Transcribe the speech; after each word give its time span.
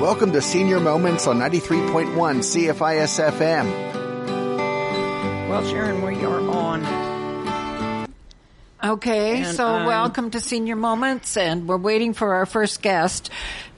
Welcome 0.00 0.30
to 0.32 0.40
Senior 0.40 0.78
Moments 0.78 1.26
on 1.26 1.40
93.1 1.40 2.14
CFIS 2.14 3.32
FM. 3.32 3.66
Well, 5.48 5.64
Sharon, 5.66 6.02
we 6.02 6.24
are 6.24 6.40
on. 6.40 8.06
Okay, 8.82 9.42
And, 9.42 9.56
so 9.56 9.66
um, 9.66 9.86
welcome 9.86 10.30
to 10.30 10.38
Senior 10.38 10.76
Moments, 10.76 11.36
and 11.36 11.66
we're 11.66 11.78
waiting 11.78 12.14
for 12.14 12.34
our 12.34 12.46
first 12.46 12.80
guest, 12.80 13.30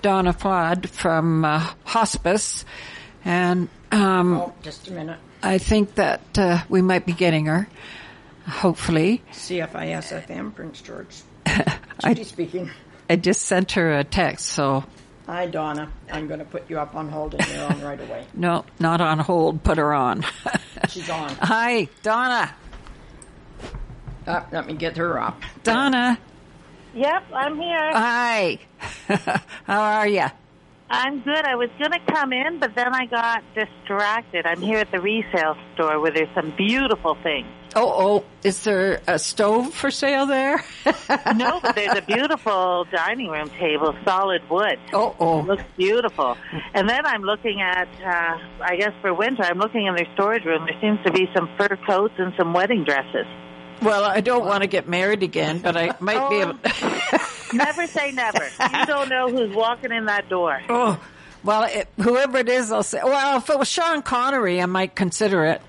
Donna 0.02 0.34
Flood 0.34 0.90
from 0.90 1.46
uh, 1.46 1.66
Hospice, 1.84 2.66
and 3.24 3.70
um, 3.90 4.34
Oh, 4.34 4.52
just 4.60 4.88
a 4.88 4.92
minute. 4.92 5.18
I 5.42 5.56
think 5.56 5.94
that 5.94 6.38
uh, 6.38 6.62
we 6.68 6.82
might 6.82 7.06
be 7.06 7.14
getting 7.14 7.46
her, 7.46 7.66
hopefully. 8.46 9.22
CFIS 9.32 10.26
FM, 10.26 10.54
Prince 10.54 10.82
George. 10.82 11.16
I, 11.46 12.12
speaking. 12.12 12.70
I 13.08 13.16
just 13.16 13.40
sent 13.46 13.72
her 13.72 13.98
a 13.98 14.04
text, 14.04 14.48
so 14.48 14.84
Hi, 15.30 15.46
Donna. 15.46 15.92
I'm 16.10 16.26
going 16.26 16.40
to 16.40 16.44
put 16.44 16.68
you 16.68 16.80
up 16.80 16.96
on 16.96 17.08
hold 17.08 17.36
and 17.36 17.48
you're 17.48 17.64
on 17.64 17.80
right 17.82 18.00
away. 18.00 18.26
no, 18.34 18.64
not 18.80 19.00
on 19.00 19.20
hold. 19.20 19.62
Put 19.62 19.78
her 19.78 19.94
on. 19.94 20.26
She's 20.88 21.08
on. 21.08 21.30
Hi, 21.36 21.86
Donna. 22.02 22.52
Uh, 24.26 24.42
let 24.50 24.66
me 24.66 24.74
get 24.74 24.96
her 24.96 25.20
up. 25.20 25.40
Donna. 25.62 26.18
Yep, 26.94 27.26
I'm 27.32 27.60
here. 27.60 27.92
Hi. 27.92 28.58
How 29.66 29.80
are 29.80 30.08
you? 30.08 30.26
I'm 30.90 31.20
good. 31.20 31.44
I 31.44 31.54
was 31.54 31.70
going 31.78 31.92
to 31.92 32.00
come 32.12 32.32
in, 32.32 32.58
but 32.58 32.74
then 32.74 32.92
I 32.92 33.06
got 33.06 33.44
distracted. 33.54 34.44
I'm 34.44 34.60
here 34.60 34.78
at 34.78 34.90
the 34.90 35.00
resale 35.00 35.56
store 35.74 36.00
where 36.00 36.10
there's 36.10 36.34
some 36.34 36.52
beautiful 36.56 37.16
things. 37.22 37.46
Oh, 37.76 37.94
oh, 37.96 38.24
is 38.42 38.64
there 38.64 39.00
a 39.06 39.16
stove 39.16 39.72
for 39.72 39.92
sale 39.92 40.26
there? 40.26 40.64
No, 41.34 41.60
but 41.60 41.74
there's 41.74 41.96
a 41.96 42.02
beautiful 42.02 42.86
dining 42.90 43.28
room 43.28 43.48
table, 43.50 43.94
solid 44.04 44.42
wood. 44.50 44.78
Oh, 44.92 45.14
oh. 45.18 45.40
Looks 45.40 45.64
beautiful. 45.76 46.36
And 46.74 46.88
then 46.88 47.06
I'm 47.06 47.22
looking 47.22 47.60
at, 47.60 47.88
uh, 48.04 48.38
I 48.60 48.76
guess 48.76 48.92
for 49.00 49.14
winter, 49.14 49.42
I'm 49.44 49.58
looking 49.58 49.86
in 49.86 49.94
their 49.94 50.06
storage 50.14 50.44
room. 50.44 50.66
There 50.66 50.80
seems 50.80 50.98
to 51.06 51.12
be 51.12 51.28
some 51.34 51.48
fur 51.56 51.78
coats 51.86 52.14
and 52.18 52.32
some 52.36 52.52
wedding 52.52 52.84
dresses. 52.84 53.26
Well, 53.82 54.04
I 54.04 54.20
don't 54.20 54.44
want 54.44 54.62
to 54.62 54.66
get 54.66 54.88
married 54.88 55.22
again, 55.22 55.58
but 55.60 55.76
I 55.76 55.94
might 56.00 56.28
be 56.28 56.36
able. 56.36 56.58
Never 57.52 57.86
say 57.88 58.12
never. 58.12 58.44
You 58.78 58.86
don't 58.86 59.08
know 59.08 59.28
who's 59.28 59.54
walking 59.54 59.90
in 59.90 60.04
that 60.04 60.28
door. 60.28 60.60
oh, 60.68 61.00
well, 61.42 61.64
it, 61.64 61.88
whoever 62.00 62.38
it 62.38 62.48
is, 62.48 62.70
I'll 62.70 62.82
say. 62.84 63.00
Well, 63.02 63.38
if 63.38 63.50
it 63.50 63.58
was 63.58 63.66
Sean 63.68 64.02
Connery, 64.02 64.62
I 64.62 64.66
might 64.66 64.94
consider 64.94 65.44
it. 65.46 65.60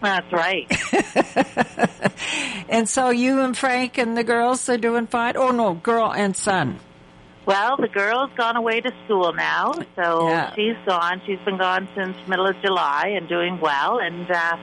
That's 0.00 0.32
right. 0.32 0.66
And 2.68 2.88
so 2.88 3.10
you 3.10 3.40
and 3.40 3.56
Frank 3.56 3.98
and 3.98 4.16
the 4.16 4.24
girls 4.24 4.66
are 4.70 4.78
doing 4.78 5.06
fine. 5.06 5.36
Oh 5.36 5.50
no, 5.50 5.74
girl 5.74 6.10
and 6.10 6.34
son. 6.34 6.78
Well, 7.44 7.76
the 7.76 7.88
girl's 7.88 8.30
gone 8.34 8.56
away 8.56 8.80
to 8.80 8.90
school 9.04 9.32
now, 9.34 9.74
so 9.94 10.28
Yeah. 10.28 10.54
she's 10.54 10.76
gone. 10.86 11.20
She's 11.26 11.40
been 11.40 11.58
gone 11.58 11.86
since 11.94 12.16
middle 12.26 12.46
of 12.46 12.56
July 12.62 13.08
and 13.16 13.28
doing 13.28 13.60
well, 13.60 13.98
and 13.98 14.30
uh, 14.30 14.56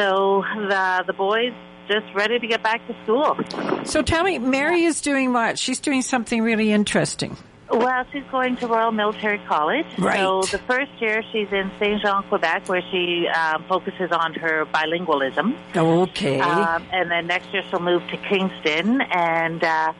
so 0.00 0.42
the 0.54 1.04
the 1.06 1.12
boys 1.12 1.52
just 1.86 2.06
ready 2.14 2.38
to 2.38 2.46
get 2.46 2.62
back 2.62 2.80
to 2.86 2.96
school. 3.02 3.36
So 3.84 4.00
tell 4.00 4.24
me, 4.24 4.38
Mary 4.38 4.84
is 4.84 5.02
doing 5.02 5.32
what? 5.32 5.58
She's 5.58 5.80
doing 5.80 6.02
something 6.02 6.40
really 6.42 6.72
interesting. 6.72 7.36
Well, 7.70 8.04
she's 8.12 8.24
going 8.30 8.56
to 8.56 8.66
Royal 8.66 8.92
Military 8.92 9.38
College. 9.46 9.86
Right. 9.98 10.18
So 10.18 10.42
the 10.42 10.58
first 10.58 10.90
year 11.00 11.22
she's 11.30 11.48
in 11.52 11.70
Saint 11.78 12.02
Jean, 12.02 12.22
Quebec, 12.24 12.68
where 12.68 12.82
she 12.90 13.28
um, 13.28 13.64
focuses 13.68 14.10
on 14.10 14.34
her 14.34 14.64
bilingualism. 14.66 15.56
Okay. 15.76 16.40
Um, 16.40 16.86
and 16.92 17.10
then 17.10 17.26
next 17.26 17.52
year 17.52 17.62
she'll 17.68 17.80
move 17.80 18.02
to 18.08 18.16
Kingston 18.16 19.02
and 19.02 19.62
uh, 19.62 19.92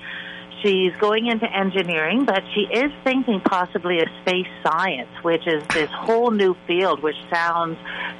she's 0.62 0.92
going 1.00 1.27
into 1.27 1.47
engineering, 1.50 2.25
but 2.25 2.42
she 2.55 2.61
is 2.62 2.92
thinking 3.05 3.41
possibly 3.41 4.00
of 4.00 4.08
space 4.22 4.47
science, 4.62 5.11
which 5.22 5.47
is 5.47 5.62
this 5.69 5.91
whole 5.91 6.30
new 6.30 6.55
field, 6.67 7.02
which 7.02 7.17
sounds 7.33 7.78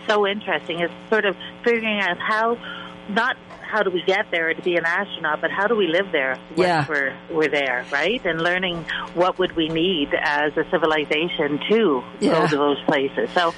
so 0.09 0.27
interesting. 0.27 0.81
It's 0.81 0.93
sort 1.09 1.25
of 1.25 1.37
figuring 1.65 2.01
out 2.01 2.19
how, 2.19 2.57
not 3.09 3.37
how 3.63 3.83
do 3.83 3.91
we 3.91 4.03
get 4.05 4.27
there 4.33 4.53
to 4.53 4.63
be 4.63 4.75
an 4.77 4.85
astronaut, 4.85 5.41
but 5.41 5.51
how 5.51 5.67
do 5.69 5.77
we 5.77 5.87
live 5.87 6.11
there 6.11 6.37
once 6.57 6.59
Yeah. 6.59 6.87
we're, 6.89 7.17
we're 7.31 7.49
there, 7.49 7.85
right? 7.93 8.21
And 8.25 8.41
learning 8.43 8.85
what 9.15 9.39
would 9.39 9.55
we 9.55 9.69
need 9.69 10.09
as 10.21 10.57
a 10.57 10.65
civilization 10.71 11.61
to 11.71 12.03
Yeah. 12.19 12.33
go 12.33 12.47
to 12.49 12.57
those 12.57 12.81
places. 12.83 13.31
So 13.33 13.55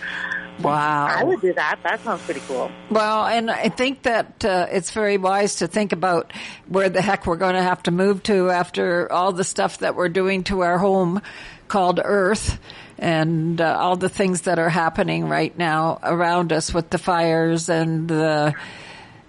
wow. 0.62 1.06
I 1.06 1.24
would 1.24 1.40
do 1.40 1.52
that. 1.54 1.80
That 1.82 2.00
sounds 2.00 2.22
pretty 2.22 2.40
cool. 2.46 2.70
Well, 2.90 3.26
and 3.26 3.50
I 3.50 3.68
think 3.68 4.02
that 4.02 4.44
uh, 4.44 4.66
it's 4.70 4.90
very 4.90 5.18
wise 5.18 5.56
to 5.56 5.66
think 5.66 5.92
about 5.92 6.32
where 6.68 6.88
the 6.88 7.02
heck 7.02 7.26
we're 7.26 7.36
going 7.36 7.54
to 7.54 7.62
have 7.62 7.82
to 7.84 7.90
move 7.90 8.22
to 8.24 8.50
after 8.50 9.10
all 9.10 9.32
the 9.32 9.44
stuff 9.44 9.78
that 9.78 9.94
we're 9.94 10.08
doing 10.08 10.44
to 10.44 10.60
our 10.60 10.78
home 10.78 11.22
called 11.68 12.00
Earth 12.02 12.58
and 12.98 13.60
uh, 13.60 13.76
all 13.78 13.96
the 13.96 14.08
things 14.08 14.42
that 14.42 14.58
are 14.58 14.68
happening 14.68 15.28
right 15.28 15.56
now 15.56 15.98
around 16.02 16.52
us 16.52 16.72
with 16.72 16.90
the 16.90 16.98
fires 16.98 17.68
and 17.68 18.08
the 18.08 18.54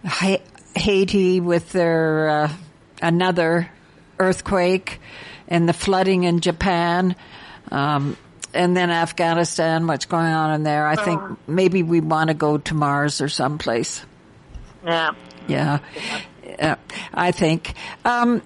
Ha- 0.06 0.42
Haiti 0.76 1.40
with 1.40 1.72
their 1.72 2.30
uh, 2.30 2.52
another 3.02 3.70
earthquake 4.20 5.00
and 5.48 5.68
the 5.68 5.74
flooding 5.74 6.24
in 6.24 6.40
Japan. 6.40 7.16
Um, 7.72 8.18
and 8.54 8.76
then 8.76 8.90
Afghanistan, 8.92 9.88
what's 9.88 10.06
going 10.06 10.28
on 10.34 10.54
in 10.54 10.64
there. 10.64 10.88
I 10.88 10.96
think 10.96 11.22
maybe 11.48 11.84
we 11.84 12.00
want 12.02 12.30
to 12.30 12.34
go 12.34 12.58
to 12.58 12.74
Mars 12.74 13.22
or 13.22 13.30
someplace. 13.30 14.04
Yeah. 14.86 15.12
Yeah. 15.48 15.80
Yeah, 16.46 16.76
I 17.14 17.32
think. 17.32 17.74
Um, 18.06 18.42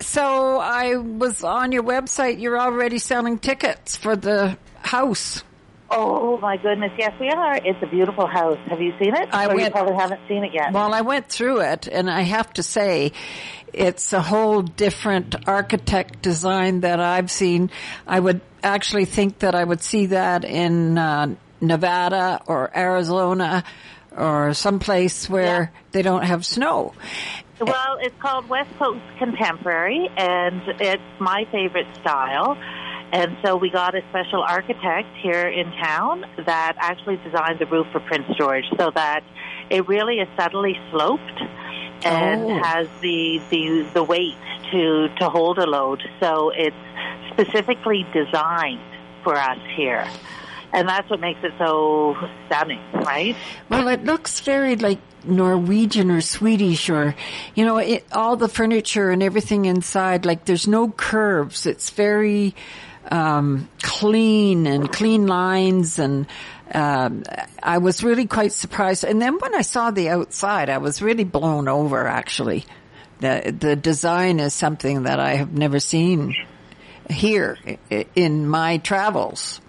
so 0.00 0.58
I 0.58 0.96
was 0.96 1.44
on 1.44 1.72
your 1.72 1.82
website. 1.82 2.40
You're 2.40 2.58
already 2.60 2.98
selling 2.98 3.38
tickets 3.38 3.96
for 3.96 4.16
the 4.16 4.56
house. 4.80 5.42
Oh 5.90 6.36
my 6.38 6.56
goodness, 6.58 6.92
yes 6.98 7.12
we 7.18 7.30
are. 7.30 7.56
It's 7.56 7.82
a 7.82 7.86
beautiful 7.86 8.26
house. 8.26 8.58
Have 8.68 8.80
you 8.80 8.92
seen 8.98 9.14
it? 9.14 9.28
I 9.32 9.46
or 9.46 9.52
you 9.52 9.56
went- 9.62 9.74
probably 9.74 9.94
haven't 9.94 10.20
seen 10.28 10.44
it 10.44 10.52
yet. 10.52 10.72
Well, 10.72 10.92
I 10.92 11.00
went 11.00 11.28
through 11.28 11.60
it 11.60 11.86
and 11.88 12.10
I 12.10 12.22
have 12.22 12.52
to 12.54 12.62
say 12.62 13.12
it's 13.72 14.12
a 14.12 14.20
whole 14.20 14.60
different 14.62 15.48
architect 15.48 16.20
design 16.20 16.80
that 16.80 17.00
I've 17.00 17.30
seen. 17.30 17.70
I 18.06 18.20
would 18.20 18.40
actually 18.62 19.04
think 19.04 19.40
that 19.40 19.54
I 19.54 19.64
would 19.64 19.82
see 19.82 20.06
that 20.06 20.44
in 20.44 20.98
uh, 20.98 21.34
Nevada 21.60 22.40
or 22.46 22.70
Arizona 22.76 23.64
or 24.16 24.54
someplace 24.54 25.28
where 25.28 25.44
Yeah. 25.74 25.80
they 25.92 26.02
don't 26.02 26.24
have 26.24 26.44
snow. 26.44 26.92
Well, 27.60 27.98
it's 28.00 28.14
called 28.20 28.48
West 28.48 28.70
Coast 28.78 29.00
Contemporary, 29.18 30.08
and 30.16 30.62
it's 30.80 31.02
my 31.18 31.44
favorite 31.50 31.88
style. 32.00 32.56
And 33.10 33.36
so 33.42 33.56
we 33.56 33.70
got 33.70 33.94
a 33.94 34.02
special 34.10 34.42
architect 34.42 35.08
here 35.22 35.48
in 35.48 35.72
town 35.72 36.24
that 36.44 36.74
actually 36.78 37.16
designed 37.24 37.58
the 37.58 37.66
roof 37.66 37.86
for 37.90 38.00
Prince 38.00 38.26
George 38.36 38.64
so 38.78 38.90
that 38.94 39.24
it 39.70 39.88
really 39.88 40.16
is 40.20 40.28
subtly 40.36 40.78
sloped 40.90 41.40
and 42.04 42.42
Oh. 42.44 42.62
has 42.62 42.86
the, 43.00 43.40
the 43.50 43.88
the 43.94 44.02
weight 44.04 44.36
to 44.70 45.08
to 45.18 45.28
hold 45.30 45.58
a 45.58 45.66
load. 45.66 46.00
So 46.20 46.50
it's 46.54 46.76
specifically 47.38 48.04
designed 48.12 48.80
for 49.22 49.36
us 49.36 49.58
here. 49.76 50.06
And 50.72 50.88
that's 50.88 51.08
what 51.08 51.20
makes 51.20 51.40
it 51.42 51.52
so 51.58 52.14
stunning, 52.46 52.80
right? 52.92 53.34
Well, 53.70 53.88
it 53.88 54.04
looks 54.04 54.40
very 54.40 54.76
like 54.76 54.98
Norwegian 55.24 56.10
or 56.10 56.20
Swedish 56.20 56.90
or, 56.90 57.14
you 57.54 57.64
know, 57.64 57.78
it, 57.78 58.04
all 58.12 58.36
the 58.36 58.48
furniture 58.48 59.10
and 59.10 59.22
everything 59.22 59.64
inside, 59.64 60.26
like 60.26 60.44
there's 60.44 60.68
no 60.68 60.90
curves. 60.90 61.64
It's 61.64 61.90
very, 61.90 62.54
um, 63.10 63.68
clean 63.82 64.66
and 64.66 64.92
clean 64.92 65.26
lines 65.26 65.98
and, 65.98 66.26
um, 66.74 67.22
I 67.62 67.78
was 67.78 68.04
really 68.04 68.26
quite 68.26 68.52
surprised. 68.52 69.04
And 69.04 69.22
then 69.22 69.38
when 69.38 69.54
I 69.54 69.62
saw 69.62 69.90
the 69.90 70.10
outside, 70.10 70.68
I 70.68 70.78
was 70.78 71.00
really 71.00 71.24
blown 71.24 71.66
over 71.66 72.06
actually. 72.06 72.66
The, 73.20 73.56
the 73.58 73.74
design 73.74 74.38
is 74.38 74.52
something 74.52 75.04
that 75.04 75.18
I 75.18 75.36
have 75.36 75.52
never 75.52 75.80
seen 75.80 76.34
here 77.10 77.58
in 78.14 78.46
my 78.46 78.78
travels. 78.78 79.60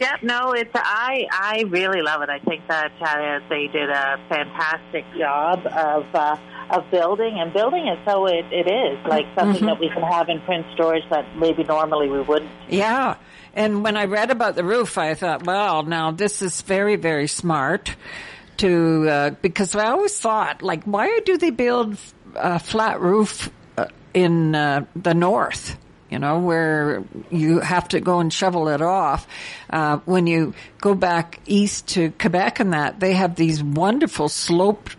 Yeah, 0.00 0.16
no, 0.22 0.52
it's 0.52 0.70
I. 0.74 1.26
I 1.30 1.64
really 1.68 2.02
love 2.02 2.22
it. 2.22 2.28
I 2.28 2.40
think 2.40 2.66
that 2.68 2.92
uh, 3.00 3.48
they 3.48 3.68
did 3.68 3.88
a 3.88 4.18
fantastic 4.28 5.04
job 5.16 5.66
of 5.66 6.06
uh, 6.14 6.36
of 6.70 6.90
building 6.90 7.38
and 7.38 7.52
building 7.52 7.86
it 7.86 7.98
so 8.06 8.26
it, 8.26 8.46
it 8.50 8.66
is 8.66 8.98
like 9.06 9.26
something 9.38 9.66
that 9.66 9.78
we 9.78 9.88
can 9.88 10.02
have 10.02 10.28
in 10.28 10.40
Prince 10.40 10.66
George 10.76 11.02
that 11.10 11.36
maybe 11.36 11.62
normally 11.64 12.08
we 12.08 12.20
wouldn't. 12.20 12.50
Yeah. 12.68 13.16
And 13.54 13.84
when 13.84 13.96
I 13.96 14.06
read 14.06 14.30
about 14.30 14.56
the 14.56 14.64
roof, 14.64 14.98
I 14.98 15.14
thought, 15.14 15.44
well, 15.44 15.84
now 15.84 16.10
this 16.10 16.42
is 16.42 16.62
very, 16.62 16.96
very 16.96 17.28
smart 17.28 17.94
to, 18.56 19.08
uh, 19.08 19.30
because 19.42 19.74
I 19.74 19.86
always 19.86 20.18
thought, 20.18 20.62
like, 20.62 20.84
why 20.84 21.20
do 21.24 21.38
they 21.38 21.50
build 21.50 21.96
a 22.34 22.58
flat 22.58 23.00
roof 23.00 23.50
uh, 23.76 23.86
in 24.12 24.54
uh, 24.54 24.86
the 24.96 25.14
north? 25.14 25.78
You 26.14 26.20
know, 26.20 26.38
where 26.38 27.02
you 27.32 27.58
have 27.58 27.88
to 27.88 27.98
go 27.98 28.20
and 28.20 28.32
shovel 28.32 28.68
it 28.68 28.80
off. 28.80 29.26
Uh, 29.68 29.96
when 30.04 30.28
you 30.28 30.54
go 30.80 30.94
back 30.94 31.40
east 31.44 31.88
to 31.88 32.12
Quebec 32.12 32.60
and 32.60 32.72
that, 32.72 33.00
they 33.00 33.14
have 33.14 33.34
these 33.34 33.60
wonderful 33.60 34.28
sloped 34.28 34.94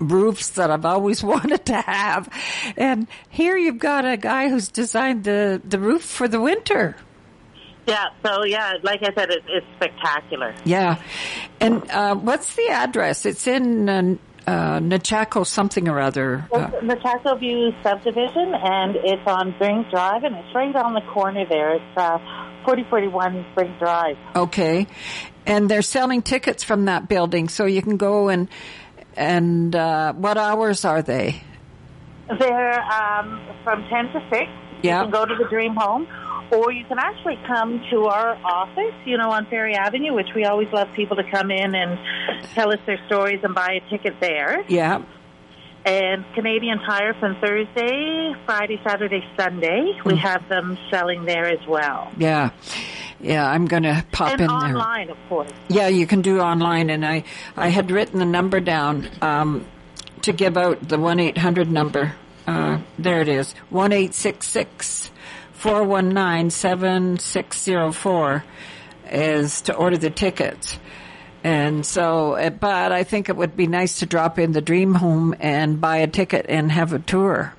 roofs 0.00 0.48
that 0.50 0.72
I've 0.72 0.84
always 0.84 1.22
wanted 1.32 1.64
to 1.66 1.80
have. 1.80 2.28
And 2.76 3.06
here 3.28 3.56
you've 3.56 3.78
got 3.78 4.04
a 4.04 4.16
guy 4.16 4.48
who's 4.48 4.66
designed 4.66 5.22
the, 5.22 5.62
the 5.64 5.78
roof 5.78 6.02
for 6.02 6.26
the 6.26 6.40
winter. 6.40 6.96
Yeah, 7.86 8.06
so 8.26 8.42
yeah, 8.44 8.78
like 8.82 9.04
I 9.04 9.14
said, 9.14 9.30
it, 9.30 9.44
it's 9.46 9.66
spectacular. 9.76 10.56
Yeah. 10.64 11.00
And 11.60 11.88
uh, 11.88 12.16
what's 12.16 12.56
the 12.56 12.68
address? 12.70 13.24
It's 13.26 13.46
in 13.46 13.88
uh, 13.88 14.16
uh, 14.48 14.80
Nechako 14.80 15.46
something 15.46 15.88
or 15.88 16.00
other. 16.00 16.48
Uh, 16.50 17.34
View 17.36 17.72
subdivision, 17.82 18.54
and 18.54 18.96
it's 18.96 19.22
on 19.26 19.54
Brink 19.58 19.90
Drive, 19.90 20.24
and 20.24 20.34
it's 20.36 20.54
right 20.54 20.74
on 20.74 20.94
the 20.94 21.02
corner 21.12 21.44
there. 21.48 21.74
It's 21.74 21.96
uh, 21.96 22.18
4041 22.64 23.46
Brink 23.54 23.78
Drive. 23.78 24.16
okay. 24.34 24.86
And 25.46 25.70
they're 25.70 25.82
selling 25.82 26.20
tickets 26.22 26.62
from 26.62 26.86
that 26.86 27.08
building, 27.08 27.48
so 27.48 27.64
you 27.64 27.80
can 27.82 27.96
go 27.96 28.28
and 28.28 28.48
and 29.16 29.74
uh, 29.74 30.12
what 30.14 30.36
hours 30.38 30.84
are 30.84 31.02
they? 31.02 31.42
They're 32.38 32.80
um, 32.80 33.40
from 33.64 33.84
10 33.88 34.12
to 34.12 34.28
6. 34.30 34.50
Yeah. 34.82 34.98
You 34.98 35.04
can 35.04 35.10
go 35.10 35.24
to 35.24 35.34
the 35.34 35.48
Dream 35.48 35.74
Home, 35.76 36.06
or 36.50 36.72
you 36.72 36.84
can 36.84 36.98
actually 36.98 37.38
come 37.46 37.82
to 37.90 38.06
our 38.06 38.38
office, 38.44 38.94
you 39.04 39.16
know, 39.16 39.30
on 39.30 39.46
Ferry 39.46 39.74
Avenue, 39.74 40.14
which 40.14 40.28
we 40.34 40.44
always 40.44 40.68
love 40.72 40.88
people 40.94 41.16
to 41.16 41.24
come 41.30 41.50
in 41.50 41.74
and 41.74 41.98
tell 42.54 42.72
us 42.72 42.80
their 42.86 43.00
stories 43.06 43.40
and 43.42 43.54
buy 43.54 43.80
a 43.84 43.90
ticket 43.90 44.14
there. 44.20 44.64
Yeah. 44.68 45.02
And 45.84 46.24
Canadian 46.34 46.78
Tire 46.80 47.14
from 47.14 47.36
Thursday, 47.40 48.34
Friday, 48.44 48.80
Saturday, 48.86 49.24
Sunday, 49.38 49.98
we 50.04 50.16
have 50.16 50.46
them 50.48 50.76
selling 50.90 51.24
there 51.24 51.46
as 51.46 51.66
well. 51.66 52.12
Yeah. 52.18 52.50
Yeah, 53.20 53.48
I'm 53.48 53.66
going 53.66 53.84
to 53.84 54.04
pop 54.12 54.32
and 54.32 54.40
in 54.42 54.46
there. 54.46 54.56
online, 54.56 55.10
of 55.10 55.16
course. 55.28 55.50
Yeah, 55.68 55.88
you 55.88 56.06
can 56.06 56.22
do 56.22 56.40
online, 56.40 56.88
and 56.88 57.04
I 57.04 57.24
I 57.56 57.68
had 57.68 57.90
written 57.90 58.20
the 58.20 58.24
number 58.24 58.60
down 58.60 59.08
um, 59.20 59.66
to 60.22 60.32
give 60.32 60.56
out 60.56 60.88
the 60.88 60.98
one 60.98 61.18
eight 61.18 61.36
hundred 61.36 61.70
number. 61.70 62.14
Uh, 62.46 62.78
there 62.98 63.20
it 63.20 63.28
is 63.28 63.54
one 63.70 63.92
eight 63.92 64.14
six 64.14 64.46
six 64.46 65.10
four 65.58 65.82
one 65.82 66.10
nine 66.10 66.50
seven 66.50 67.18
six 67.18 67.62
zero 67.62 67.90
four 67.90 68.44
is 69.10 69.62
to 69.62 69.74
order 69.74 69.98
the 69.98 70.10
tickets. 70.10 70.78
And 71.42 71.84
so, 71.84 72.34
uh, 72.34 72.50
but 72.50 72.92
I 72.92 73.04
think 73.04 73.28
it 73.28 73.36
would 73.36 73.56
be 73.56 73.66
nice 73.66 74.00
to 74.00 74.06
drop 74.06 74.38
in 74.38 74.52
the 74.52 74.60
Dream 74.60 74.94
Home 74.94 75.34
and 75.40 75.80
buy 75.80 75.98
a 75.98 76.06
ticket 76.06 76.46
and 76.48 76.70
have 76.70 76.92
a 76.92 76.98
tour. 76.98 77.54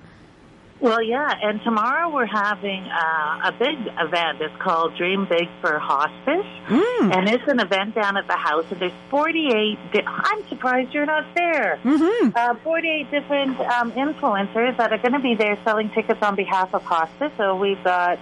Well, 0.81 1.03
yeah, 1.03 1.29
and 1.43 1.61
tomorrow 1.63 2.09
we're 2.09 2.25
having 2.25 2.85
uh, 2.85 3.49
a 3.49 3.51
big 3.51 3.77
event. 3.99 4.39
It's 4.41 4.55
called 4.61 4.95
Dream 4.95 5.27
Big 5.29 5.49
for 5.59 5.77
Hospice, 5.77 6.47
and 6.69 7.27
it's 7.27 7.43
an 7.47 7.59
event 7.59 7.95
down 7.95 8.15
at 8.15 8.27
the 8.27 8.37
house. 8.37 8.63
And 8.71 8.79
there's 8.79 8.93
48. 9.09 9.77
Di- 9.91 10.03
I'm 10.05 10.47
surprised 10.47 10.93
you're 10.93 11.05
not 11.05 11.25
there. 11.35 11.79
Mm-hmm. 11.83 12.29
Uh, 12.33 12.55
48 12.63 13.11
different 13.11 13.59
um, 13.59 13.91
influencers 13.91 14.77
that 14.77 14.93
are 14.93 14.97
going 14.99 15.13
to 15.13 15.19
be 15.19 15.35
there 15.35 15.57
selling 15.65 15.89
tickets 15.89 16.21
on 16.21 16.35
behalf 16.35 16.73
of 16.73 16.81
hospice. 16.83 17.33
So 17.35 17.57
we've 17.57 17.83
got 17.83 18.17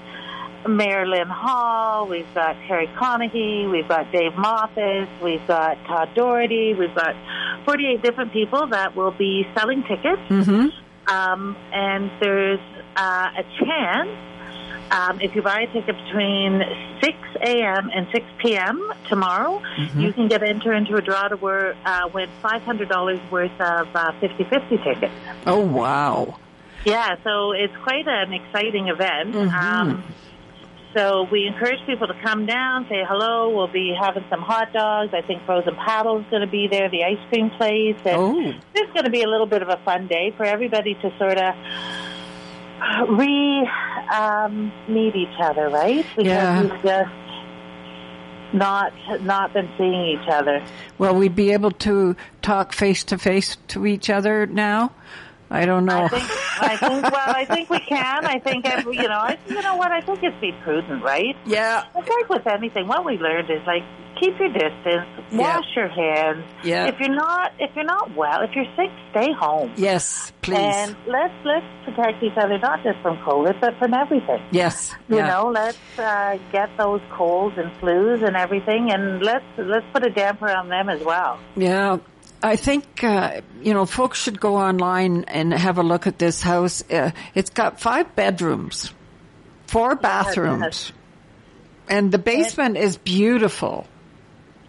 Mayor 0.68 1.06
Lynn 1.06 1.28
Hall, 1.28 2.08
we've 2.08 2.32
got 2.34 2.56
Terry 2.68 2.88
Conaghy, 2.98 3.70
we've 3.70 3.88
got 3.88 4.12
Dave 4.12 4.36
Moffat, 4.36 5.08
we've 5.22 5.46
got 5.48 5.78
Todd 5.86 6.10
Doherty, 6.16 6.74
we've 6.74 6.94
got 6.96 7.16
48 7.66 8.02
different 8.02 8.34
people 8.34 8.68
that 8.68 8.96
will 8.96 9.12
be 9.12 9.46
selling 9.56 9.84
tickets. 9.84 10.22
Mm-hmm. 10.30 10.87
Um, 11.08 11.58
and 11.72 12.12
there's 12.22 12.60
uh, 12.96 13.28
a 13.38 13.44
chance 13.64 14.10
um, 14.90 15.18
if 15.20 15.36
you 15.36 15.42
buy 15.42 15.62
a 15.64 15.68
ticket 15.68 15.98
between 16.08 16.62
6 17.04 17.14
a.m. 17.46 17.90
and 17.94 18.08
6 18.14 18.26
p.m. 18.40 18.80
tomorrow, 19.10 19.60
you 20.02 20.14
can 20.14 20.28
get 20.28 20.42
enter 20.44 20.72
into 20.74 20.96
a 20.96 21.02
draw 21.02 21.28
to 21.28 21.36
wor- 21.38 21.76
uh, 21.86 22.00
win 22.14 22.28
$500 22.44 23.30
worth 23.30 23.52
of 23.60 23.88
uh, 23.94 24.12
50-50 24.22 24.70
tickets. 24.70 25.14
Oh 25.46 25.60
wow! 25.60 26.40
Yeah, 26.86 27.16
so 27.24 27.52
it's 27.52 27.74
quite 27.84 28.08
an 28.08 28.32
exciting 28.34 28.88
event. 28.88 29.36
Mhm. 29.36 29.52
Um, 29.54 30.16
so 30.98 31.28
we 31.32 31.46
encourage 31.46 31.80
people 31.86 32.08
to 32.08 32.14
come 32.24 32.46
down, 32.48 32.88
say 32.90 33.04
hello. 33.08 33.56
We'll 33.56 33.68
be 33.72 33.94
having 34.00 34.26
some 34.30 34.42
hot 34.42 34.74
dogs. 34.74 35.14
I 35.14 35.22
think 35.22 35.46
Frozen 35.46 35.76
Paddle 35.76 36.20
is 36.22 36.26
going 36.32 36.42
to 36.42 36.48
be 36.52 36.68
there, 36.68 36.90
the 36.90 37.04
ice 37.04 37.20
cream 37.30 37.52
place. 37.52 37.96
And 38.06 38.16
Oh. 38.18 38.54
It's 38.74 38.92
going 38.94 39.06
to 39.06 39.12
be 39.12 39.22
a 39.22 39.28
little 39.28 39.46
bit 39.46 39.62
of 39.62 39.70
a 39.70 39.78
fun 39.86 40.08
day 40.08 40.34
for 40.36 40.44
everybody 40.46 40.96
to 40.96 41.12
sort 41.20 41.38
of 41.38 41.54
re 43.10 43.70
um, 44.14 44.72
meet 44.88 45.16
each 45.16 45.40
other, 45.42 45.70
right? 45.70 46.06
Because 46.16 46.26
Yeah. 46.26 46.62
we've 46.62 46.84
just 46.84 47.12
not 48.54 48.94
not 49.22 49.54
been 49.54 49.70
seeing 49.78 50.18
each 50.20 50.28
other. 50.30 50.64
Will 50.98 51.14
we 51.16 51.28
be 51.28 51.52
able 51.52 51.72
to 51.72 52.16
talk 52.42 52.74
face 52.74 53.04
to 53.06 53.18
face 53.18 53.58
to 53.70 53.86
each 53.86 54.10
other 54.10 54.46
now? 54.48 54.92
I 55.50 55.66
don't 55.66 55.86
know. 55.86 56.04
I 56.04 56.08
think, 56.08 56.24
I 56.62 56.78
think, 56.78 57.04
well, 57.04 57.36
I 57.36 57.46
think 57.46 57.70
we 57.70 57.80
can. 57.80 58.26
I 58.26 58.40
think, 58.40 58.66
every, 58.66 58.98
you 58.98 59.08
know, 59.08 59.20
I, 59.20 59.38
you 59.48 59.62
know 59.62 59.76
what? 59.76 59.92
I 59.92 60.02
think 60.02 60.20
it's 60.22 60.40
be 60.42 60.52
prudent, 60.64 61.04
right? 61.04 61.36
yeah. 61.46 61.86
It's 61.96 62.10
like 62.10 62.30
with 62.30 62.48
anything. 62.48 62.88
What 62.88 63.06
we 63.06 63.18
learned 63.18 63.50
is 63.50 63.62
like 63.66 63.84
keep 64.20 64.38
your 64.40 64.50
distance, 64.50 65.08
wash 65.32 65.66
your 65.76 65.88
hands. 65.88 66.44
Yeah. 66.64 66.88
If 66.88 67.00
you're 67.00 67.16
not, 67.16 67.54
if 67.60 67.76
you're 67.76 67.86
not 67.86 68.16
well, 68.16 68.42
if 68.42 68.52
you're 68.56 68.66
sick, 68.76 68.92
stay 69.12 69.32
home. 69.34 69.74
Yes, 69.76 70.32
please. 70.42 70.58
And 70.58 70.96
let's 71.08 71.34
let's 71.46 71.66
protect 71.86 72.24
each 72.24 72.38
other 72.38 72.58
not 72.58 72.84
just 72.84 73.00
from 73.02 73.18
COVID, 73.18 73.60
but 73.62 73.78
from 73.78 73.94
everything. 73.94 74.44
yes. 74.52 74.94
You 75.10 75.18
yeah. 75.18 75.28
know, 75.28 75.50
let's 75.50 75.78
uh, 75.98 76.38
get 76.52 76.70
those 76.78 77.02
colds 77.12 77.58
and 77.58 77.72
flus 77.80 78.26
and 78.26 78.36
everything, 78.36 78.92
and 78.92 79.22
let's 79.24 79.46
let's 79.58 79.86
put 79.94 80.06
a 80.06 80.10
damper 80.10 80.50
on 80.50 80.70
them 80.70 80.90
as 80.90 81.04
well. 81.04 81.40
Yeah. 81.56 81.98
I 82.42 82.56
think, 82.56 83.04
uh, 83.04 83.42
you 83.62 83.74
know, 83.74 83.86
folks 83.86 84.20
should 84.20 84.40
go 84.40 84.58
online 84.58 85.26
and 85.28 85.54
have 85.54 85.78
a 85.78 85.84
look 85.84 86.08
at 86.08 86.20
this 86.20 86.42
house. 86.42 86.84
Uh, 86.90 87.12
it's 87.34 87.50
got 87.50 87.80
five 87.80 88.16
bedrooms, 88.16 88.94
four 89.66 89.96
bathrooms, 89.96 90.92
and 91.90 92.12
the 92.12 92.20
basement 92.20 92.78
is 92.78 92.98
beautiful. 92.98 93.88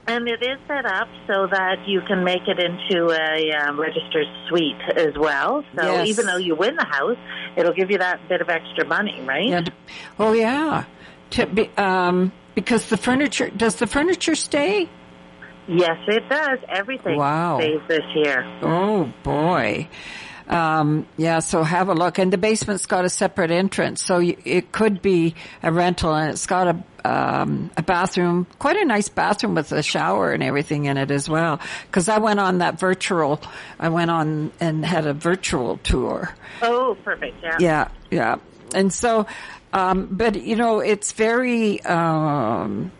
And 0.07 0.27
it 0.27 0.43
is 0.43 0.59
set 0.67 0.87
up 0.87 1.09
so 1.27 1.49
that 1.51 1.87
you 1.87 2.01
can 2.01 2.25
make 2.25 2.49
it 2.49 2.59
into 2.59 3.11
a 3.11 3.53
um, 3.53 3.79
registered 3.79 4.27
suite 4.49 4.81
as 4.97 5.15
well. 5.19 5.63
So 5.77 5.85
Yes. 5.85 6.09
even 6.09 6.25
though 6.25 6.39
you 6.39 6.55
win 6.55 6.77
the 6.77 6.87
house, 6.87 7.19
it'll 7.57 7.75
give 7.75 7.91
you 7.91 7.99
that 7.99 8.27
bit 8.27 8.41
of 8.41 8.49
extra 8.49 8.87
money, 8.87 9.21
right? 9.27 9.49
Yeah. 9.49 9.65
Oh, 10.19 10.33
yeah. 10.33 10.85
To 11.33 11.47
be, 11.47 11.69
um, 11.77 12.33
because 12.55 12.89
the 12.89 12.97
furniture, 12.97 13.51
does 13.51 13.75
the 13.77 13.87
furniture 13.87 14.35
stay? 14.35 14.89
Yes, 15.69 15.99
it 16.09 16.29
does. 16.29 16.59
Everything 16.69 17.17
Wow. 17.19 17.59
stays 17.59 17.81
this 17.89 18.05
year. 18.15 18.45
Oh 18.63 19.13
boy. 19.23 19.89
Um, 20.49 21.07
yeah, 21.19 21.41
so 21.41 21.63
have 21.63 21.91
a 21.91 21.95
look. 21.95 22.19
And 22.19 22.33
the 22.33 22.39
basement's 22.39 22.87
got 22.87 23.05
a 23.05 23.11
separate 23.11 23.51
entrance, 23.51 24.03
so 24.03 24.19
it 24.19 24.73
could 24.73 25.03
be 25.03 25.35
a 25.63 25.71
rental, 25.71 26.15
and 26.15 26.31
it's 26.31 26.47
got 26.47 26.69
a 26.69 26.83
um, 27.05 27.71
a 27.77 27.83
bathroom, 27.83 28.47
quite 28.59 28.77
a 28.77 28.85
nice 28.85 29.09
bathroom 29.09 29.55
with 29.55 29.73
a 29.73 29.83
shower 29.83 30.33
and 30.33 30.43
everything 30.43 30.87
in 30.87 30.97
it 30.97 31.11
as 31.11 31.29
well. 31.29 31.61
Because 31.87 32.09
I 32.09 32.19
went 32.19 32.41
on 32.41 32.59
that 32.59 32.79
virtual, 32.79 33.41
I 33.79 33.89
went 33.89 34.11
on 34.11 34.53
and 34.61 34.85
had 34.85 35.07
a 35.07 35.15
virtual 35.15 35.79
tour. 35.79 36.35
Oh, 36.61 36.97
perfect. 37.05 37.37
Yeah. 37.43 37.57
Yeah, 37.61 37.89
yeah. 38.11 38.37
And 38.75 38.93
so, 38.93 39.27
um, 39.73 40.09
but 40.11 40.43
you 40.43 40.57
know, 40.57 40.81
it's 40.81 41.13
very, 41.13 41.81
um, 41.85 42.91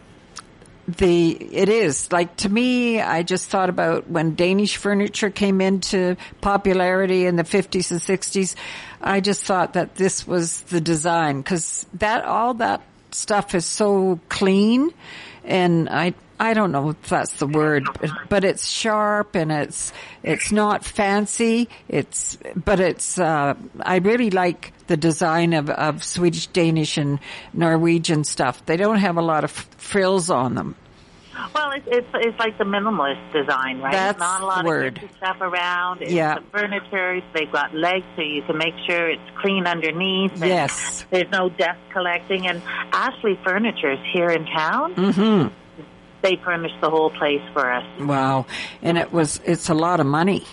the, 0.89 1.33
it 1.33 1.69
is 1.69 2.11
like 2.11 2.35
to 2.39 2.49
me, 2.49 3.01
I 3.01 3.23
just 3.23 3.51
thought 3.51 3.69
about 3.69 4.09
when 4.09 4.35
Danish 4.35 4.77
furniture 4.77 5.29
came 5.29 5.61
into 5.61 6.17
popularity 6.41 7.27
in 7.27 7.37
the 7.37 7.45
50s 7.45 7.91
and 7.91 8.01
60s. 8.01 8.55
I 9.01 9.21
just 9.21 9.45
thought 9.45 9.75
that 9.75 9.97
this 9.97 10.27
was 10.27 10.63
the 10.63 10.81
design 10.81 11.43
because 11.43 11.87
that, 11.95 12.25
all 12.25 12.55
that 12.55 12.83
stuff 13.11 13.55
is 13.55 13.67
so 13.67 14.19
clean 14.31 14.91
and 15.45 15.89
I, 15.91 16.15
I 16.41 16.55
don't 16.55 16.71
know 16.73 16.91
if 16.91 17.03
that's 17.09 17.33
the 17.39 17.47
word, 17.47 17.87
but, 18.29 18.45
it's 18.45 18.67
sharp 18.69 19.35
and 19.35 19.51
it's 19.51 19.93
it's 20.23 20.53
not 20.53 20.85
fancy. 20.85 21.69
It's 21.89 22.39
but 22.55 22.79
it's 22.81 23.19
uh, 23.19 23.55
I 23.81 23.97
really 23.97 24.31
like 24.31 24.73
the 24.87 24.97
design 24.97 25.53
of 25.53 25.69
of 25.69 26.05
Swedish, 26.05 26.47
Danish, 26.49 26.97
and 26.97 27.19
Norwegian 27.53 28.25
stuff. 28.25 28.65
They 28.67 28.77
don't 28.77 28.99
have 28.99 29.17
a 29.17 29.23
lot 29.23 29.43
of 29.45 29.51
frills 29.51 30.31
on 30.31 30.55
them. 30.55 30.77
Well, 31.55 31.71
it's, 31.71 31.87
it's 31.89 32.07
it's 32.15 32.39
like 32.39 32.59
the 32.59 32.65
minimalist 32.65 33.33
design, 33.33 33.81
right? 33.81 33.93
That's 33.93 34.19
Not 34.19 34.41
a 34.41 34.47
lot 34.47 34.65
word. 34.65 35.01
of 35.03 35.11
stuff 35.17 35.41
around. 35.41 36.03
It's 36.03 36.13
Yeah. 36.13 36.35
the 36.37 36.45
furniture. 36.53 37.21
They've 37.33 37.51
got 37.51 37.75
legs, 37.75 38.05
so 38.17 38.23
you 38.23 38.43
can 38.43 38.59
make 38.59 38.75
sure 38.89 39.09
it's 39.09 39.23
clean 39.41 39.67
underneath. 39.67 40.33
and 40.33 40.47
Yes. 40.47 41.05
There's 41.11 41.31
no 41.31 41.49
dust 41.49 41.79
collecting. 41.93 42.49
And 42.49 42.61
Ashley 42.93 43.39
Furniture 43.45 43.93
is 43.93 44.01
here 44.13 44.31
in 44.31 44.47
town. 44.47 44.95
Mm-hmm. 44.97 45.49
They 46.23 46.37
furnish 46.37 46.73
the 46.81 46.91
whole 46.91 47.11
place 47.11 47.43
for 47.53 47.71
us. 47.71 47.85
Wow, 48.01 48.47
and 48.83 48.99
it 48.99 49.13
was 49.13 49.41
it's 49.45 49.69
a 49.69 49.75
lot 49.75 50.01
of 50.01 50.07
money 50.07 50.45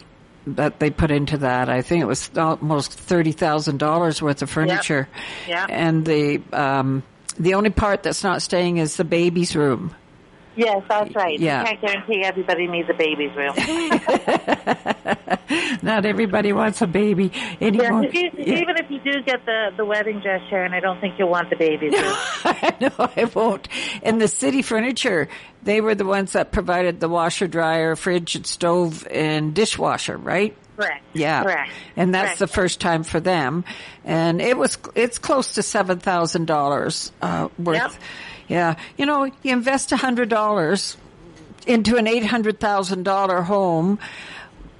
that 0.47 0.79
they 0.79 0.91
put 0.91 1.11
into 1.11 1.39
that. 1.39 1.69
I 1.69 1.81
think 1.81 2.01
it 2.01 2.05
was 2.05 2.29
almost 2.37 2.93
thirty 2.93 3.31
thousand 3.31 3.79
dollars 3.79 4.21
worth 4.21 4.41
of 4.41 4.49
furniture. 4.49 5.07
Yep. 5.47 5.69
And 5.69 6.05
the 6.05 6.41
um, 6.53 7.03
the 7.39 7.55
only 7.55 7.71
part 7.71 8.03
that's 8.03 8.23
not 8.23 8.41
staying 8.41 8.77
is 8.77 8.97
the 8.97 9.03
baby's 9.03 9.55
room. 9.55 9.95
Yes, 10.55 10.83
that's 10.87 11.13
right. 11.15 11.39
Yeah. 11.39 11.61
You 11.61 11.65
can't 11.67 11.81
guarantee 11.81 12.23
everybody 12.23 12.67
needs 12.67 12.89
a 12.89 12.93
baby's 12.93 13.35
room. 13.35 13.53
Not 15.81 16.05
everybody 16.05 16.53
wants 16.53 16.81
a 16.81 16.87
baby 16.87 17.31
anymore. 17.61 18.03
If 18.05 18.13
you, 18.13 18.31
Even 18.37 18.77
if 18.77 18.89
you 18.89 18.99
do 18.99 19.21
get 19.21 19.45
the, 19.45 19.71
the 19.77 19.85
wedding 19.85 20.19
dress, 20.19 20.41
Sharon, 20.49 20.73
I 20.73 20.79
don't 20.79 20.99
think 20.99 21.19
you'll 21.19 21.29
want 21.29 21.49
the 21.49 21.55
baby's 21.55 21.93
room. 21.93 22.15
no, 22.81 22.89
I 23.15 23.29
won't. 23.33 23.67
And 24.01 24.19
the 24.21 24.27
city 24.27 24.61
furniture, 24.61 25.27
they 25.63 25.81
were 25.81 25.95
the 25.95 26.05
ones 26.05 26.33
that 26.33 26.51
provided 26.51 26.99
the 26.99 27.09
washer, 27.09 27.47
dryer, 27.47 27.95
fridge, 27.95 28.35
and 28.35 28.45
stove, 28.45 29.05
and 29.11 29.53
dishwasher, 29.53 30.17
right? 30.17 30.55
Correct. 30.77 31.03
Yeah. 31.13 31.43
Correct. 31.43 31.71
And 31.95 32.13
that's 32.13 32.25
Correct. 32.29 32.39
the 32.39 32.47
first 32.47 32.81
time 32.81 33.03
for 33.03 33.19
them. 33.19 33.63
And 34.03 34.41
it 34.41 34.57
was, 34.57 34.77
it's 34.95 35.19
close 35.19 35.53
to 35.55 35.61
$7,000, 35.61 37.11
uh, 37.21 37.47
worth. 37.57 37.77
Yep. 37.77 37.91
Yeah. 38.47 38.75
You 38.97 39.05
know, 39.05 39.25
you 39.25 39.51
invest 39.51 39.91
a 39.91 39.97
hundred 39.97 40.29
dollars 40.29 40.97
into 41.67 41.97
an 41.97 42.05
$800,000 42.05 43.43
home 43.45 43.99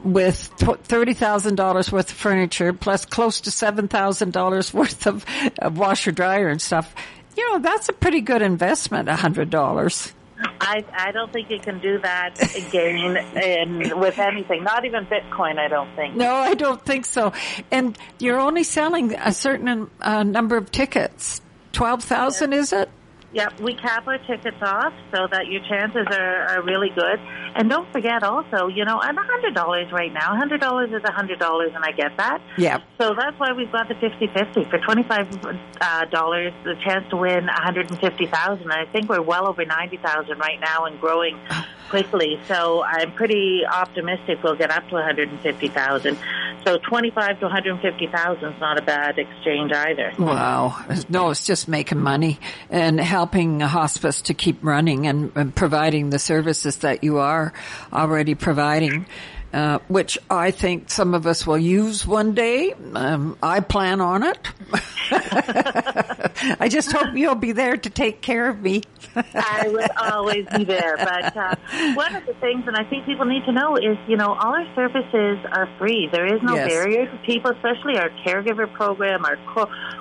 with 0.03 0.51
$30,000 0.57 1.91
worth 1.91 2.11
of 2.11 2.15
furniture 2.15 2.73
plus 2.73 3.05
close 3.05 3.41
to 3.41 3.49
$7,000 3.49 4.73
worth 4.73 5.07
of, 5.07 5.25
of 5.59 5.77
washer 5.77 6.11
dryer 6.11 6.47
and 6.47 6.61
stuff. 6.61 6.93
You 7.35 7.51
know, 7.51 7.59
that's 7.59 7.89
a 7.89 7.93
pretty 7.93 8.21
good 8.21 8.41
investment, 8.41 9.09
a 9.09 9.15
hundred 9.15 9.49
dollars. 9.49 10.13
I 10.61 10.83
I 10.93 11.11
don't 11.11 11.31
think 11.31 11.49
you 11.49 11.59
can 11.59 11.79
do 11.79 11.97
that 11.99 12.41
again 12.55 13.17
in 13.41 13.99
with 13.99 14.19
anything. 14.19 14.63
Not 14.63 14.85
even 14.85 15.05
Bitcoin. 15.05 15.57
I 15.57 15.67
don't 15.67 15.93
think. 15.95 16.15
No, 16.15 16.33
I 16.33 16.53
don't 16.53 16.83
think 16.83 17.05
so. 17.05 17.33
And 17.71 17.97
you're 18.19 18.39
only 18.39 18.63
selling 18.63 19.13
a 19.15 19.33
certain 19.33 19.89
uh, 20.01 20.23
number 20.23 20.57
of 20.57 20.71
tickets. 20.71 21.41
12,000 21.73 22.53
is 22.53 22.71
it? 22.73 22.89
Yep, 23.35 23.59
we 23.59 23.75
cap 23.75 24.07
our 24.07 24.17
tickets 24.17 24.57
off 24.61 24.93
so 25.13 25.27
that 25.29 25.47
your 25.47 25.61
chances 25.67 26.07
are, 26.09 26.47
are 26.47 26.61
really 26.63 26.89
good. 26.89 27.19
And 27.53 27.69
don't 27.69 27.91
forget 27.91 28.23
also, 28.23 28.67
you 28.67 28.85
know, 28.85 28.97
hundred 28.99 29.53
dollars 29.53 29.91
right 29.91 30.11
now, 30.11 30.35
hundred 30.35 30.61
dollars 30.61 30.89
is 30.91 31.03
a 31.03 31.11
hundred 31.11 31.39
dollars, 31.39 31.71
and 31.75 31.83
I 31.83 31.91
get 31.91 32.15
that. 32.17 32.41
Yeah. 32.57 32.79
So 32.97 33.13
that's 33.13 33.37
why 33.37 33.51
we've 33.51 33.71
got 33.71 33.89
the 33.89 33.95
fifty-fifty 33.95 34.63
for 34.65 34.79
twenty-five 34.79 35.45
uh, 35.81 36.05
dollars, 36.05 36.53
the 36.63 36.75
chance 36.83 37.09
to 37.09 37.17
win 37.17 37.45
one 37.45 37.49
hundred 37.49 37.91
and 37.91 37.99
fifty 37.99 38.25
thousand. 38.25 38.71
I 38.71 38.85
think 38.85 39.09
we're 39.09 39.21
well 39.21 39.47
over 39.47 39.65
ninety 39.65 39.97
thousand 39.97 40.39
right 40.39 40.59
now 40.59 40.85
and 40.85 40.99
growing 41.01 41.37
quickly. 41.89 42.39
So 42.47 42.83
I'm 42.83 43.11
pretty 43.11 43.61
optimistic 43.69 44.43
we'll 44.43 44.55
get 44.55 44.71
up 44.71 44.87
to 44.87 44.95
one 44.95 45.03
hundred 45.03 45.29
and 45.29 45.39
fifty 45.41 45.67
thousand. 45.67 46.17
So 46.65 46.77
twenty-five 46.77 47.39
to 47.39 47.45
one 47.45 47.51
hundred 47.51 47.73
and 47.73 47.81
fifty 47.81 48.07
thousand 48.07 48.53
is 48.53 48.59
not 48.59 48.79
a 48.79 48.81
bad 48.81 49.19
exchange 49.19 49.71
either. 49.71 50.13
Wow. 50.17 50.83
No, 51.09 51.29
it's 51.29 51.45
just 51.45 51.67
making 51.67 51.99
money 51.99 52.39
and 52.69 52.99
helping 53.25 53.63
a 53.63 53.67
hospice 53.67 54.21
to 54.21 54.35
keep 54.35 54.63
running 54.63 55.07
and, 55.07 55.31
and 55.33 55.55
providing 55.55 56.11
the 56.11 56.19
services 56.19 56.77
that 56.77 57.03
you 57.03 57.17
are 57.17 57.53
already 57.91 58.35
providing. 58.35 59.03
Uh, 59.55 59.79
which 59.87 60.17
I 60.29 60.51
think 60.51 60.89
some 60.89 61.13
of 61.13 61.25
us 61.25 61.47
will 61.47 61.57
use 61.57 62.05
one 62.05 62.33
day. 62.33 62.73
Um, 62.93 63.37
I 63.41 63.61
plan 63.61 64.01
on 64.01 64.23
it. 64.23 64.37
I 66.59 66.67
just 66.69 66.91
hope 66.91 67.15
you'll 67.15 67.35
be 67.35 67.53
there 67.53 67.77
to 67.77 67.89
take 67.89 68.19
care 68.21 68.49
of 68.49 68.61
me. 68.61 68.81
I 69.15 69.69
would 69.69 69.89
always 69.97 70.45
be 70.57 70.65
there. 70.65 70.97
But 70.97 71.37
uh, 71.37 71.55
one 71.93 72.15
of 72.17 72.25
the 72.25 72.33
things, 72.33 72.65
and 72.67 72.75
I 72.75 72.83
think 72.83 73.05
people 73.05 73.25
need 73.25 73.45
to 73.45 73.53
know, 73.53 73.77
is 73.77 73.97
you 74.07 74.17
know 74.17 74.33
all 74.33 74.55
our 74.55 74.75
services 74.75 75.37
are 75.53 75.69
free. 75.77 76.09
There 76.11 76.25
is 76.25 76.41
no 76.43 76.55
Yes. 76.55 76.67
barrier 76.69 77.09
for 77.09 77.17
people, 77.25 77.51
especially 77.51 77.97
our 77.97 78.09
caregiver 78.25 78.71
program, 78.73 79.23
our 79.23 79.37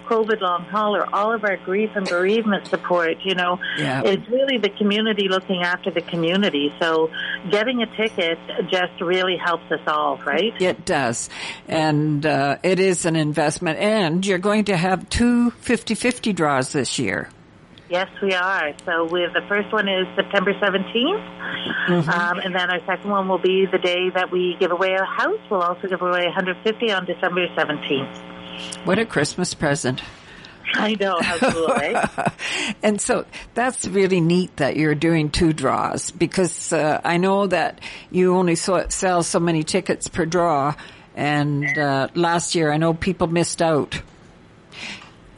COVID 0.09 0.41
long 0.41 0.65
hauler, 0.65 1.07
all 1.15 1.33
of 1.33 1.45
our 1.45 1.57
grief 1.59 1.91
and 1.95 2.09
bereavement 2.09 2.67
support. 2.67 3.19
You 3.23 3.37
know, 3.37 3.61
Yeah. 3.79 4.03
it's 4.05 4.29
really 4.29 4.59
the 4.59 4.71
community 4.71 5.29
looking 5.29 5.63
after 5.63 5.93
the 5.93 6.03
community. 6.03 6.75
So 6.81 7.11
getting 7.51 7.83
a 7.83 7.87
ticket 7.97 8.39
just 8.69 9.01
really 9.01 9.37
helps 9.45 9.71
us 9.71 9.81
all, 9.87 10.17
right? 10.25 10.53
It 10.61 10.85
does. 10.85 11.29
And 11.69 12.25
uh, 12.25 12.57
it 12.63 12.81
is 12.81 13.05
an 13.05 13.15
investment. 13.17 13.79
And 13.79 14.25
you're 14.27 14.39
going 14.39 14.65
to 14.65 14.77
have 14.77 15.09
two 15.09 15.51
50-50 15.63 16.35
draws 16.35 16.73
this 16.73 16.99
year. 16.99 17.29
Yes, 17.91 18.09
we 18.23 18.33
are. 18.33 18.73
So 18.87 19.05
we 19.05 19.27
the 19.33 19.45
first 19.47 19.71
one 19.71 19.89
is 19.89 20.07
September 20.17 20.55
17th, 20.55 21.31
Mm-hmm. 21.89 22.11
um, 22.11 22.39
and 22.39 22.55
then 22.55 22.71
our 22.71 22.81
second 22.87 23.11
one 23.11 23.29
will 23.29 23.39
be 23.39 23.67
the 23.71 23.79
day 23.79 24.09
that 24.15 24.31
we 24.31 24.57
give 24.59 24.71
away 24.71 24.95
a 24.95 25.05
house. 25.05 25.39
We'll 25.51 25.61
also 25.61 25.87
give 25.87 26.01
away 26.01 26.25
150 26.25 26.91
on 26.93 27.05
December 27.05 27.47
17th. 27.49 28.87
What 28.87 28.99
a 28.99 29.05
Christmas 29.05 29.53
present. 29.55 30.03
I 30.77 30.97
know 30.99 31.21
how 31.21 31.39
cool, 31.39 31.71
eh? 31.73 32.07
and 32.83 33.01
so 33.01 33.27
that's 33.55 33.87
really 33.87 34.21
neat 34.21 34.57
that 34.57 34.77
you're 34.77 34.95
doing 34.95 35.31
two 35.31 35.53
draws 35.53 36.11
because 36.11 36.73
uh, 36.73 37.01
I 37.05 37.17
know 37.17 37.47
that 37.47 37.81
you 38.11 38.35
only 38.35 38.57
sell 38.57 39.23
so 39.23 39.41
many 39.41 39.63
tickets 39.63 40.09
per 40.09 40.27
draw, 40.27 40.75
and 41.15 41.79
uh, 41.79 42.09
last 42.15 42.55
year 42.55 42.73
I 42.73 42.77
know 42.77 42.93
people 42.93 43.29
missed 43.29 43.63
out. 43.63 44.01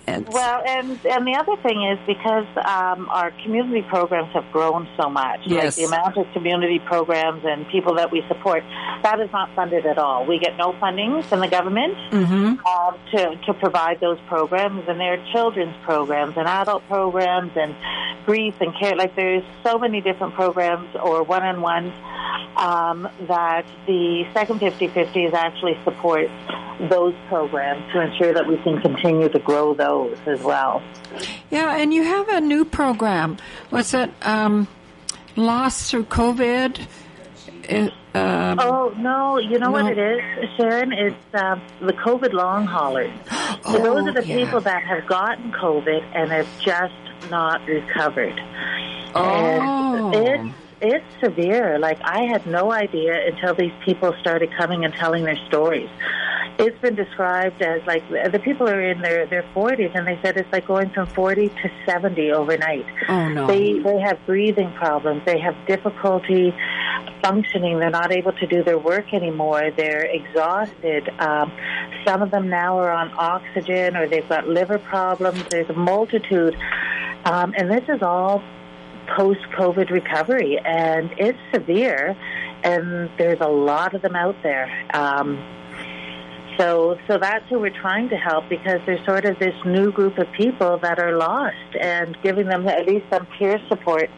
And 0.09 0.29
Well, 0.29 0.63
and 0.67 0.91
and 1.05 1.27
the 1.27 1.35
other 1.35 1.57
thing 1.63 1.83
is 1.93 1.99
because 2.07 2.47
um, 2.65 3.09
our 3.11 3.33
community 3.43 3.83
programs 3.89 4.33
have 4.35 4.45
grown 4.53 4.87
so 4.97 5.09
much, 5.11 5.41
Yes. 5.47 5.65
like 5.65 5.75
the 5.75 5.85
amount 5.97 6.17
of 6.17 6.27
community 6.33 6.79
programs 6.79 7.43
and 7.45 7.67
people 7.69 7.95
that 7.97 8.13
we 8.13 8.23
support, 8.29 8.63
that 9.03 9.19
is 9.21 9.31
not 9.33 9.49
funded 9.57 9.85
at 9.87 9.99
all. 9.99 10.25
We 10.27 10.39
get 10.39 10.57
no 10.57 10.75
funding 10.79 11.23
from 11.23 11.41
the 11.41 11.49
government 11.49 11.97
um, 12.13 12.97
to 13.13 13.37
to 13.47 13.55
provide 13.55 13.99
those 14.01 14.19
programs, 14.29 14.85
and 14.89 15.01
they're 15.01 15.23
children's 15.33 15.77
programs 15.83 16.37
and 16.37 16.47
adult 16.47 16.87
programs 16.89 17.53
and 17.57 17.75
grief 18.27 18.55
and 18.61 18.73
care. 18.79 18.95
Like 18.97 19.17
there's 19.17 19.45
so 19.65 19.79
many 19.79 20.01
different 20.01 20.35
programs 20.35 20.89
or 20.97 21.23
one-on-ones 21.23 21.93
um, 22.57 23.09
that 23.29 23.65
the 23.87 24.25
second 24.35 24.61
50-50 24.61 25.29
is 25.29 25.35
actually 25.35 25.79
supports 25.85 26.33
those 26.91 27.15
programs 27.29 27.83
to 27.93 28.01
ensure 28.01 28.35
that 28.35 28.47
we 28.47 28.57
can 28.59 28.81
continue 28.81 29.29
to 29.29 29.39
grow 29.39 29.75
those 29.75 29.96
as 30.27 30.41
well. 30.43 30.83
yeah, 31.51 31.77
and 31.77 31.93
you 31.95 32.03
have 32.05 32.29
a 32.29 32.41
new 32.41 32.65
program. 32.65 33.37
Was 33.71 33.95
it? 33.95 34.11
Um, 34.23 34.67
lost 35.37 35.91
through 35.91 36.05
COVID. 36.05 36.81
It, 37.69 37.93
um, 38.15 38.59
Oh 38.61 38.95
no! 38.97 39.39
You 39.39 39.59
know 39.59 39.71
No. 39.71 39.83
what 39.83 39.93
it 39.93 39.99
is, 39.99 40.49
Sharon? 40.57 40.93
It's 40.93 41.17
um, 41.35 41.61
the 41.81 41.93
COVID 41.93 42.33
long 42.33 42.65
haulers. 42.67 43.11
So 43.29 43.79
Oh, 43.79 43.83
those 43.83 44.07
are 44.09 44.13
the 44.21 44.27
yeah. 44.27 44.37
people 44.45 44.61
that 44.61 44.83
have 44.85 45.07
gotten 45.07 45.51
COVID 45.53 46.03
and 46.15 46.31
have 46.31 46.49
just 46.61 46.95
not 47.31 47.61
recovered. 47.67 48.39
Oh. 49.15 50.13
And 50.15 50.15
it's 50.15 50.55
it's 50.81 51.21
severe. 51.25 51.79
Like 51.79 51.99
I 52.03 52.23
had 52.33 52.47
no 52.47 52.71
idea 52.71 53.27
until 53.27 53.55
these 53.55 53.73
people 53.85 54.15
started 54.21 54.51
coming 54.57 54.85
and 54.85 54.95
telling 54.95 55.25
their 55.25 55.39
stories. 55.49 55.89
It's 56.59 56.79
been 56.81 56.95
described 56.95 57.61
as 57.61 57.83
like 57.87 58.09
the 58.09 58.39
people 58.39 58.67
are 58.69 58.81
in 58.81 59.03
their 59.03 59.27
their 59.27 59.45
forties, 59.53 59.91
and 59.95 60.07
they 60.07 60.19
said 60.23 60.39
it's 60.39 60.51
like 60.53 60.67
going 60.67 60.89
from 60.91 61.07
forty 61.09 61.49
to 61.49 61.71
seventy 61.85 62.33
overnight. 62.33 62.87
Oh, 63.09 63.29
no. 63.29 63.47
They 63.47 63.79
they 63.79 64.01
have 64.01 64.19
breathing 64.25 64.73
problems. 64.73 65.23
They 65.27 65.39
have 65.39 65.55
difficulty 65.67 66.55
functioning. 67.23 67.79
They're 67.79 67.91
not 67.91 68.11
able 68.11 68.33
to 68.33 68.47
do 68.47 68.65
their 68.65 68.79
work 68.79 69.13
anymore. 69.13 69.71
They're 69.77 70.07
exhausted. 70.07 71.11
Um, 71.19 71.53
some 72.07 72.23
of 72.23 72.31
them 72.31 72.49
now 72.49 72.79
are 72.79 72.91
on 72.91 73.13
oxygen, 73.19 73.95
or 73.95 74.09
they've 74.09 74.29
got 74.29 74.49
liver 74.49 74.79
problems. 74.79 75.45
There's 75.51 75.69
a 75.69 75.75
multitude, 75.75 76.57
um, 77.27 77.53
and 77.57 77.71
this 77.71 77.85
is 77.89 78.03
all 78.03 78.43
post 79.15 79.41
COVID 79.59 79.91
recovery, 79.91 80.59
and 80.59 81.11
it's 81.19 81.39
severe. 81.53 82.17
And 82.65 83.11
there's 83.19 83.41
a 83.41 83.49
lot 83.49 83.95
of 83.95 84.03
them 84.03 84.17
out 84.17 84.37
there. 84.43 84.73
Um, 84.95 85.37
so, 86.59 86.99
so 87.07 87.19
that's 87.19 87.49
who 87.49 87.59
we're 87.59 87.71
trying 87.81 88.09
to 88.11 88.17
help 88.17 88.49
because 88.49 88.81
there's 88.87 89.05
sort 89.05 89.25
of 89.25 89.39
this 89.39 89.55
new 89.65 89.93
group 89.93 90.19
of 90.19 90.27
people 90.33 90.79
that 90.79 90.99
are 90.99 91.17
lost, 91.17 91.77
and 91.81 92.17
giving 92.23 92.47
them 92.47 92.67
at 92.69 92.87
least 92.87 93.07
some 93.11 93.27
peer 93.39 93.59
support 93.69 94.11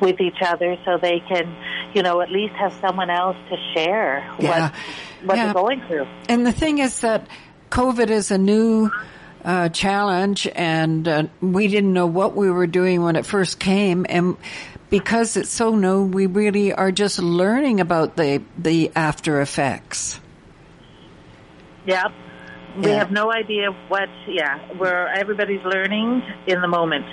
with 0.00 0.20
each 0.20 0.38
other, 0.44 0.76
so 0.84 0.98
they 1.00 1.20
can, 1.28 1.54
you 1.94 2.02
know, 2.02 2.20
at 2.20 2.30
least 2.30 2.54
have 2.54 2.72
someone 2.80 3.10
else 3.10 3.36
to 3.50 3.56
share 3.74 4.24
Yeah. 4.38 4.48
what 4.48 4.72
what 5.24 5.36
Yeah. 5.36 5.44
they're 5.44 5.54
going 5.54 5.80
through. 5.86 6.06
And 6.28 6.44
the 6.44 6.52
thing 6.52 6.78
is 6.78 7.00
that 7.00 7.26
COVID 7.70 8.10
is 8.10 8.30
a 8.30 8.38
new 8.38 8.90
uh, 9.44 9.68
challenge, 9.68 10.48
and 10.54 11.06
uh, 11.08 11.24
we 11.40 11.68
didn't 11.68 11.92
know 11.92 12.06
what 12.06 12.34
we 12.34 12.50
were 12.50 12.66
doing 12.66 13.02
when 13.02 13.16
it 13.16 13.26
first 13.26 13.58
came, 13.58 14.06
and 14.08 14.36
because 14.90 15.36
it's 15.36 15.50
so 15.50 15.74
new, 15.74 16.04
we 16.04 16.26
really 16.26 16.72
are 16.72 16.92
just 16.92 17.18
learning 17.18 17.80
about 17.80 18.16
the 18.16 18.42
the 18.58 18.90
after 18.94 19.40
effects. 19.40 20.18
Yep. 21.86 22.12
We 22.78 22.86
Yeah. 22.88 22.98
have 23.00 23.10
no 23.12 23.30
idea 23.30 23.70
what. 23.88 24.08
Yeah, 24.26 24.58
where 24.78 25.06
everybody's 25.08 25.62
learning 25.62 26.22
in 26.46 26.60
the 26.62 26.68
moment. 26.68 27.04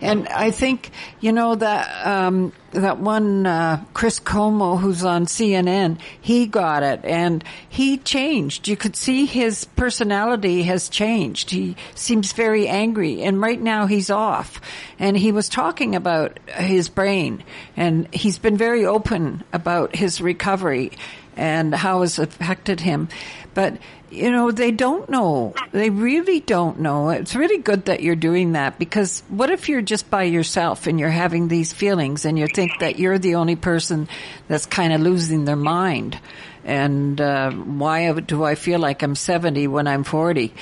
And 0.00 0.28
I 0.28 0.52
think 0.52 0.90
you 1.20 1.32
know 1.32 1.56
that 1.56 2.06
um, 2.06 2.52
that 2.70 2.98
one 2.98 3.44
uh, 3.44 3.82
Chris 3.92 4.20
Cuomo 4.20 4.78
who's 4.78 5.04
on 5.04 5.26
CNN, 5.26 5.98
he 6.20 6.46
got 6.46 6.84
it 6.84 7.00
and 7.04 7.42
he 7.68 7.96
changed. 7.98 8.68
You 8.68 8.76
could 8.76 8.94
see 8.94 9.26
his 9.26 9.64
personality 9.64 10.62
has 10.62 10.88
changed. 10.88 11.50
He 11.50 11.74
seems 11.96 12.32
very 12.32 12.68
angry, 12.68 13.22
and 13.22 13.40
right 13.40 13.60
now 13.60 13.86
he's 13.86 14.10
off. 14.10 14.60
And 15.00 15.16
he 15.16 15.32
was 15.32 15.48
talking 15.48 15.96
about 15.96 16.38
his 16.50 16.88
brain, 16.88 17.42
and 17.76 18.06
he's 18.14 18.38
been 18.38 18.56
very 18.56 18.86
open 18.86 19.42
about 19.52 19.96
his 19.96 20.20
recovery 20.20 20.92
and 21.36 21.74
how 21.74 22.02
it's 22.02 22.18
affected 22.18 22.80
him. 22.80 23.08
But 23.54 23.78
you 24.10 24.30
know, 24.30 24.52
they 24.52 24.70
don't 24.70 25.08
know. 25.08 25.54
They 25.72 25.90
really 25.90 26.38
don't 26.38 26.78
know. 26.78 27.10
It's 27.10 27.34
really 27.34 27.58
good 27.58 27.86
that 27.86 28.00
you're 28.00 28.14
doing 28.14 28.52
that 28.52 28.78
because 28.78 29.22
what 29.28 29.50
if 29.50 29.68
you're 29.68 29.82
just 29.82 30.08
by 30.08 30.22
yourself 30.24 30.86
and 30.86 31.00
you're 31.00 31.10
having 31.10 31.48
these 31.48 31.72
feelings 31.72 32.24
and 32.24 32.38
you 32.38 32.46
think 32.46 32.78
that 32.78 32.98
you're 32.98 33.18
the 33.18 33.34
only 33.34 33.56
person 33.56 34.08
that's 34.46 34.66
kind 34.66 34.92
of 34.92 35.00
losing 35.00 35.44
their 35.44 35.56
mind? 35.56 36.18
And 36.64 37.20
uh, 37.20 37.50
why 37.50 38.12
do 38.12 38.44
I 38.44 38.54
feel 38.54 38.78
like 38.78 39.02
I'm 39.02 39.16
70 39.16 39.66
when 39.66 39.86
I'm 39.86 40.04
40? 40.04 40.54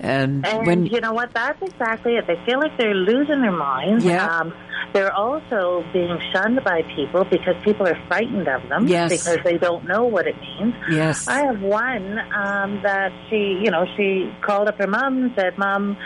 And, 0.00 0.46
And 0.46 0.66
when 0.66 0.86
you 0.86 1.00
know 1.00 1.12
what? 1.12 1.32
That's 1.34 1.60
exactly 1.62 2.14
it. 2.16 2.26
They 2.26 2.36
feel 2.46 2.58
like 2.58 2.76
they're 2.78 2.94
losing 2.94 3.42
their 3.42 3.52
minds. 3.52 4.04
Yeah. 4.04 4.26
Um, 4.26 4.52
they're 4.92 5.12
also 5.12 5.84
being 5.92 6.18
shunned 6.32 6.64
by 6.64 6.82
people 6.96 7.24
because 7.24 7.54
people 7.62 7.86
are 7.86 7.98
frightened 8.08 8.48
of 8.48 8.68
them 8.68 8.88
Yes. 8.88 9.10
because 9.10 9.38
they 9.44 9.56
don't 9.56 9.86
know 9.86 10.04
what 10.04 10.26
it 10.26 10.34
means. 10.40 10.74
yes, 10.90 11.28
I 11.28 11.42
have 11.44 11.60
one 11.62 12.18
um, 12.34 12.80
that 12.82 13.12
she, 13.28 13.60
you 13.62 13.70
know, 13.70 13.84
she 13.96 14.32
called 14.42 14.66
up 14.68 14.78
her 14.78 14.88
mom 14.88 15.22
and 15.22 15.32
said, 15.36 15.56
"Mom, 15.58 15.96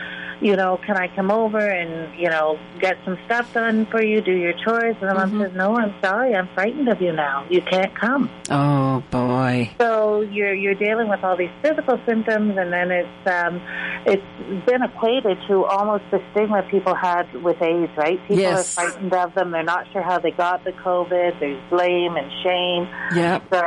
you 0.44 0.56
know, 0.56 0.78
can 0.86 0.96
I 0.98 1.08
come 1.16 1.30
over 1.30 1.58
and 1.58 2.14
you 2.20 2.28
know 2.28 2.58
get 2.78 2.96
some 3.04 3.16
stuff 3.24 3.52
done 3.54 3.86
for 3.90 4.02
you, 4.04 4.20
do 4.20 4.32
your 4.32 4.52
chores?" 4.64 4.94
And 5.00 5.08
the 5.10 5.14
Mm-hmm. 5.14 5.38
mom 5.38 5.46
says, 5.48 5.56
"No, 5.56 5.76
I'm 5.76 5.94
sorry, 6.04 6.34
I'm 6.34 6.48
frightened 6.54 6.88
of 6.88 7.00
you 7.00 7.12
now. 7.12 7.46
You 7.50 7.62
can't 7.62 7.94
come." 7.98 8.30
oh 8.50 9.02
boy, 9.10 9.70
So 9.80 10.20
you're 10.20 10.54
you're 10.54 10.74
dealing 10.74 11.08
with 11.08 11.24
all 11.24 11.36
these 11.36 11.54
physical 11.62 11.98
symptoms, 12.06 12.56
and 12.58 12.70
then 12.72 12.90
it's 12.90 13.26
um, 13.26 13.60
it's 14.06 14.66
been 14.66 14.82
equated 14.82 15.38
to 15.48 15.64
almost 15.64 16.04
the 16.10 16.20
stigma 16.32 16.62
people 16.70 16.94
had 16.94 17.24
with 17.42 17.60
AIDS, 17.62 17.90
right? 17.96 18.20
People 18.28 18.36
Yes. 18.36 18.60
are 18.60 18.84
frightened 18.84 19.14
of 19.14 19.34
them. 19.34 19.50
They're 19.50 19.62
not 19.62 19.86
sure 19.92 20.02
how 20.02 20.18
they 20.18 20.30
got 20.30 20.62
the 20.64 20.72
COVID. 20.72 21.40
There's 21.40 21.62
blame 21.70 22.16
and 22.16 22.30
shame. 22.44 22.86
yeah. 23.16 23.40
So, 23.50 23.62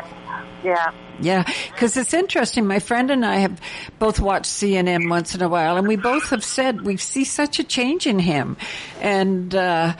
yeah. 0.63 0.91
Yeah, 1.19 1.43
because 1.71 1.97
it's 1.97 2.13
interesting. 2.13 2.67
My 2.67 2.79
friend 2.79 3.09
and 3.09 3.25
I 3.25 3.37
have 3.37 3.59
both 3.99 4.19
watched 4.19 4.51
CNN 4.51 5.09
once 5.09 5.33
in 5.35 5.41
a 5.41 5.49
while, 5.49 5.77
and 5.77 5.87
we 5.87 5.95
both 5.95 6.29
have 6.29 6.43
said 6.43 6.81
we 6.81 6.97
see 6.97 7.23
such 7.23 7.59
a 7.59 7.63
change 7.63 8.05
in 8.05 8.19
him, 8.19 8.57
and 9.01 9.53
uh, 9.55 9.93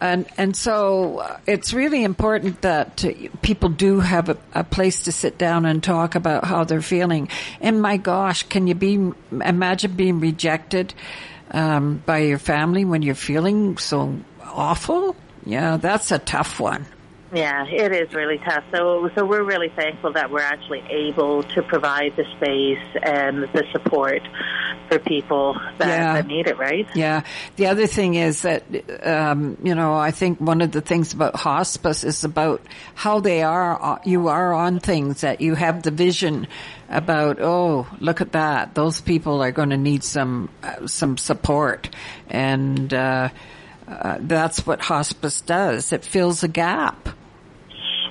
and 0.00 0.26
and 0.36 0.56
so 0.56 1.18
uh, 1.18 1.38
it's 1.46 1.72
really 1.72 2.02
important 2.02 2.60
that 2.62 3.04
uh, 3.04 3.12
people 3.42 3.68
do 3.68 4.00
have 4.00 4.28
a, 4.28 4.36
a 4.52 4.64
place 4.64 5.04
to 5.04 5.12
sit 5.12 5.38
down 5.38 5.64
and 5.64 5.82
talk 5.82 6.14
about 6.14 6.44
how 6.44 6.64
they're 6.64 6.82
feeling. 6.82 7.28
And 7.60 7.80
my 7.80 7.96
gosh, 7.96 8.42
can 8.42 8.66
you 8.66 8.74
be 8.74 9.12
imagine 9.30 9.92
being 9.92 10.20
rejected 10.20 10.92
um, 11.52 12.02
by 12.04 12.18
your 12.18 12.38
family 12.38 12.84
when 12.84 13.02
you're 13.02 13.14
feeling 13.14 13.78
so 13.78 14.18
awful? 14.42 15.14
Yeah, 15.46 15.76
that's 15.76 16.10
a 16.10 16.18
tough 16.18 16.58
one. 16.58 16.86
Yeah, 17.34 17.66
it 17.66 17.90
is 17.92 18.14
really 18.14 18.38
tough. 18.38 18.62
So, 18.72 19.10
so 19.16 19.24
we're 19.24 19.42
really 19.42 19.68
thankful 19.70 20.12
that 20.12 20.30
we're 20.30 20.40
actually 20.40 20.84
able 20.88 21.42
to 21.42 21.62
provide 21.62 22.14
the 22.16 22.24
space 22.36 23.02
and 23.02 23.42
the 23.52 23.64
support 23.72 24.22
for 24.88 25.00
people 25.00 25.54
that, 25.78 25.88
Yeah. 25.88 26.12
that 26.14 26.26
need 26.28 26.46
it. 26.46 26.56
Right? 26.58 26.86
Yeah. 26.94 27.22
The 27.56 27.66
other 27.66 27.88
thing 27.88 28.14
is 28.14 28.42
that, 28.42 28.62
um, 29.04 29.56
you 29.64 29.74
know, 29.74 29.94
I 29.94 30.12
think 30.12 30.40
one 30.40 30.60
of 30.60 30.70
the 30.70 30.80
things 30.80 31.12
about 31.12 31.34
hospice 31.34 32.04
is 32.04 32.22
about 32.22 32.62
how 32.94 33.18
they 33.18 33.42
are, 33.42 34.00
you 34.04 34.28
are 34.28 34.54
on 34.54 34.78
things 34.78 35.22
that 35.22 35.40
you 35.40 35.56
have 35.56 35.82
the 35.82 35.90
vision 35.90 36.46
about, 36.88 37.38
oh, 37.40 37.88
look 37.98 38.20
at 38.20 38.32
that. 38.32 38.74
Those 38.76 39.00
people 39.00 39.42
are 39.42 39.50
going 39.50 39.70
to 39.70 39.76
need 39.76 40.04
some, 40.04 40.50
uh, 40.62 40.86
some 40.86 41.16
support. 41.16 41.90
And, 42.30 42.94
uh, 42.94 43.30
uh, 43.88 44.16
that's 44.20 44.66
what 44.66 44.80
hospice 44.80 45.40
does. 45.40 45.92
It 45.92 46.04
fills 46.04 46.42
a 46.42 46.48
gap. 46.48 47.08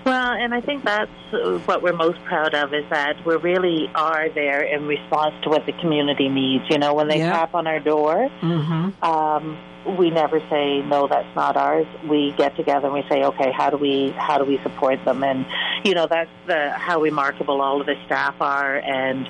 Well, 0.05 0.31
and 0.33 0.53
I 0.53 0.61
think 0.61 0.83
that's 0.83 1.11
uh, 1.33 1.59
what 1.65 1.81
we're 1.81 1.93
most 1.95 2.19
proud 2.25 2.53
of 2.53 2.73
is 2.73 2.83
that 2.89 3.25
we 3.25 3.35
really 3.37 3.89
are 3.95 4.29
there 4.29 4.61
in 4.61 4.85
response 4.87 5.33
to 5.43 5.49
what 5.49 5.65
the 5.65 5.71
community 5.73 6.27
needs. 6.29 6.65
You 6.69 6.77
know, 6.77 6.93
when 6.93 7.07
they 7.07 7.19
tap 7.19 7.55
on 7.55 7.67
our 7.67 7.79
door, 7.79 8.29
Mm-hmm. 8.41 9.03
um, 9.03 9.57
we 9.97 10.09
never 10.09 10.39
say 10.49 10.81
no, 10.81 11.07
that's 11.07 11.35
not 11.35 11.57
ours. 11.57 11.85
We 12.07 12.33
get 12.37 12.55
together 12.55 12.87
and 12.87 12.93
we 12.93 13.03
say, 13.09 13.23
okay, 13.23 13.51
how 13.51 13.69
do 13.69 13.77
we 13.77 14.11
how 14.17 14.37
do 14.37 14.45
we 14.45 14.57
support 14.63 15.03
them? 15.05 15.23
And 15.23 15.45
you 15.83 15.93
know, 15.93 16.07
that's 16.07 16.29
the 16.47 16.71
how 16.71 17.01
remarkable 17.01 17.61
all 17.61 17.81
of 17.81 17.87
the 17.87 17.95
staff 18.05 18.35
are, 18.39 18.77
and 18.77 19.27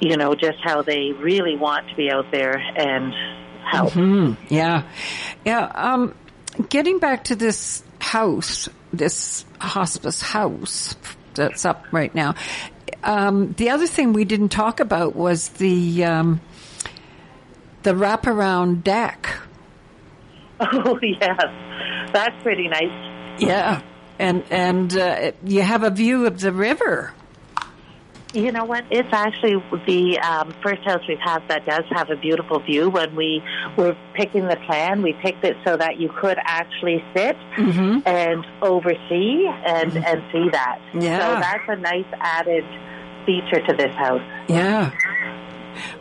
you 0.00 0.16
know, 0.16 0.34
just 0.34 0.58
how 0.62 0.82
they 0.82 1.12
really 1.12 1.56
want 1.56 1.88
to 1.88 1.94
be 1.96 2.10
out 2.10 2.30
there 2.32 2.56
and 2.58 3.12
help. 3.64 3.92
Hmm. 3.92 4.32
Yeah. 4.48 4.82
Yeah. 5.44 5.70
Um, 5.74 6.14
getting 6.68 6.98
back 6.98 7.24
to 7.24 7.36
this 7.36 7.84
house, 8.02 8.68
this 8.92 9.44
hospice 9.60 10.20
house 10.20 10.96
that's 11.34 11.64
up 11.64 11.86
right 11.92 12.14
now. 12.14 12.34
Um, 13.04 13.52
the 13.52 13.70
other 13.70 13.86
thing 13.86 14.12
we 14.12 14.24
didn't 14.24 14.50
talk 14.50 14.80
about 14.80 15.16
was 15.16 15.48
the 15.50 16.04
um, 16.04 16.40
the 17.82 17.92
wraparound 17.92 18.84
deck. 18.84 19.38
Oh 20.64 20.96
yes, 21.02 21.42
that's 22.12 22.40
pretty 22.44 22.68
nice. 22.68 23.40
Yeah. 23.40 23.82
And 24.20 24.44
and 24.48 24.96
uh, 24.96 25.32
you 25.42 25.62
have 25.62 25.82
a 25.82 25.90
view 25.90 26.26
of 26.26 26.38
the 26.38 26.52
river. 26.52 27.12
You 28.32 28.50
know 28.50 28.64
what? 28.64 28.84
It's 28.90 29.12
actually 29.12 29.56
the 29.86 30.18
um, 30.20 30.54
first 30.62 30.82
house 30.84 31.02
we've 31.06 31.18
had 31.18 31.46
that 31.48 31.66
does 31.66 31.84
have 31.90 32.08
a 32.10 32.16
beautiful 32.16 32.60
view. 32.60 32.88
When 32.88 33.14
we 33.14 33.42
were 33.76 33.94
picking 34.14 34.46
the 34.46 34.56
plan, 34.66 35.02
we 35.02 35.12
picked 35.22 35.44
it 35.44 35.56
so 35.66 35.76
that 35.76 35.98
you 35.98 36.10
could 36.20 36.38
actually 36.42 37.04
sit 37.14 37.36
and 38.06 38.46
oversee 38.62 39.46
and, 39.66 39.96
and 39.96 40.22
see 40.32 40.48
that. 40.50 40.78
Yeah. 40.94 41.18
So 41.18 41.40
that's 41.40 41.64
a 41.68 41.76
nice 41.76 42.06
added 42.20 42.64
feature 43.26 43.64
to 43.66 43.76
this 43.76 43.94
house. 43.94 44.22
Yeah. 44.48 44.92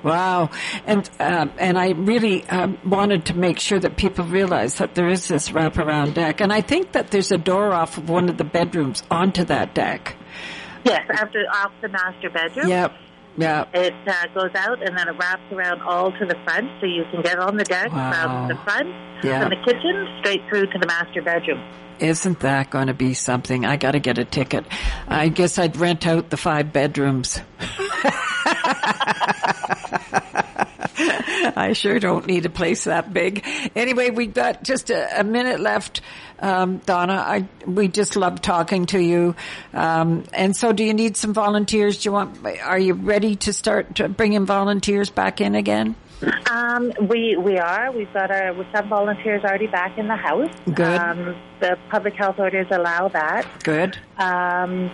Wow, 0.03 0.49
and 0.85 1.09
um, 1.19 1.51
and 1.57 1.77
I 1.77 1.91
really 1.91 2.47
um, 2.49 2.77
wanted 2.85 3.27
to 3.27 3.37
make 3.37 3.57
sure 3.59 3.79
that 3.79 3.95
people 3.95 4.25
realize 4.25 4.75
that 4.75 4.95
there 4.95 5.07
is 5.07 5.29
this 5.29 5.49
wraparound 5.49 6.15
deck, 6.15 6.41
and 6.41 6.51
I 6.51 6.59
think 6.59 6.91
that 6.91 7.09
there's 7.11 7.31
a 7.31 7.37
door 7.37 7.71
off 7.71 7.97
of 7.97 8.09
one 8.09 8.27
of 8.27 8.37
the 8.37 8.43
bedrooms 8.43 9.01
onto 9.09 9.45
that 9.45 9.73
deck. 9.73 10.17
Yes, 10.83 11.05
after 11.11 11.39
off 11.53 11.71
the 11.81 11.89
master 11.89 12.29
bedroom. 12.29 12.67
Yep, 12.67 12.93
yep. 13.37 13.69
It 13.73 13.93
uh, 14.07 14.27
goes 14.33 14.51
out 14.55 14.81
and 14.85 14.97
then 14.97 15.07
it 15.07 15.15
wraps 15.19 15.43
around 15.51 15.81
all 15.81 16.11
to 16.11 16.25
the 16.25 16.35
front, 16.43 16.69
so 16.79 16.85
you 16.87 17.03
can 17.11 17.21
get 17.21 17.37
on 17.39 17.57
the 17.57 17.63
deck 17.63 17.91
Wow. 17.91 18.47
from 18.47 18.47
the 18.49 18.55
front, 18.63 18.89
Yeah. 19.23 19.41
from 19.41 19.49
the 19.49 19.57
kitchen, 19.65 20.07
straight 20.19 20.41
through 20.49 20.65
to 20.67 20.79
the 20.79 20.87
master 20.87 21.21
bedroom. 21.21 21.61
Isn't 21.99 22.39
that 22.39 22.71
going 22.71 22.87
to 22.87 22.95
be 22.95 23.13
something? 23.13 23.63
I 23.65 23.77
got 23.77 23.91
to 23.91 23.99
get 23.99 24.17
a 24.17 24.25
ticket. 24.25 24.65
I 25.07 25.27
guess 25.29 25.59
I'd 25.59 25.77
rent 25.77 26.07
out 26.07 26.31
the 26.31 26.37
five 26.37 26.73
bedrooms. 26.73 27.39
I 31.43 31.73
sure 31.73 31.99
don't 31.99 32.25
need 32.25 32.45
a 32.45 32.49
place 32.49 32.85
that 32.85 33.13
big. 33.13 33.45
Anyway, 33.75 34.09
we've 34.09 34.33
got 34.33 34.63
just 34.63 34.89
a, 34.89 35.19
a 35.21 35.23
minute 35.23 35.59
left. 35.59 36.01
Um, 36.39 36.77
Donna, 36.79 37.13
I, 37.13 37.47
we 37.65 37.87
just 37.87 38.15
love 38.15 38.41
talking 38.41 38.87
to 38.87 38.99
you. 38.99 39.35
Um, 39.73 40.23
and 40.33 40.55
so 40.55 40.71
do 40.73 40.83
you 40.83 40.93
need 40.93 41.17
some 41.17 41.33
volunteers? 41.33 42.01
Do 42.01 42.09
you 42.09 42.13
want, 42.13 42.45
are 42.63 42.79
you 42.79 42.93
ready 42.93 43.35
to 43.37 43.53
start 43.53 43.95
to 43.95 44.09
bring 44.09 44.31
volunteers 44.45 45.09
back 45.09 45.41
in 45.41 45.55
again? 45.55 45.95
Um, 46.49 46.93
we 47.01 47.35
we 47.35 47.57
are. 47.57 47.91
We've 47.91 48.11
got 48.13 48.29
our 48.29 48.53
with 48.53 48.67
some 48.71 48.89
volunteers 48.89 49.43
already 49.43 49.65
back 49.67 49.97
in 49.97 50.07
the 50.07 50.15
house. 50.15 50.51
Good. 50.65 50.99
Um, 50.99 51.35
the 51.59 51.77
public 51.89 52.13
health 52.13 52.37
orders 52.37 52.67
allow 52.69 53.07
that. 53.07 53.63
Good. 53.63 53.97
Um, 54.17 54.91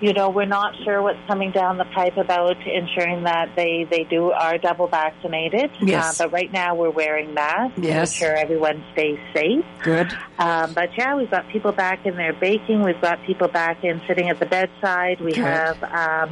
you 0.00 0.12
know, 0.12 0.28
we're 0.28 0.44
not 0.44 0.74
sure 0.84 1.00
what's 1.02 1.18
coming 1.26 1.50
down 1.52 1.78
the 1.78 1.84
pipe 1.86 2.16
about 2.16 2.56
ensuring 2.66 3.24
that 3.24 3.56
they 3.56 3.86
they 3.90 4.04
do 4.04 4.30
are 4.30 4.58
double 4.58 4.86
vaccinated. 4.88 5.70
Yes. 5.80 6.20
Uh, 6.20 6.24
but 6.24 6.32
right 6.32 6.52
now 6.52 6.74
we're 6.74 6.90
wearing 6.90 7.32
masks 7.34 7.78
Yes. 7.78 8.18
to 8.18 8.24
ensure 8.24 8.36
everyone 8.36 8.84
stays 8.92 9.18
safe. 9.34 9.64
Good. 9.82 10.12
Um, 10.38 10.74
but 10.74 10.90
yeah, 10.98 11.16
we've 11.16 11.30
got 11.30 11.48
people 11.48 11.72
back 11.72 12.04
in 12.04 12.16
there 12.16 12.32
baking. 12.34 12.82
We've 12.82 13.00
got 13.00 13.22
people 13.24 13.48
back 13.48 13.84
in 13.84 14.00
sitting 14.06 14.28
at 14.28 14.38
the 14.38 14.46
bedside. 14.46 15.20
We 15.20 15.32
Good. 15.32 15.44
have 15.44 15.82
um, 15.82 16.30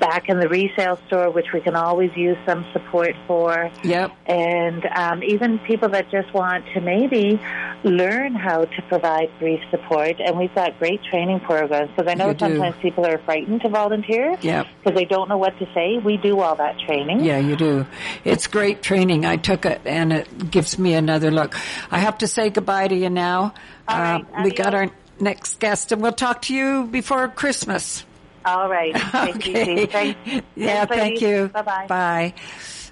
back 0.00 0.28
in 0.28 0.40
the 0.40 0.48
resale 0.48 0.98
store, 1.06 1.30
which 1.30 1.52
we 1.52 1.60
can 1.60 1.76
always 1.76 2.10
use 2.16 2.36
some 2.44 2.64
support 2.72 3.14
for. 3.26 3.70
Yep. 3.84 4.10
And 4.26 4.84
um, 4.86 5.22
even 5.22 5.58
people 5.60 5.88
that 5.90 6.10
just 6.10 6.32
want 6.34 6.64
to 6.74 6.80
maybe 6.80 7.40
learn 7.84 8.34
how 8.34 8.64
to 8.64 8.82
provide 8.88 9.30
grief 9.38 9.60
support. 9.70 10.18
And 10.20 10.36
we've 10.38 10.54
got 10.54 10.78
great 10.78 11.02
training 11.04 11.40
programs 11.40 11.90
because 11.90 12.10
I 12.10 12.14
know 12.14 12.28
You 12.28 12.34
do. 12.34 12.38
sometimes 12.46 12.76
people 12.82 13.06
are 13.06 13.18
frightened 13.18 13.60
to 13.62 13.68
volunteer 13.68 14.36
Yep. 14.40 14.66
because 14.82 14.96
they 14.98 15.04
don't 15.04 15.28
know 15.28 15.38
what 15.38 15.56
to 15.60 15.66
say. 15.72 15.98
We 15.98 16.16
do 16.16 16.40
all 16.40 16.56
that 16.56 16.78
training. 16.80 17.20
Yeah, 17.24 17.38
you 17.38 17.54
do. 17.56 17.86
It's 18.24 18.46
great 18.48 18.82
training. 18.82 19.24
I 19.24 19.36
took 19.36 19.64
it 19.66 19.80
and 19.84 20.12
it 20.12 20.50
gives 20.50 20.78
me 20.78 20.94
another 20.94 21.30
look. 21.30 21.54
I 21.90 21.98
have 22.00 22.18
to 22.18 22.26
say 22.26 22.50
goodbye 22.50 22.88
to 22.88 22.94
you 22.96 23.10
now. 23.10 23.54
All 23.88 23.98
right, 24.00 24.24
Uh, 24.36 24.42
we 24.42 24.50
got 24.50 24.74
our 24.74 24.90
next 25.20 25.60
guest 25.60 25.92
and 25.92 26.02
we'll 26.02 26.12
talk 26.12 26.42
to 26.42 26.54
you 26.54 26.84
before 26.90 27.28
Christmas. 27.28 28.04
All 28.46 28.68
right. 28.70 28.96
Thank 29.10 29.46
you, 29.46 29.56
Steve. 29.62 29.90
Thanks. 29.90 30.18
yeah, 30.54 30.84
Thanks, 30.86 30.94
thank 30.96 31.20
you. 31.20 31.48
Bye-bye. 31.48 31.86
Bye. 31.88 32.34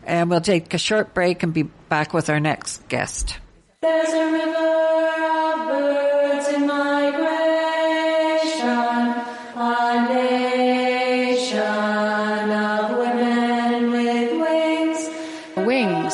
And 0.05 0.29
we'll 0.29 0.40
take 0.40 0.75
a 0.75 0.79
short 0.79 1.14
break 1.14 1.45
and 1.45 1.55
be 1.55 1.62
back 1.62 2.12
with 2.12 2.29
our 2.29 2.40
next 2.40 2.88
guest. 2.88 3.38
There's 3.81 4.09
a 4.09 4.33
river 4.33 4.51
of 4.51 5.69
birds 5.69 6.49
in 6.49 6.67
migration, 6.67 7.25
a 9.57 10.95
nation 10.95 12.51
of 12.51 12.94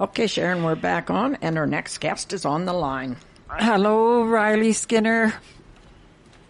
Okay, 0.00 0.26
Sharon, 0.26 0.64
we're 0.64 0.74
back 0.74 1.08
on, 1.08 1.36
and 1.36 1.56
our 1.56 1.68
next 1.68 1.98
guest 1.98 2.32
is 2.32 2.44
on 2.44 2.64
the 2.64 2.72
line. 2.72 3.16
Hello, 3.48 4.24
Riley 4.24 4.72
Skinner. 4.72 5.34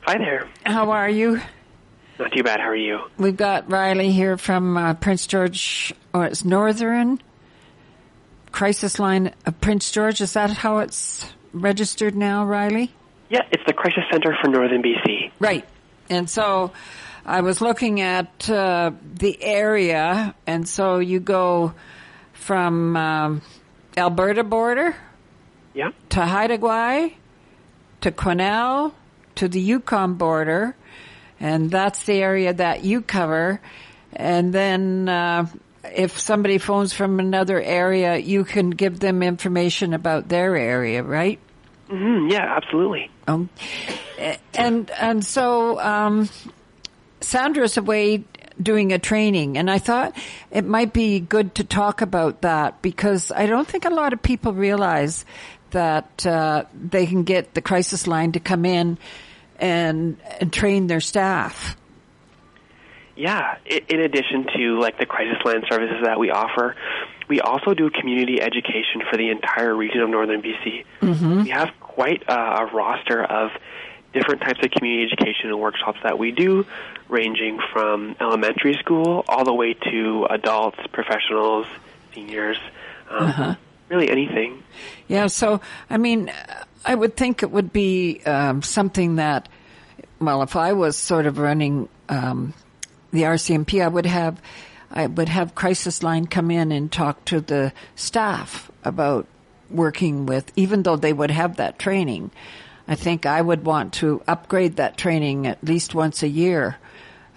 Hi 0.00 0.16
there. 0.16 0.48
How 0.64 0.92
are 0.92 1.10
you? 1.10 1.42
Not 2.18 2.32
too 2.32 2.42
bad. 2.42 2.58
How 2.58 2.68
are 2.68 2.74
you? 2.74 3.00
We've 3.18 3.36
got 3.36 3.70
Riley 3.70 4.12
here 4.12 4.38
from 4.38 4.78
uh, 4.78 4.94
Prince 4.94 5.26
George, 5.26 5.92
or 6.14 6.24
it's 6.24 6.42
Northern 6.42 7.20
Crisis 8.54 9.00
Line 9.00 9.34
of 9.46 9.60
Prince 9.60 9.90
George. 9.90 10.20
Is 10.20 10.34
that 10.34 10.48
how 10.50 10.78
it's 10.78 11.26
registered 11.52 12.14
now, 12.14 12.44
Riley? 12.44 12.92
Yeah, 13.28 13.40
it's 13.50 13.64
the 13.66 13.72
Crisis 13.72 14.04
Center 14.12 14.32
for 14.40 14.46
Northern 14.48 14.80
BC. 14.80 15.32
Right. 15.40 15.66
And 16.08 16.30
so 16.30 16.70
I 17.26 17.40
was 17.40 17.60
looking 17.60 18.00
at 18.00 18.48
uh, 18.48 18.92
the 19.12 19.42
area, 19.42 20.36
and 20.46 20.68
so 20.68 21.00
you 21.00 21.18
go 21.18 21.74
from 22.32 22.96
um, 22.96 23.42
Alberta 23.96 24.44
border 24.44 24.94
Yeah. 25.74 25.90
to 26.10 26.20
Haida 26.24 26.56
Gwaii 26.58 27.14
to 28.02 28.12
Quesnel 28.12 28.92
to 29.34 29.48
the 29.48 29.58
Yukon 29.60 30.14
border, 30.14 30.76
and 31.40 31.72
that's 31.72 32.04
the 32.04 32.22
area 32.22 32.52
that 32.52 32.84
you 32.84 33.02
cover. 33.02 33.60
And 34.12 34.52
then 34.52 35.08
uh, 35.08 35.46
if 35.94 36.18
somebody 36.18 36.58
phones 36.58 36.92
from 36.92 37.20
another 37.20 37.60
area, 37.60 38.16
you 38.16 38.44
can 38.44 38.70
give 38.70 39.00
them 39.00 39.22
information 39.22 39.94
about 39.94 40.28
their 40.28 40.56
area, 40.56 41.02
right? 41.02 41.38
hmm 41.88 42.28
Yeah, 42.28 42.56
absolutely. 42.56 43.10
Um, 43.26 43.48
and 44.54 44.90
and 44.90 45.24
so 45.24 45.80
um, 45.80 46.28
Sandra's 47.20 47.76
away 47.76 48.24
doing 48.60 48.92
a 48.92 48.98
training, 48.98 49.58
and 49.58 49.70
I 49.70 49.78
thought 49.78 50.16
it 50.50 50.64
might 50.64 50.92
be 50.92 51.20
good 51.20 51.56
to 51.56 51.64
talk 51.64 52.02
about 52.02 52.42
that 52.42 52.82
because 52.82 53.32
I 53.32 53.46
don't 53.46 53.66
think 53.66 53.84
a 53.84 53.90
lot 53.90 54.12
of 54.12 54.22
people 54.22 54.52
realize 54.52 55.24
that 55.70 56.24
uh, 56.24 56.64
they 56.72 57.06
can 57.06 57.24
get 57.24 57.54
the 57.54 57.60
crisis 57.60 58.06
line 58.06 58.32
to 58.32 58.40
come 58.40 58.64
in 58.64 58.96
and, 59.58 60.16
and 60.40 60.52
train 60.52 60.86
their 60.86 61.00
staff. 61.00 61.76
Yeah. 63.16 63.56
In 63.66 64.00
addition 64.00 64.46
to 64.56 64.80
like 64.80 64.98
the 64.98 65.06
crisis 65.06 65.38
line 65.44 65.62
services 65.70 66.02
that 66.04 66.18
we 66.18 66.30
offer, 66.30 66.74
we 67.28 67.40
also 67.40 67.74
do 67.74 67.90
community 67.90 68.40
education 68.40 69.02
for 69.10 69.16
the 69.16 69.30
entire 69.30 69.74
region 69.74 70.00
of 70.00 70.10
Northern 70.10 70.42
BC. 70.42 70.84
We 71.44 71.50
have 71.50 71.70
quite 71.80 72.22
a, 72.28 72.34
a 72.34 72.66
roster 72.66 73.22
of 73.22 73.50
different 74.12 74.42
types 74.42 74.60
of 74.62 74.70
community 74.70 75.12
education 75.12 75.50
and 75.50 75.58
workshops 75.58 75.98
that 76.02 76.18
we 76.18 76.30
do, 76.30 76.66
ranging 77.08 77.58
from 77.72 78.16
elementary 78.20 78.74
school 78.74 79.24
all 79.28 79.44
the 79.44 79.52
way 79.52 79.74
to 79.74 80.26
adults, 80.30 80.78
professionals, 80.92 81.66
seniors, 82.14 82.56
um, 83.10 83.56
really 83.88 84.08
anything. 84.10 84.62
Yeah, 85.08 85.26
so 85.26 85.60
I 85.90 85.98
mean, 85.98 86.32
I 86.84 86.94
would 86.94 87.16
think 87.16 87.42
it 87.42 87.50
would 87.50 87.72
be 87.72 88.20
um, 88.24 88.62
something 88.62 89.16
that, 89.16 89.48
well, 90.20 90.42
if 90.42 90.56
I 90.56 90.72
was 90.72 90.96
sort 90.96 91.26
of 91.26 91.38
running 91.38 91.88
um, 92.08 92.54
the 93.14 93.22
RCMP, 93.22 93.82
I 93.82 93.88
would 93.88 94.06
have, 94.06 94.42
I 94.90 95.06
would 95.06 95.28
have 95.28 95.54
crisis 95.54 96.02
line 96.02 96.26
come 96.26 96.50
in 96.50 96.72
and 96.72 96.90
talk 96.90 97.24
to 97.26 97.40
the 97.40 97.72
staff 97.94 98.70
about 98.84 99.26
working 99.70 100.26
with, 100.26 100.52
even 100.56 100.82
though 100.82 100.96
they 100.96 101.12
would 101.12 101.30
have 101.30 101.56
that 101.56 101.78
training. 101.78 102.30
I 102.86 102.96
think 102.96 103.24
I 103.24 103.40
would 103.40 103.64
want 103.64 103.94
to 103.94 104.22
upgrade 104.26 104.76
that 104.76 104.98
training 104.98 105.46
at 105.46 105.64
least 105.64 105.94
once 105.94 106.22
a 106.22 106.28
year. 106.28 106.76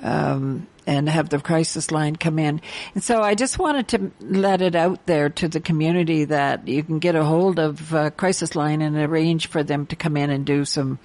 Um, 0.02 0.68
and 0.86 1.10
have 1.10 1.28
the 1.28 1.40
crisis 1.40 1.92
line 1.92 2.16
come 2.16 2.40
in. 2.40 2.62
And 2.96 3.04
so 3.04 3.22
I 3.22 3.36
just 3.36 3.60
wanted 3.60 3.90
to 3.90 4.12
let 4.22 4.62
it 4.62 4.74
out 4.74 5.06
there 5.06 5.30
to 5.30 5.50
the 5.50 5.60
community 5.60 6.24
that 6.26 6.66
you 6.66 6.82
can 6.82 7.00
get 7.00 7.14
a 7.14 7.26
hold 7.26 7.60
of 7.60 7.94
uh, 7.94 8.10
crisis 8.12 8.56
line 8.56 8.82
and 8.82 8.96
arrange 8.96 9.48
for 9.48 9.64
them 9.64 9.86
to 9.88 9.98
come 9.98 10.16
in 10.16 10.30
and 10.30 10.46
do 10.46 10.64
some 10.64 10.98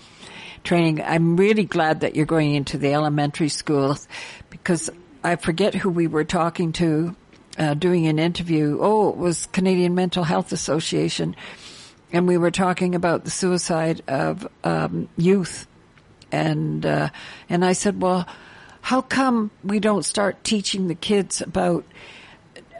training. 0.62 1.02
I'm 1.02 1.37
really 1.37 1.64
glad 1.64 2.00
that 2.00 2.14
you're 2.14 2.26
going 2.26 2.54
into 2.54 2.78
the 2.78 2.92
elementary 2.92 3.48
schools 3.48 4.06
because 4.62 4.90
I 5.25 5.37
forget 5.37 5.75
who 5.75 5.90
we 5.90 6.07
were 6.07 6.25
talking 6.25 6.72
to 6.75 7.16
uh, 7.59 7.75
doing 7.75 8.07
an 8.07 8.18
interview. 8.18 8.79
Oh, 8.81 9.11
it 9.11 9.16
was 9.16 9.46
Canadian 9.46 9.94
Mental 9.94 10.25
Health 10.25 10.53
Association, 10.53 11.37
and 12.12 12.29
we 12.29 12.38
were 12.38 12.51
talking 12.51 12.94
about 12.94 13.25
the 13.25 13.31
suicide 13.31 14.03
of 14.09 14.46
um, 14.64 15.09
youth. 15.16 15.66
And 16.31 16.87
uh, 16.87 17.11
and 17.48 17.64
I 17.64 17.72
said, 17.75 18.01
well, 18.01 18.27
how 18.81 19.03
come 19.03 19.51
we 19.62 19.81
don't 19.81 20.05
start 20.05 20.44
teaching 20.44 20.88
the 20.88 20.94
kids 20.94 21.40
about 21.40 21.85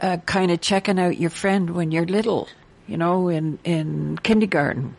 uh, 0.01 0.17
kind 0.25 0.51
of 0.51 0.59
checking 0.61 0.99
out 0.99 1.19
your 1.19 1.29
friend 1.29 1.69
when 1.69 1.91
you're 1.91 2.05
little, 2.05 2.47
you 2.87 2.97
know, 2.97 3.27
in 3.27 3.59
in 3.63 4.17
kindergarten, 4.23 4.95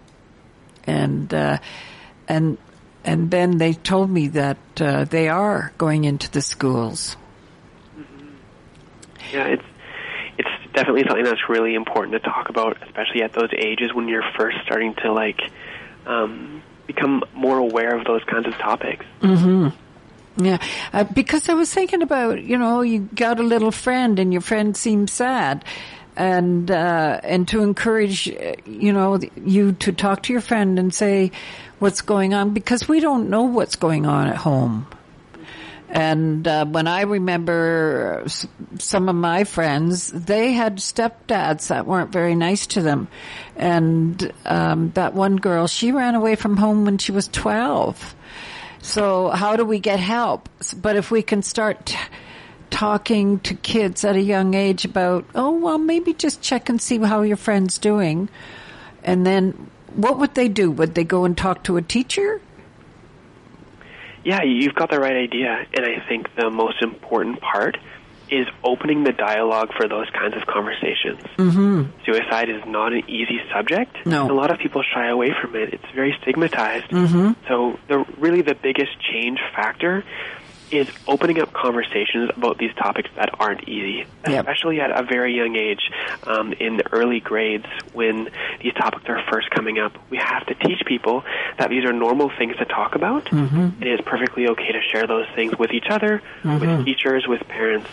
and 0.87 1.33
uh, 1.35 1.59
and 2.29 2.59
and 3.04 3.30
then 3.30 3.58
they 3.58 3.72
told 3.72 4.10
me 4.10 4.28
that 4.28 4.58
uh, 4.80 5.04
they 5.04 5.28
are 5.28 5.72
going 5.78 6.04
into 6.04 6.30
the 6.30 6.40
schools. 6.40 7.16
Yeah, 9.32 9.46
it's 9.46 9.64
it's 10.38 10.48
definitely 10.72 11.04
something 11.06 11.24
that's 11.24 11.48
really 11.48 11.74
important 11.74 12.12
to 12.12 12.20
talk 12.20 12.48
about, 12.48 12.82
especially 12.82 13.22
at 13.22 13.32
those 13.32 13.50
ages 13.56 13.92
when 13.94 14.08
you're 14.08 14.24
first 14.36 14.56
starting 14.64 14.94
to 15.02 15.12
like 15.12 15.40
um, 16.06 16.62
become 16.86 17.22
more 17.34 17.58
aware 17.58 17.96
of 17.96 18.04
those 18.04 18.22
kinds 18.24 18.46
of 18.46 18.54
topics. 18.54 19.04
hmm 19.20 19.68
Yeah, 20.36 20.58
uh, 20.92 21.04
because 21.04 21.48
I 21.48 21.54
was 21.54 21.72
thinking 21.72 22.02
about, 22.02 22.42
you 22.42 22.58
know, 22.58 22.82
you 22.82 23.08
got 23.14 23.38
a 23.38 23.42
little 23.42 23.70
friend 23.70 24.18
and 24.18 24.32
your 24.32 24.42
friend 24.42 24.76
seems 24.76 25.12
sad. 25.12 25.64
And, 26.16 26.70
uh, 26.70 27.20
and 27.24 27.48
to 27.48 27.62
encourage, 27.62 28.28
uh, 28.28 28.54
you 28.64 28.92
know, 28.92 29.18
you 29.44 29.72
to 29.72 29.92
talk 29.92 30.22
to 30.24 30.32
your 30.32 30.42
friend 30.42 30.78
and 30.78 30.94
say 30.94 31.32
what's 31.78 32.00
going 32.00 32.34
on 32.34 32.54
because 32.54 32.88
we 32.88 33.00
don't 33.00 33.30
know 33.30 33.42
what's 33.42 33.76
going 33.76 34.06
on 34.06 34.28
at 34.28 34.37
home. 34.37 34.87
And 35.88 36.46
uh, 36.48 36.64
when 36.66 36.88
I 36.88 37.02
remember 37.02 38.22
s- 38.24 38.46
some 38.80 39.08
of 39.08 39.14
my 39.14 39.44
friends, 39.44 40.08
they 40.10 40.52
had 40.52 40.78
stepdads 40.78 41.68
that 41.68 41.87
weren't 41.87 42.10
very 42.10 42.34
nice 42.34 42.66
to 42.68 42.82
them. 42.82 43.06
And 43.54 44.32
um, 44.44 44.90
that 44.94 45.14
one 45.14 45.37
girl, 45.37 45.68
she 45.68 45.92
ran 45.92 46.16
away 46.16 46.34
from 46.34 46.56
home 46.56 46.84
when 46.84 46.98
she 46.98 47.12
was 47.12 47.28
12. 47.28 48.14
So 48.82 49.28
how 49.28 49.54
do 49.56 49.64
we 49.64 49.78
get 49.78 50.00
help? 50.00 50.48
But 50.76 50.96
if 50.96 51.12
we 51.12 51.22
can 51.22 51.42
start 51.42 51.87
t- 51.87 51.98
talking 52.70 53.38
to 53.40 53.54
kids 53.54 54.04
at 54.04 54.16
a 54.16 54.20
young 54.20 54.54
age 54.54 54.84
about, 54.84 55.24
oh, 55.37 55.52
well, 55.52 55.78
maybe 55.78 56.12
just 56.12 56.42
check 56.42 56.68
and 56.68 56.82
see 56.82 56.98
how 56.98 57.22
your 57.22 57.37
friend's 57.37 57.78
doing. 57.78 58.28
And 59.04 59.24
then 59.24 59.70
what 59.96 60.18
would 60.18 60.35
they 60.35 60.48
do? 60.48 60.70
Would 60.70 60.94
they 60.94 61.04
go 61.04 61.24
and 61.24 61.37
talk 61.37 61.64
to 61.64 61.76
a 61.76 61.83
teacher? 61.83 62.40
Yeah, 64.24 64.42
you've 64.42 64.74
got 64.74 64.90
the 64.90 64.98
right 64.98 65.16
idea, 65.16 65.66
and 65.74 65.85
I 65.85 66.07
think 66.09 66.35
the 66.35 66.50
most 66.50 66.83
important 66.83 67.40
part 67.40 67.76
is 68.30 68.46
opening 68.64 69.04
the 69.04 69.12
dialogue 69.12 69.70
for 69.76 69.87
those 69.87 70.09
kinds 70.11 70.35
of 70.35 70.46
conversations. 70.46 71.20
Mm-hmm. 71.37 71.85
Suicide 72.07 72.48
is 72.48 72.62
not 72.66 72.94
an 72.94 73.02
easy 73.09 73.38
subject. 73.52 73.94
No. 74.07 74.30
A 74.30 74.33
lot 74.33 74.50
of 74.50 74.59
people 74.59 74.83
shy 74.83 75.09
away 75.09 75.35
from 75.40 75.54
it. 75.54 75.74
It's 75.74 75.90
very 75.94 76.16
stigmatized. 76.22 76.88
Mm-hmm. 76.88 77.33
So 77.48 77.78
the 77.88 78.04
really 78.18 78.40
the 78.40 78.54
biggest 78.54 78.92
change 79.12 79.38
factor 79.54 80.04
is 80.70 80.88
opening 81.07 81.40
up 81.40 81.53
conversations 81.53 82.31
about 82.37 82.59
these 82.59 82.72
topics 82.74 83.09
that 83.16 83.31
aren't 83.38 83.68
easy, 83.68 84.07
Yep. 84.29 84.40
especially 84.46 84.81
at 84.81 84.90
a 84.90 85.03
very 85.05 85.35
young 85.37 85.57
age, 85.57 85.90
um, 86.27 86.53
in 86.55 86.77
the 86.79 86.92
early 86.92 87.20
grades 87.20 87.66
when 87.92 88.31
these 88.62 88.72
topics 88.74 89.05
are 89.09 89.22
first 89.31 89.50
coming 89.50 89.79
up. 89.79 89.92
We 90.11 90.18
have 90.18 90.46
to 90.46 90.55
teach 90.55 90.81
people 90.87 91.24
that 91.59 91.70
these 91.70 91.85
are 91.85 91.92
normal 91.92 92.31
things 92.38 92.57
to 92.57 92.64
talk 92.64 92.94
about, 92.94 93.27
Mm-hmm. 93.27 93.83
it 93.83 93.88
is 93.88 94.00
perfectly 94.05 94.48
okay 94.48 94.72
to 94.72 94.81
share 94.92 95.07
those 95.07 95.27
things 95.35 95.57
with 95.59 95.72
each 95.72 95.87
other, 95.90 96.22
with 96.44 96.85
teachers, 96.85 97.27
with 97.29 97.46
parents. 97.48 97.88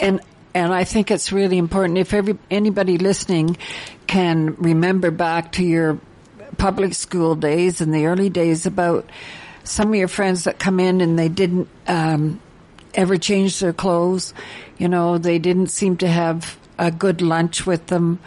And 0.00 0.20
and 0.54 0.72
I 0.72 0.84
think 0.84 1.10
it's 1.10 1.32
really 1.32 1.58
important 1.58 1.98
if 1.98 2.14
every 2.14 2.38
anybody 2.50 2.98
listening 2.98 3.56
can 4.06 4.54
remember 4.56 5.10
back 5.10 5.52
to 5.52 5.64
your 5.64 5.98
public 6.56 6.94
school 6.94 7.34
days 7.34 7.80
and 7.80 7.92
the 7.92 8.06
early 8.06 8.30
days 8.30 8.66
about 8.66 9.08
some 9.68 9.88
of 9.88 9.94
your 9.94 10.08
friends 10.08 10.44
that 10.44 10.58
come 10.58 10.80
in 10.80 11.00
and 11.00 11.18
they 11.18 11.28
didn't 11.28 11.68
um, 11.86 12.40
ever 12.94 13.16
change 13.16 13.60
their 13.60 13.72
clothes. 13.72 14.34
You 14.78 14.88
know, 14.88 15.18
they 15.18 15.38
didn't 15.38 15.68
seem 15.68 15.96
to 15.98 16.08
have 16.08 16.58
a 16.78 16.90
good 16.90 17.20
lunch 17.20 17.66
with 17.66 17.86
them. 17.86 18.18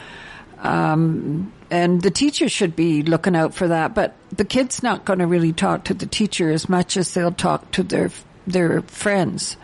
Um, 0.60 1.52
and 1.72 2.02
the 2.02 2.12
teacher 2.12 2.50
should 2.50 2.76
be 2.76 3.02
looking 3.02 3.36
out 3.36 3.54
for 3.54 3.70
that, 3.70 3.96
but 3.96 4.16
the 4.36 4.46
kid's 4.46 4.84
not 4.84 5.06
going 5.06 5.20
to 5.20 5.28
really 5.28 5.54
talk 5.54 5.86
to 5.86 5.94
the 5.94 6.06
teacher 6.06 6.52
as 6.52 6.70
much 6.70 6.98
as 6.98 7.14
they'll 7.14 7.32
talk 7.32 7.72
to 7.72 7.84
their 7.84 8.12
their 8.46 8.82
friends. 8.84 9.58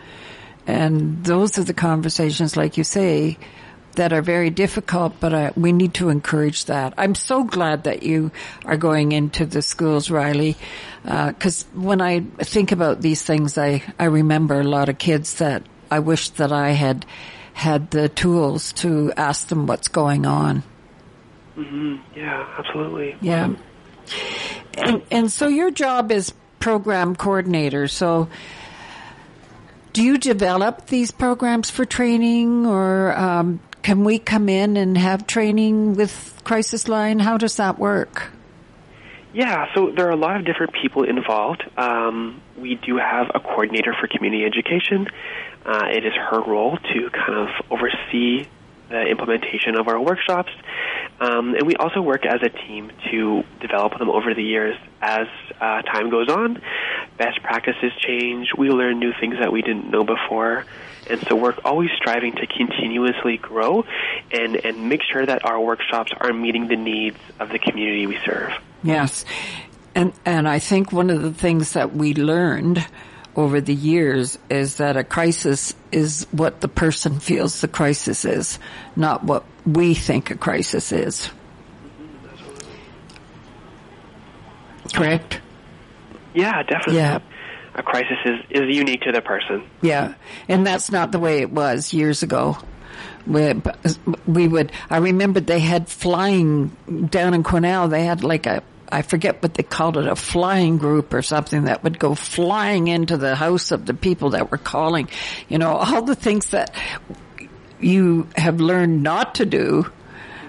And 0.66 1.24
those 1.24 1.58
are 1.58 1.64
the 1.64 1.74
conversations, 1.74 2.56
like 2.56 2.76
you 2.76 2.84
say, 2.84 3.38
that 3.98 4.12
are 4.12 4.22
very 4.22 4.50
difficult, 4.50 5.20
but 5.20 5.34
uh, 5.34 5.50
we 5.56 5.72
need 5.72 5.94
to 5.94 6.08
encourage 6.08 6.64
that. 6.66 6.94
I'm 6.96 7.14
so 7.14 7.44
glad 7.44 7.84
that 7.84 8.02
you 8.02 8.30
are 8.64 8.76
going 8.76 9.12
into 9.12 9.44
the 9.44 9.60
schools, 9.60 10.08
Riley, 10.10 10.56
because 11.02 11.66
when 11.74 12.00
I 12.00 12.20
think 12.20 12.72
about 12.72 13.00
these 13.02 13.22
things, 13.22 13.58
I, 13.58 13.82
I 13.98 14.04
remember 14.04 14.60
a 14.60 14.64
lot 14.64 14.88
of 14.88 14.98
kids 14.98 15.34
that 15.36 15.64
I 15.90 15.98
wish 15.98 16.30
that 16.30 16.52
I 16.52 16.70
had 16.70 17.06
had 17.54 17.90
the 17.90 18.08
tools 18.08 18.72
to 18.74 19.12
ask 19.16 19.48
them 19.48 19.66
what's 19.66 19.88
going 19.88 20.26
on. 20.26 20.62
hmm 21.56 21.96
Yeah, 22.14 22.46
absolutely. 22.56 23.16
Yeah. 23.20 23.54
And, 24.74 25.02
and 25.10 25.32
so 25.32 25.48
your 25.48 25.72
job 25.72 26.12
is 26.12 26.32
program 26.60 27.16
coordinator. 27.16 27.88
So 27.88 28.28
do 29.92 30.04
you 30.04 30.18
develop 30.18 30.86
these 30.86 31.10
programs 31.10 31.68
for 31.68 31.84
training 31.84 32.64
or 32.64 33.16
um, 33.16 33.58
can 33.82 34.04
we 34.04 34.18
come 34.18 34.48
in 34.48 34.76
and 34.76 34.96
have 34.98 35.26
training 35.26 35.94
with 35.94 36.40
Crisis 36.44 36.88
Line? 36.88 37.18
How 37.18 37.38
does 37.38 37.56
that 37.56 37.78
work? 37.78 38.30
Yeah, 39.32 39.66
so 39.74 39.92
there 39.94 40.08
are 40.08 40.12
a 40.12 40.16
lot 40.16 40.36
of 40.36 40.46
different 40.46 40.72
people 40.72 41.04
involved. 41.04 41.62
Um, 41.76 42.40
we 42.56 42.76
do 42.76 42.96
have 42.96 43.30
a 43.34 43.40
coordinator 43.40 43.94
for 44.00 44.08
community 44.08 44.44
education. 44.44 45.06
Uh, 45.64 45.86
it 45.90 46.04
is 46.04 46.14
her 46.14 46.40
role 46.40 46.78
to 46.78 47.10
kind 47.10 47.34
of 47.34 47.48
oversee 47.70 48.46
the 48.88 49.02
implementation 49.02 49.78
of 49.78 49.86
our 49.86 50.00
workshops. 50.00 50.50
Um, 51.20 51.54
and 51.54 51.66
we 51.66 51.76
also 51.76 52.00
work 52.00 52.24
as 52.24 52.40
a 52.42 52.48
team 52.48 52.90
to 53.10 53.42
develop 53.60 53.98
them 53.98 54.08
over 54.08 54.34
the 54.34 54.42
years 54.42 54.76
as 55.02 55.26
uh, 55.60 55.82
time 55.82 56.10
goes 56.10 56.28
on. 56.28 56.62
Best 57.18 57.42
practices 57.42 57.92
change. 57.98 58.48
We 58.56 58.70
learn 58.70 58.98
new 58.98 59.12
things 59.20 59.36
that 59.40 59.52
we 59.52 59.62
didn't 59.62 59.90
know 59.90 60.04
before. 60.04 60.64
And 61.10 61.20
so 61.28 61.36
we're 61.36 61.54
always 61.64 61.90
striving 61.96 62.34
to 62.34 62.46
continuously 62.46 63.36
grow 63.36 63.84
and, 64.30 64.56
and 64.56 64.88
make 64.88 65.02
sure 65.02 65.24
that 65.24 65.44
our 65.44 65.60
workshops 65.60 66.12
are 66.18 66.32
meeting 66.32 66.68
the 66.68 66.76
needs 66.76 67.18
of 67.40 67.48
the 67.48 67.58
community 67.58 68.06
we 68.06 68.18
serve. 68.24 68.52
Yes. 68.82 69.24
And, 69.94 70.12
and 70.24 70.48
I 70.48 70.58
think 70.58 70.92
one 70.92 71.10
of 71.10 71.22
the 71.22 71.32
things 71.32 71.72
that 71.72 71.94
we 71.94 72.14
learned 72.14 72.86
over 73.34 73.60
the 73.60 73.74
years 73.74 74.38
is 74.50 74.76
that 74.76 74.96
a 74.96 75.04
crisis 75.04 75.74
is 75.92 76.26
what 76.32 76.60
the 76.60 76.68
person 76.68 77.20
feels 77.20 77.60
the 77.60 77.68
crisis 77.68 78.24
is, 78.24 78.58
not 78.96 79.22
what 79.24 79.44
we 79.64 79.94
think 79.94 80.30
a 80.30 80.36
crisis 80.36 80.92
is. 80.92 81.30
Correct? 84.92 85.40
Yeah, 86.34 86.62
definitely. 86.62 86.96
Yeah. 86.96 87.18
A 87.78 87.82
crisis 87.82 88.18
is, 88.24 88.40
is 88.50 88.76
unique 88.76 89.02
to 89.02 89.12
the 89.12 89.22
person. 89.22 89.62
Yeah. 89.82 90.14
And 90.48 90.66
that's 90.66 90.90
not 90.90 91.12
the 91.12 91.20
way 91.20 91.38
it 91.38 91.50
was 91.52 91.92
years 91.92 92.24
ago. 92.24 92.58
We, 93.24 93.54
we 94.26 94.48
would, 94.48 94.72
I 94.90 94.98
remember 94.98 95.38
they 95.38 95.60
had 95.60 95.88
flying 95.88 96.76
down 97.10 97.34
in 97.34 97.44
Cornell, 97.44 97.86
they 97.86 98.04
had 98.04 98.24
like 98.24 98.46
a, 98.46 98.64
I 98.90 99.02
forget 99.02 99.42
what 99.42 99.54
they 99.54 99.62
called 99.62 99.96
it, 99.96 100.08
a 100.08 100.16
flying 100.16 100.78
group 100.78 101.14
or 101.14 101.22
something 101.22 101.64
that 101.64 101.84
would 101.84 102.00
go 102.00 102.16
flying 102.16 102.88
into 102.88 103.16
the 103.16 103.36
house 103.36 103.70
of 103.70 103.86
the 103.86 103.94
people 103.94 104.30
that 104.30 104.50
were 104.50 104.58
calling. 104.58 105.08
You 105.48 105.58
know, 105.58 105.76
all 105.76 106.02
the 106.02 106.16
things 106.16 106.50
that 106.50 106.74
you 107.78 108.26
have 108.34 108.60
learned 108.60 109.04
not 109.04 109.36
to 109.36 109.46
do 109.46 109.90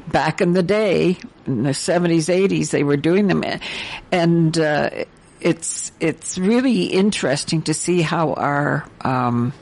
back 0.08 0.42
in 0.42 0.54
the 0.54 0.64
day, 0.64 1.18
in 1.46 1.64
the 1.64 1.72
70s, 1.72 2.34
80s, 2.34 2.72
they 2.72 2.84
were 2.84 2.98
doing 2.98 3.28
them. 3.28 3.44
And, 4.12 4.58
uh, 4.58 4.90
it's, 5.42 5.92
it's 6.00 6.38
really 6.38 6.86
interesting 6.86 7.62
to 7.64 7.74
see 7.74 8.02
how 8.02 8.34
our, 8.34 8.86
um, 9.02 9.54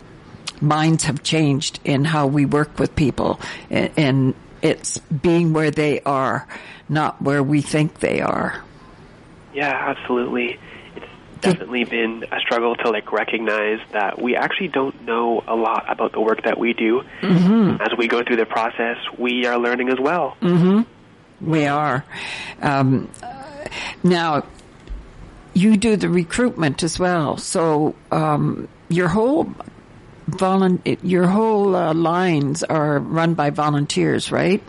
minds 0.62 1.04
have 1.04 1.22
changed 1.24 1.80
in 1.84 2.04
how 2.04 2.26
we 2.28 2.46
work 2.46 2.80
with 2.80 2.96
people 2.96 3.40
and, 3.70 3.92
and 3.96 4.36
it's 4.62 4.98
being 4.98 5.54
where 5.54 5.72
they 5.72 6.02
are, 6.02 6.48
not 6.90 7.22
where 7.22 7.44
we 7.44 7.62
think 7.62 8.00
they 8.00 8.22
are. 8.22 8.63
Yeah, 9.54 9.72
absolutely. 9.72 10.60
It's 10.96 11.06
definitely 11.42 11.84
been 11.84 12.26
a 12.32 12.40
struggle 12.40 12.76
to 12.78 12.90
like 12.90 13.12
recognize 13.12 13.80
that 13.92 14.20
we 14.22 14.36
actually 14.36 14.70
don't 14.70 15.06
know 15.06 15.44
a 15.48 15.56
lot 15.56 15.86
about 15.88 16.12
the 16.12 16.22
work 16.22 16.44
that 16.44 16.58
we 16.58 16.74
do. 16.74 17.04
Mm-hmm. 17.22 17.82
As 17.82 17.98
we 17.98 18.08
go 18.08 18.24
through 18.24 18.38
the 18.38 18.46
process, 18.46 18.98
we 19.18 19.46
are 19.46 19.58
learning 19.58 19.90
as 19.90 20.00
well. 20.00 20.38
Mm-hmm. 20.42 21.50
We 21.50 21.68
are. 21.68 22.04
Um, 22.62 23.10
uh, 23.22 23.66
now, 24.04 24.44
you 25.58 25.76
do 25.76 25.96
the 25.96 26.08
recruitment 26.08 26.84
as 26.84 27.00
well. 27.00 27.38
So 27.38 27.96
um, 28.12 28.67
your 28.89 29.08
whole 29.08 29.52
volun- 30.30 31.00
your 31.02 31.28
whole 31.28 31.76
uh, 31.76 31.93
lines 31.93 32.63
are 32.63 33.00
run 33.00 33.34
by 33.34 33.50
volunteers, 33.50 34.32
right? 34.32 34.62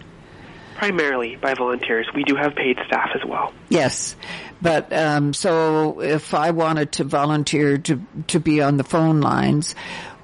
Primarily 0.77 1.37
by 1.37 1.55
volunteers. 1.55 2.07
We 2.14 2.24
do 2.24 2.37
have 2.37 2.55
paid 2.55 2.79
staff 2.87 3.11
as 3.14 3.24
well. 3.24 3.53
Yes, 3.68 4.16
but 4.62 4.92
um, 4.92 5.35
so 5.35 6.01
if 6.01 6.33
I 6.33 6.53
wanted 6.53 6.92
to 6.92 7.05
volunteer 7.05 7.77
to 7.79 8.01
to 8.29 8.40
be 8.40 8.62
on 8.62 8.79
the 8.79 8.85
phone 8.85 9.20
lines, 9.20 9.74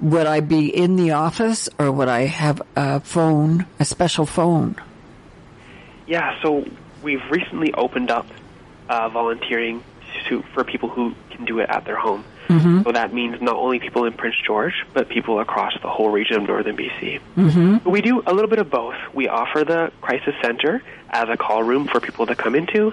would 0.00 0.26
I 0.26 0.40
be 0.40 0.74
in 0.74 0.96
the 0.96 1.10
office 1.10 1.68
or 1.78 1.92
would 1.92 2.08
I 2.08 2.22
have 2.22 2.62
a 2.74 3.00
phone, 3.00 3.66
a 3.78 3.84
special 3.84 4.24
phone? 4.24 4.76
Yeah, 6.06 6.40
so 6.42 6.64
we've 7.02 7.22
recently 7.30 7.74
opened 7.74 8.10
up 8.10 8.26
uh, 8.88 9.08
volunteering 9.08 9.82
to, 10.28 10.42
for 10.54 10.64
people 10.64 10.88
who 10.88 11.14
can 11.30 11.44
do 11.44 11.58
it 11.60 11.68
at 11.68 11.84
their 11.84 11.96
home. 11.96 12.24
Mm-hmm. 12.48 12.82
So 12.82 12.92
that 12.92 13.12
means 13.14 13.40
not 13.40 13.56
only 13.56 13.78
people 13.78 14.04
in 14.04 14.12
Prince 14.12 14.36
George, 14.46 14.74
but 14.92 15.08
people 15.08 15.40
across 15.40 15.72
the 15.80 15.88
whole 15.88 16.10
region 16.10 16.36
of 16.36 16.48
northern 16.48 16.76
BC. 16.76 17.20
Mm-hmm. 17.36 17.90
We 17.90 18.02
do 18.02 18.22
a 18.26 18.34
little 18.34 18.50
bit 18.50 18.58
of 18.58 18.70
both. 18.70 18.96
We 19.14 19.28
offer 19.28 19.64
the 19.64 19.92
crisis 20.02 20.34
center 20.42 20.82
as 21.08 21.28
a 21.30 21.36
call 21.36 21.62
room 21.62 21.86
for 21.86 22.00
people 22.00 22.26
to 22.26 22.34
come 22.34 22.54
into. 22.54 22.92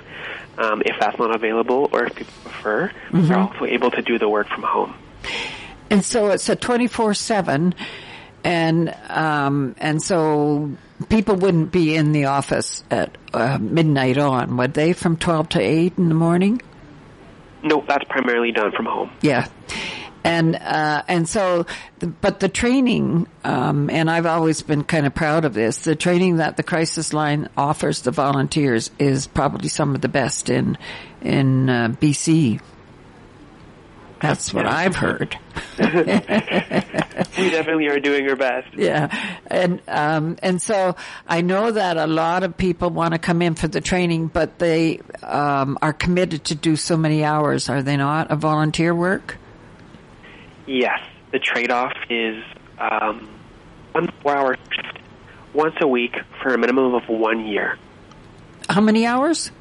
Um, 0.57 0.81
if 0.85 0.95
that's 0.99 1.17
not 1.19 1.35
available 1.35 1.89
or 1.91 2.05
if 2.05 2.15
people 2.15 2.33
prefer, 2.43 2.91
Mhm. 3.11 3.29
we're 3.29 3.35
also 3.37 3.65
able 3.65 3.91
to 3.91 4.01
do 4.01 4.19
the 4.19 4.29
work 4.29 4.47
from 4.47 4.63
home. 4.63 4.93
And 5.89 6.03
so 6.05 6.27
it's 6.27 6.47
a 6.47 6.55
twenty 6.55 6.87
four 6.87 7.13
seven, 7.13 7.73
and 8.43 8.95
um, 9.09 9.75
and 9.79 10.01
so 10.01 10.71
people 11.09 11.35
wouldn't 11.35 11.71
be 11.71 11.95
in 11.95 12.11
the 12.13 12.25
office 12.25 12.83
at 12.89 13.17
uh, 13.33 13.57
midnight 13.59 14.17
on, 14.17 14.55
would 14.57 14.73
they? 14.73 14.93
From 14.93 15.17
twelve 15.17 15.49
to 15.49 15.59
eight 15.61 15.93
in 15.97 16.07
the 16.09 16.15
morning. 16.15 16.61
No, 17.63 17.84
that's 17.88 18.06
primarily 18.06 18.52
done 18.52 18.71
from 18.71 18.86
home. 18.86 19.12
Yeah. 19.21 19.47
And 20.24 20.56
uh, 20.56 21.02
and 21.08 21.28
so, 21.28 21.65
but 22.21 22.39
the 22.39 22.50
training, 22.50 23.28
um, 23.43 23.89
and 23.89 24.10
I've 24.10 24.28
always 24.28 24.62
been 24.62 24.84
kind 24.84 25.08
of 25.08 25.15
proud 25.15 25.45
of 25.45 25.56
this. 25.56 25.80
The 25.80 25.95
training 25.95 26.38
that 26.38 26.58
the 26.58 26.63
crisis 26.63 27.12
line 27.12 27.50
offers 27.58 28.04
the 28.04 28.12
volunteers 28.12 28.91
is 29.00 29.26
probably 29.26 29.67
some 29.67 29.95
of 29.95 30.02
the 30.02 30.10
best 30.10 30.50
in 30.50 30.78
in 31.24 31.69
uh, 31.69 31.95
BC. 32.00 32.62
That's 34.21 34.54
what 34.54 34.67
I've 34.67 34.95
heard. 34.95 35.39
we 37.41 37.49
definitely 37.49 37.88
are 37.88 37.99
doing 37.99 38.30
our 38.30 38.36
best. 38.36 38.73
Yeah, 38.75 39.10
and 39.47 39.82
um, 39.88 40.38
and 40.41 40.62
so 40.62 40.95
I 41.27 41.41
know 41.41 41.71
that 41.71 41.97
a 41.97 42.08
lot 42.08 42.43
of 42.43 42.58
people 42.58 42.89
want 42.89 43.13
to 43.13 43.19
come 43.19 43.41
in 43.41 43.56
for 43.56 43.67
the 43.67 43.82
training, 43.82 44.27
but 44.27 44.60
they 44.60 45.01
um, 45.23 45.77
are 45.82 45.93
committed 45.93 46.45
to 46.45 46.56
do 46.56 46.75
so 46.75 46.97
many 46.97 47.23
hours. 47.23 47.69
Are 47.69 47.82
they 47.82 47.97
not? 47.97 48.32
A 48.32 48.36
volunteer 48.36 48.93
work. 48.93 49.38
Yes, 50.67 50.99
the 51.32 51.39
trade-off 51.39 51.93
is 52.10 52.43
um, 52.77 53.30
one 53.91 54.10
four-hour 54.21 54.56
shift 54.71 54.99
once 55.54 55.75
a 55.82 55.88
week 55.88 56.15
for 56.41 56.54
a 56.54 56.58
minimum 56.58 56.93
of 56.93 57.10
one 57.10 57.45
year. 57.45 57.77
How 58.69 58.80
many 58.80 59.06
hours? 59.06 59.51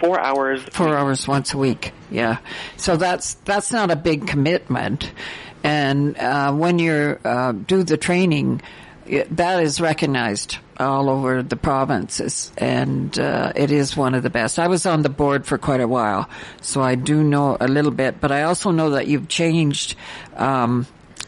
Four 0.00 0.20
hours. 0.20 0.62
Four 0.72 0.96
hours 0.96 1.28
once 1.28 1.54
a 1.54 1.58
week. 1.58 1.92
Yeah. 2.10 2.38
So 2.76 2.96
that's 2.96 3.34
that's 3.44 3.70
not 3.70 3.90
a 3.90 3.96
big 3.96 4.26
commitment, 4.26 5.12
and 5.62 6.16
uh, 6.18 6.52
when 6.52 6.78
you 6.78 7.18
uh, 7.24 7.52
do 7.52 7.82
the 7.82 7.96
training, 7.96 8.62
it, 9.06 9.34
that 9.36 9.62
is 9.62 9.80
recognized 9.80 10.58
all 10.78 11.10
over 11.10 11.42
the 11.42 11.56
provinces, 11.56 12.52
and 12.56 13.18
uh, 13.18 13.52
it 13.54 13.70
is 13.70 13.96
one 13.96 14.14
of 14.14 14.22
the 14.22 14.30
best. 14.30 14.58
I 14.58 14.68
was 14.68 14.86
on 14.86 15.02
the 15.02 15.08
board 15.08 15.46
for 15.46 15.58
quite 15.58 15.80
a 15.80 15.88
while, 15.88 16.28
so 16.62 16.80
I 16.80 16.94
do 16.94 17.22
know 17.22 17.56
a 17.60 17.68
little 17.68 17.90
bit, 17.90 18.20
but 18.20 18.32
I 18.32 18.44
also 18.44 18.70
know 18.70 18.90
that 18.90 19.06
you've 19.06 19.28
changed 19.28 19.96
um, 20.36 20.86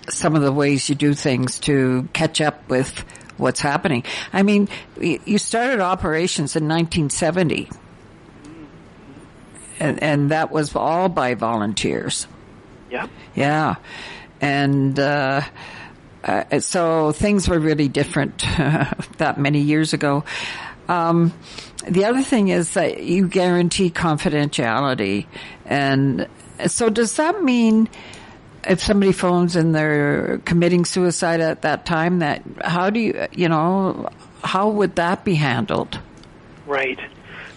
some 0.09 0.35
of 0.35 0.42
the 0.42 0.53
ways 0.53 0.88
you 0.88 0.95
do 0.95 1.14
things 1.14 1.59
to 1.61 2.09
catch 2.12 2.40
up 2.40 2.68
with 2.68 3.05
what's 3.37 3.61
happening. 3.61 4.05
I 4.33 4.42
mean, 4.42 4.68
you 5.01 5.38
started 5.38 5.81
operations 5.81 6.57
in 6.57 6.68
1970 6.68 7.68
and, 9.83 10.01
and 10.03 10.31
that 10.31 10.53
was 10.53 10.75
all 10.77 11.09
by 11.09 11.35
volunteers. 11.35 12.29
Yeah. 12.88 13.09
Yeah, 13.35 13.77
and 14.43 14.99
uh, 14.99 15.41
uh, 16.25 16.61
so 16.61 17.13
things 17.13 17.49
were 17.49 17.59
really 17.59 17.89
different 17.89 18.39
that 19.17 19.37
many 19.39 19.61
years 19.61 19.95
ago. 19.95 20.25
Um, 20.89 21.33
the 21.89 22.05
other 22.05 22.23
thing 22.23 22.49
is 22.49 22.75
that 22.75 23.03
you 23.03 23.29
guarantee 23.29 23.91
confidentiality, 23.91 25.27
and 25.65 26.29
so 26.67 26.91
does 26.91 27.17
that 27.17 27.43
mean? 27.43 27.89
If 28.65 28.81
somebody 28.81 29.11
phones 29.11 29.57
and 29.57 29.75
they're 29.75 30.39
committing 30.45 30.85
suicide 30.85 31.41
at 31.41 31.63
that 31.63 31.85
time, 31.85 32.21
that 32.21 32.45
how 32.65 32.91
do 32.91 33.01
you, 33.01 33.27
you 33.33 33.49
know, 33.49 34.09
how 34.45 34.69
would 34.69 34.95
that 34.95 35.25
be 35.25 35.35
handled? 35.35 35.99
Right. 36.65 37.01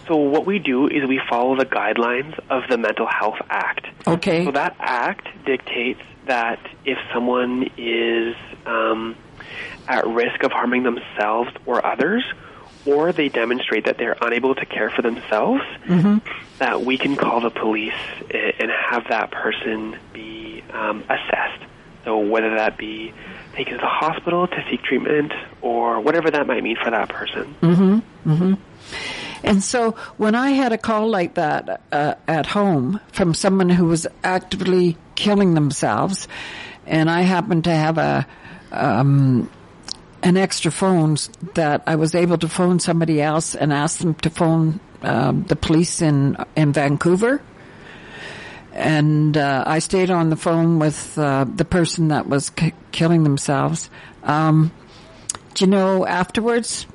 So 0.08 0.16
what 0.16 0.46
we 0.46 0.58
do 0.58 0.88
is 0.88 1.08
we 1.08 1.20
follow 1.30 1.56
the 1.56 1.64
guidelines 1.64 2.36
of 2.50 2.64
the 2.68 2.76
Mental 2.76 3.06
Health 3.06 3.38
Act. 3.48 3.86
Okay. 4.04 4.46
So 4.46 4.50
that 4.50 4.74
act 4.80 5.28
dictates 5.44 6.00
that 6.26 6.58
if 6.84 6.98
someone 7.12 7.70
is 7.76 8.36
um, 8.66 9.16
at 9.88 10.06
risk 10.06 10.42
of 10.42 10.52
harming 10.52 10.82
themselves 10.82 11.50
or 11.64 11.84
others, 11.84 12.24
or 12.84 13.12
they 13.12 13.28
demonstrate 13.28 13.84
that 13.86 13.98
they're 13.98 14.16
unable 14.20 14.54
to 14.54 14.64
care 14.66 14.90
for 14.90 15.02
themselves, 15.02 15.62
Mm-hmm. 15.86 16.18
that 16.58 16.82
we 16.82 16.98
can 16.98 17.16
call 17.16 17.40
the 17.40 17.50
police 17.50 17.92
and 18.32 18.70
have 18.90 19.04
that 19.08 19.30
person 19.30 19.96
be 20.12 20.62
um, 20.72 21.02
assessed. 21.08 21.62
So 22.04 22.18
whether 22.18 22.54
that 22.56 22.76
be 22.76 23.12
taken 23.54 23.74
to 23.74 23.80
the 23.80 23.86
hospital 23.86 24.46
to 24.46 24.64
seek 24.70 24.82
treatment 24.82 25.32
or 25.60 26.00
whatever 26.00 26.30
that 26.30 26.46
might 26.46 26.62
mean 26.62 26.76
for 26.82 26.90
that 26.90 27.08
person. 27.08 27.54
Mm-hmm. 27.62 28.30
Mm-hmm. 28.30 28.54
And 29.42 29.62
so 29.62 29.92
when 30.16 30.34
I 30.34 30.50
had 30.50 30.72
a 30.72 30.78
call 30.78 31.08
like 31.08 31.34
that 31.34 31.80
uh, 31.92 32.14
at 32.26 32.46
home 32.46 33.00
from 33.12 33.34
someone 33.34 33.68
who 33.68 33.86
was 33.86 34.06
actively 34.24 34.96
killing 35.14 35.54
themselves, 35.54 36.28
and 36.86 37.10
I 37.10 37.22
happened 37.22 37.64
to 37.64 37.74
have 37.74 37.98
a 37.98 38.26
um, 38.72 39.50
an 40.22 40.36
extra 40.36 40.72
phone 40.72 41.16
that 41.54 41.82
I 41.86 41.96
was 41.96 42.14
able 42.14 42.38
to 42.38 42.48
phone 42.48 42.80
somebody 42.80 43.20
else 43.20 43.54
and 43.54 43.72
ask 43.72 43.98
them 43.98 44.14
to 44.14 44.30
phone 44.30 44.80
um, 45.02 45.44
the 45.44 45.56
police 45.56 46.02
in 46.02 46.36
in 46.56 46.72
Vancouver. 46.72 47.42
And 48.72 49.36
uh, 49.36 49.64
I 49.66 49.78
stayed 49.78 50.10
on 50.10 50.28
the 50.28 50.36
phone 50.36 50.78
with 50.78 51.16
uh, 51.16 51.44
the 51.44 51.64
person 51.64 52.08
that 52.08 52.28
was 52.28 52.50
k- 52.50 52.74
killing 52.92 53.22
themselves. 53.22 53.88
Um, 54.22 54.70
do 55.54 55.64
you 55.64 55.70
know 55.70 56.06
afterwards? 56.06 56.86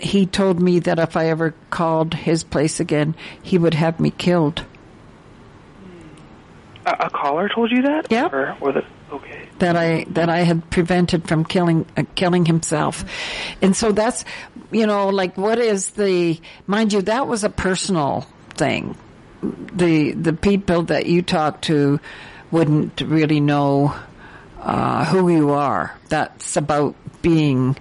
He 0.00 0.26
told 0.26 0.60
me 0.60 0.78
that 0.80 0.98
if 0.98 1.16
I 1.16 1.26
ever 1.26 1.54
called 1.70 2.14
his 2.14 2.44
place 2.44 2.80
again, 2.80 3.14
he 3.42 3.58
would 3.58 3.74
have 3.74 4.00
me 4.00 4.10
killed. 4.10 4.64
A, 6.84 7.06
a 7.06 7.10
caller 7.10 7.48
told 7.48 7.70
you 7.70 7.82
that? 7.82 8.06
Yeah. 8.10 8.28
Or, 8.32 8.56
or 8.60 8.72
the, 8.72 8.84
okay. 9.12 9.48
That 9.58 9.76
I 9.76 10.04
that 10.10 10.28
I 10.28 10.40
had 10.40 10.70
prevented 10.70 11.26
from 11.26 11.44
killing 11.44 11.86
uh, 11.96 12.04
killing 12.14 12.44
himself, 12.44 13.04
and 13.62 13.74
so 13.74 13.90
that's 13.90 14.24
you 14.70 14.86
know 14.86 15.08
like 15.08 15.38
what 15.38 15.58
is 15.58 15.90
the 15.90 16.38
mind 16.66 16.92
you 16.92 17.00
that 17.02 17.26
was 17.26 17.42
a 17.42 17.48
personal 17.48 18.26
thing. 18.50 18.96
The 19.42 20.12
the 20.12 20.34
people 20.34 20.82
that 20.84 21.06
you 21.06 21.22
talk 21.22 21.62
to 21.62 22.00
wouldn't 22.50 23.00
really 23.00 23.40
know 23.40 23.94
uh, 24.60 25.04
who 25.06 25.30
you 25.30 25.50
are. 25.50 25.96
That's 26.08 26.56
about 26.56 26.94
being 27.22 27.76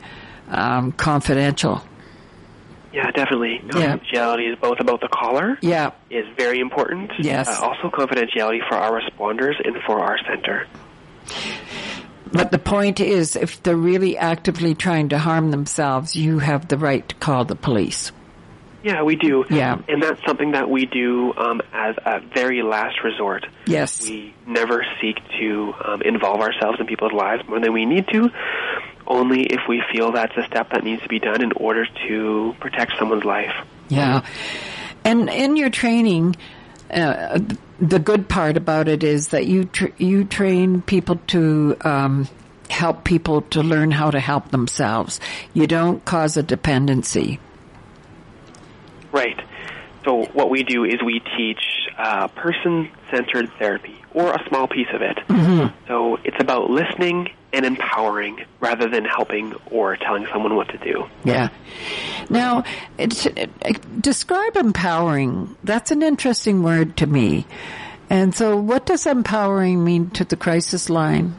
um, 0.50 0.92
confidential. 0.94 1.84
Yeah, 2.96 3.12
definitely. 3.12 3.60
Yeah. 3.62 3.98
Confidentiality 3.98 4.54
is 4.54 4.58
both 4.58 4.80
about 4.80 5.02
the 5.02 5.10
caller. 5.10 5.58
Yeah. 5.62 5.92
Is 6.10 6.26
very 6.38 6.62
important. 6.62 7.12
Yes. 7.20 7.50
Uh, 7.50 7.66
also, 7.66 7.90
confidentiality 7.90 8.66
for 8.70 8.76
our 8.76 9.02
responders 9.02 9.56
and 9.66 9.76
for 9.86 10.00
our 10.00 10.18
center. 10.26 10.66
But 12.32 12.52
the 12.52 12.58
point 12.58 13.02
is, 13.02 13.36
if 13.36 13.62
they're 13.62 13.76
really 13.76 14.18
actively 14.18 14.76
trying 14.76 15.10
to 15.10 15.20
harm 15.20 15.52
themselves, 15.52 16.16
you 16.16 16.40
have 16.40 16.70
the 16.70 16.78
right 16.78 17.08
to 17.10 17.16
call 17.16 17.44
the 17.44 17.56
police. 17.56 18.14
Yeah, 18.86 19.02
we 19.02 19.16
do. 19.16 19.44
Yeah. 19.50 19.82
And 19.90 20.02
that's 20.02 20.24
something 20.26 20.52
that 20.52 20.70
we 20.70 20.86
do 20.86 21.34
um, 21.34 21.60
as 21.74 21.96
a 22.06 22.20
very 22.34 22.62
last 22.62 23.04
resort. 23.04 23.46
Yes. 23.66 24.08
We 24.08 24.34
never 24.46 24.86
seek 25.02 25.18
to 25.40 25.74
um, 25.84 26.02
involve 26.04 26.40
ourselves 26.40 26.80
in 26.80 26.86
people's 26.86 27.12
lives 27.12 27.42
more 27.50 27.60
than 27.60 27.74
we 27.74 27.86
need 27.86 28.08
to, 28.14 28.30
only 29.08 29.44
if 29.44 29.62
we 29.68 29.84
feel 29.92 30.12
that's 30.12 30.36
a 30.38 30.46
step 30.46 30.72
that 30.72 30.84
needs 30.84 31.02
to 31.04 31.10
be 31.10 31.20
done 31.20 31.42
in 31.42 31.52
order 31.54 31.86
to 32.08 32.56
protect 32.60 32.94
someone's 32.98 33.24
life. 33.26 33.54
Yeah. 33.90 34.26
And 35.04 35.30
in 35.30 35.56
your 35.56 35.70
training, 35.70 36.36
uh, 36.90 37.40
the 37.80 38.00
good 38.00 38.28
part 38.28 38.58
about 38.58 38.88
it 38.88 39.04
is 39.04 39.30
that 39.30 39.46
you 39.46 39.66
tr- 39.66 39.94
you 39.98 40.24
train 40.24 40.82
people 40.82 41.20
to 41.28 41.78
um, 41.82 42.28
help 42.70 43.04
people 43.04 43.42
to 43.42 43.62
learn 43.62 43.92
how 43.92 44.12
to 44.12 44.20
help 44.20 44.50
themselves. 44.52 45.20
You 45.54 45.68
don't 45.68 46.04
cause 46.06 46.38
a 46.38 46.44
dependency. 46.44 47.40
Right. 49.12 49.40
So 50.04 50.26
what 50.34 50.50
we 50.50 50.64
do 50.64 50.84
is 50.84 50.96
we 51.04 51.22
teach 51.38 51.62
uh, 51.98 52.28
person-centered 52.30 53.52
therapy, 53.58 53.96
or 54.14 54.32
a 54.34 54.48
small 54.48 54.68
piece 54.68 54.88
of 54.94 55.02
it. 55.02 55.18
Mhm. 55.28 55.74
So 55.88 56.20
it's 56.24 56.38
about 56.40 56.70
listening 56.70 57.30
and 57.56 57.66
empowering 57.66 58.44
rather 58.60 58.90
than 58.90 59.06
helping 59.06 59.54
or 59.72 59.96
telling 59.96 60.28
someone 60.32 60.56
what 60.56 60.68
to 60.68 60.78
do. 60.78 61.06
Yeah. 61.24 61.50
Now, 62.30 62.66
describe 64.02 64.58
empowering. 64.58 65.56
That's 65.64 65.92
an 65.92 66.04
interesting 66.04 66.64
word 66.64 66.98
to 66.98 67.08
me. 67.08 67.48
And 68.10 68.36
so, 68.36 68.58
what 68.58 68.86
does 68.86 69.08
empowering 69.08 69.84
mean 69.84 70.10
to 70.12 70.26
the 70.26 70.36
crisis 70.36 70.90
line? 70.90 71.36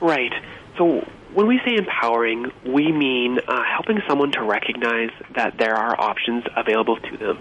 Right. 0.00 0.32
So, 0.76 1.08
when 1.34 1.48
we 1.48 1.60
say 1.64 1.74
empowering, 1.76 2.52
we 2.64 2.92
mean 2.92 3.40
uh, 3.40 3.62
helping 3.64 4.00
someone 4.08 4.30
to 4.32 4.42
recognize 4.42 5.10
that 5.34 5.58
there 5.58 5.74
are 5.74 6.00
options 6.00 6.44
available 6.56 6.96
to 6.96 7.16
them. 7.16 7.40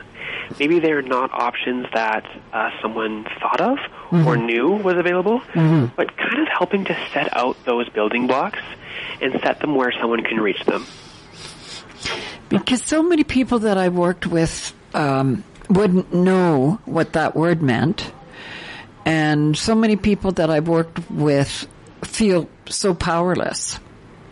Maybe 0.60 0.80
they're 0.80 1.04
not 1.04 1.32
options 1.32 1.86
that 1.94 2.26
uh, 2.52 2.72
someone 2.82 3.24
thought 3.40 3.62
of 3.62 3.78
mm-hmm. 3.78 4.28
or 4.28 4.36
knew 4.36 4.70
was 4.72 4.98
available, 4.98 5.42
mm-hmm. 5.42 5.94
but 5.96 6.18
kind 6.18 6.42
of 6.42 6.48
helping 6.48 6.86
to 6.86 6.98
set 7.14 7.36
out 7.38 7.64
those 7.66 7.88
building 7.90 8.26
blocks 8.28 8.60
and 9.22 9.40
set 9.44 9.60
them 9.60 9.76
where 9.76 9.92
someone 9.92 10.24
can 10.24 10.40
reach 10.40 10.64
them. 10.66 10.86
Because 12.50 12.84
so 12.84 13.04
many 13.04 13.24
people 13.24 13.60
that 13.60 13.78
I've 13.78 13.96
worked 13.96 14.26
with 14.26 14.74
um, 14.94 15.44
wouldn't 15.70 16.14
know 16.14 16.80
what 16.86 17.14
that 17.14 17.36
word 17.36 17.62
meant. 17.62 18.12
And 19.06 19.58
so 19.58 19.76
many 19.76 19.98
people 19.98 20.32
that 20.34 20.50
I've 20.50 20.68
worked 20.68 21.10
with 21.10 21.68
feel 22.04 22.50
so 22.68 22.94
powerless 22.94 23.80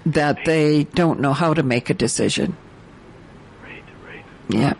that 0.05 0.45
they 0.45 0.84
don't 0.86 1.19
know 1.19 1.34
how 1.34 1.53
to 1.53 1.63
make 1.63 1.89
a 1.89 1.93
decision. 1.93 2.55
Right, 3.63 3.84
right. 4.05 4.26
Yeah. 4.49 4.74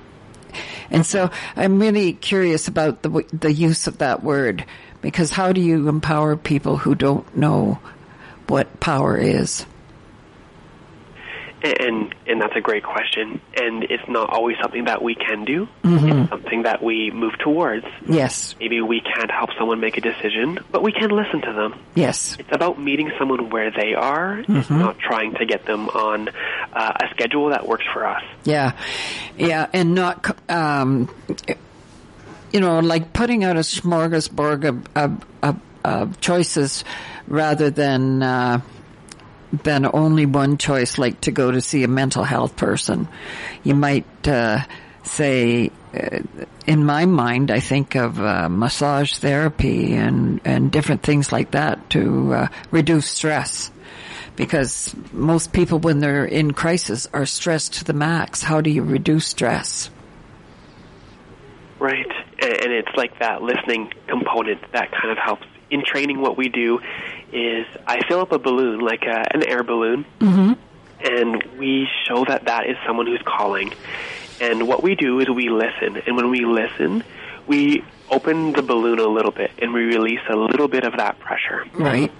And 0.90 1.06
so 1.06 1.30
I'm 1.56 1.80
really 1.80 2.14
curious 2.14 2.68
about 2.68 3.02
the 3.02 3.26
the 3.32 3.52
use 3.52 3.88
of 3.88 4.00
that 4.00 4.24
word 4.24 4.66
because 5.02 5.32
how 5.32 5.54
do 5.54 5.62
you 5.62 5.88
empower 5.88 6.36
people 6.36 6.78
who 6.78 6.96
don't 6.96 7.36
know 7.36 7.80
what 8.48 8.80
power 8.80 9.18
is? 9.18 9.66
And 11.64 12.16
and 12.26 12.42
that's 12.42 12.56
a 12.56 12.62
great 12.62 12.84
question. 12.84 13.40
And 13.56 13.84
it's 13.84 14.08
not 14.08 14.30
always 14.30 14.58
something 14.62 14.86
that 14.86 15.04
we 15.04 15.14
can 15.14 15.46
do. 15.46 15.68
Mm-hmm. 15.84 16.10
It's 16.10 16.30
something 16.30 16.64
that 16.64 16.82
we 16.82 17.12
move 17.12 17.38
towards. 17.38 17.86
Yes. 18.08 18.56
Maybe 18.60 18.82
we 18.82 19.02
can't 19.02 19.30
help 19.30 19.52
someone 19.60 19.80
make 19.80 19.98
a 19.98 20.02
decision, 20.02 20.60
but 20.72 20.82
we 20.82 20.92
can 20.92 21.12
listen 21.12 21.42
to 21.42 21.54
them. 21.54 21.80
Yes. 21.94 22.36
It's 22.40 22.52
about 22.52 22.80
meeting 22.80 23.12
someone 23.20 23.52
where 23.52 23.70
they 23.70 23.94
are. 23.94 24.38
Mm-hmm. 24.38 24.56
It's 24.56 24.70
not 24.72 24.98
trying 24.98 25.36
to 25.36 25.46
get 25.46 25.66
them 25.66 25.90
on 25.90 26.30
uh, 26.74 26.94
a 27.00 27.10
schedule 27.12 27.50
that 27.50 27.68
works 27.68 27.86
for 27.94 28.08
us. 28.08 28.24
Yeah, 28.44 28.72
yeah, 29.38 29.68
and 29.72 29.94
not. 29.94 30.36
Um, 30.50 31.14
you 32.52 32.60
know, 32.60 32.80
like 32.80 33.14
putting 33.14 33.44
out 33.44 33.56
a 33.56 33.62
smorgasbord 33.62 34.66
of, 34.66 34.86
of, 34.96 35.26
of, 35.42 35.62
of 35.84 36.20
choices 36.20 36.84
rather 37.28 37.70
than 37.70 38.22
uh, 38.22 38.62
than 39.52 39.86
only 39.86 40.26
one 40.26 40.58
choice, 40.58 40.98
like 40.98 41.22
to 41.22 41.32
go 41.32 41.52
to 41.52 41.62
see 41.62 41.84
a 41.84 41.88
mental 41.88 42.24
health 42.24 42.56
person. 42.56 43.08
You 43.64 43.76
might 43.76 44.28
uh, 44.28 44.60
say, 45.04 45.72
uh, 45.94 46.20
in 46.66 46.86
my 46.86 47.06
mind, 47.06 47.52
I 47.52 47.60
think 47.60 47.96
of 47.96 48.20
uh, 48.20 48.48
massage 48.50 49.18
therapy 49.18 49.94
and 49.94 50.40
and 50.46 50.72
different 50.72 51.04
things 51.04 51.32
like 51.32 51.52
that 51.52 51.90
to 51.92 52.34
uh, 52.34 52.48
reduce 52.72 53.08
stress. 53.08 53.72
Because 54.38 54.96
most 55.12 55.52
people, 55.52 55.80
when 55.80 56.00
they're 56.00 56.26
in 56.26 56.54
crisis, 56.54 57.08
are 57.14 57.26
stressed 57.26 57.74
to 57.74 57.84
the 57.84 57.94
max. 57.94 58.42
How 58.42 58.62
do 58.62 58.70
you 58.70 58.82
reduce 58.82 59.28
stress? 59.28 59.90
Right, 61.80 62.08
and 62.40 62.72
it's 62.72 62.96
like 62.96 63.20
that 63.20 63.42
listening 63.42 63.92
component 64.08 64.62
that 64.72 64.92
kind 64.92 65.12
of 65.12 65.18
helps 65.18 65.46
in 65.70 65.84
training. 65.84 66.22
What 66.22 66.38
we 66.38 66.48
do 66.48 66.80
is 67.34 67.66
I 67.88 68.06
fill 68.08 68.20
up 68.20 68.32
a 68.32 68.40
balloon, 68.40 68.80
like 68.80 69.04
a, 69.04 69.34
an 69.34 69.44
air 69.44 69.64
balloon, 69.64 70.06
mm-hmm. 70.20 70.54
and 71.04 71.44
we 71.58 71.88
show 72.08 72.26
that 72.26 72.46
that 72.46 72.70
is 72.70 72.78
someone 72.86 73.08
who's 73.08 73.22
calling. 73.26 73.74
And 74.40 74.68
what 74.68 74.82
we 74.82 74.96
do 74.96 75.20
is 75.20 75.30
we 75.30 75.50
listen, 75.50 76.02
and 76.06 76.16
when 76.16 76.30
we 76.30 76.46
listen, 76.46 77.04
we 77.48 77.84
open 78.10 78.54
the 78.54 78.62
balloon 78.62 79.00
a 79.00 79.08
little 79.08 79.32
bit, 79.32 79.52
and 79.60 79.74
we 79.74 79.84
release 79.84 80.22
a 80.30 80.36
little 80.36 80.68
bit 80.68 80.84
of 80.84 80.98
that 80.98 81.20
pressure. 81.20 81.66
Right. 81.74 82.12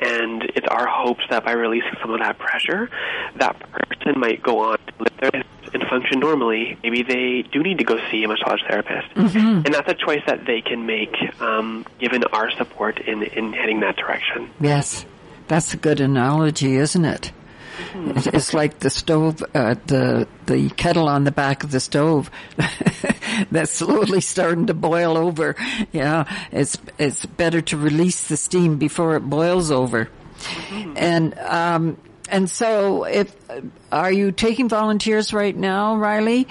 And 0.00 0.44
it's 0.54 0.66
our 0.68 0.86
hopes 0.86 1.24
that 1.30 1.44
by 1.44 1.52
releasing 1.52 1.94
some 2.00 2.12
of 2.12 2.20
that 2.20 2.38
pressure, 2.38 2.88
that 3.36 3.58
person 3.58 4.20
might 4.20 4.42
go 4.42 4.60
on 4.60 4.78
to 4.78 4.92
live 4.98 5.32
their 5.32 5.42
and 5.74 5.82
function 5.84 6.20
normally. 6.20 6.78
Maybe 6.82 7.02
they 7.02 7.42
do 7.50 7.62
need 7.62 7.78
to 7.78 7.84
go 7.84 7.98
see 8.10 8.24
a 8.24 8.28
massage 8.28 8.60
therapist, 8.68 9.14
mm-hmm. 9.14 9.38
and 9.38 9.74
that's 9.74 9.90
a 9.90 9.94
choice 9.94 10.22
that 10.26 10.44
they 10.46 10.60
can 10.60 10.86
make, 10.86 11.14
um, 11.40 11.86
given 11.98 12.24
our 12.24 12.50
support 12.52 12.98
in 13.00 13.22
in 13.22 13.52
heading 13.52 13.80
that 13.80 13.96
direction. 13.96 14.50
Yes, 14.60 15.04
that's 15.46 15.74
a 15.74 15.76
good 15.76 16.00
analogy, 16.00 16.76
isn't 16.76 17.04
it? 17.04 17.32
Mm-hmm. 17.78 18.36
It's 18.36 18.52
like 18.52 18.80
the 18.80 18.90
stove, 18.90 19.42
uh, 19.54 19.76
the 19.86 20.26
the 20.46 20.68
kettle 20.70 21.08
on 21.08 21.24
the 21.24 21.30
back 21.30 21.62
of 21.62 21.70
the 21.70 21.80
stove 21.80 22.30
that's 23.50 23.72
slowly 23.72 24.20
starting 24.20 24.66
to 24.66 24.74
boil 24.74 25.16
over. 25.16 25.54
Yeah, 25.92 26.24
it's 26.50 26.76
it's 26.98 27.24
better 27.24 27.60
to 27.62 27.76
release 27.76 28.28
the 28.28 28.36
steam 28.36 28.78
before 28.78 29.16
it 29.16 29.20
boils 29.20 29.70
over. 29.70 30.08
Mm-hmm. 30.38 30.94
And 30.96 31.38
um, 31.38 31.96
and 32.30 32.50
so, 32.50 33.04
if 33.04 33.34
are 33.90 34.12
you 34.12 34.32
taking 34.32 34.68
volunteers 34.68 35.32
right 35.32 35.56
now, 35.56 35.96
Riley, 35.96 36.48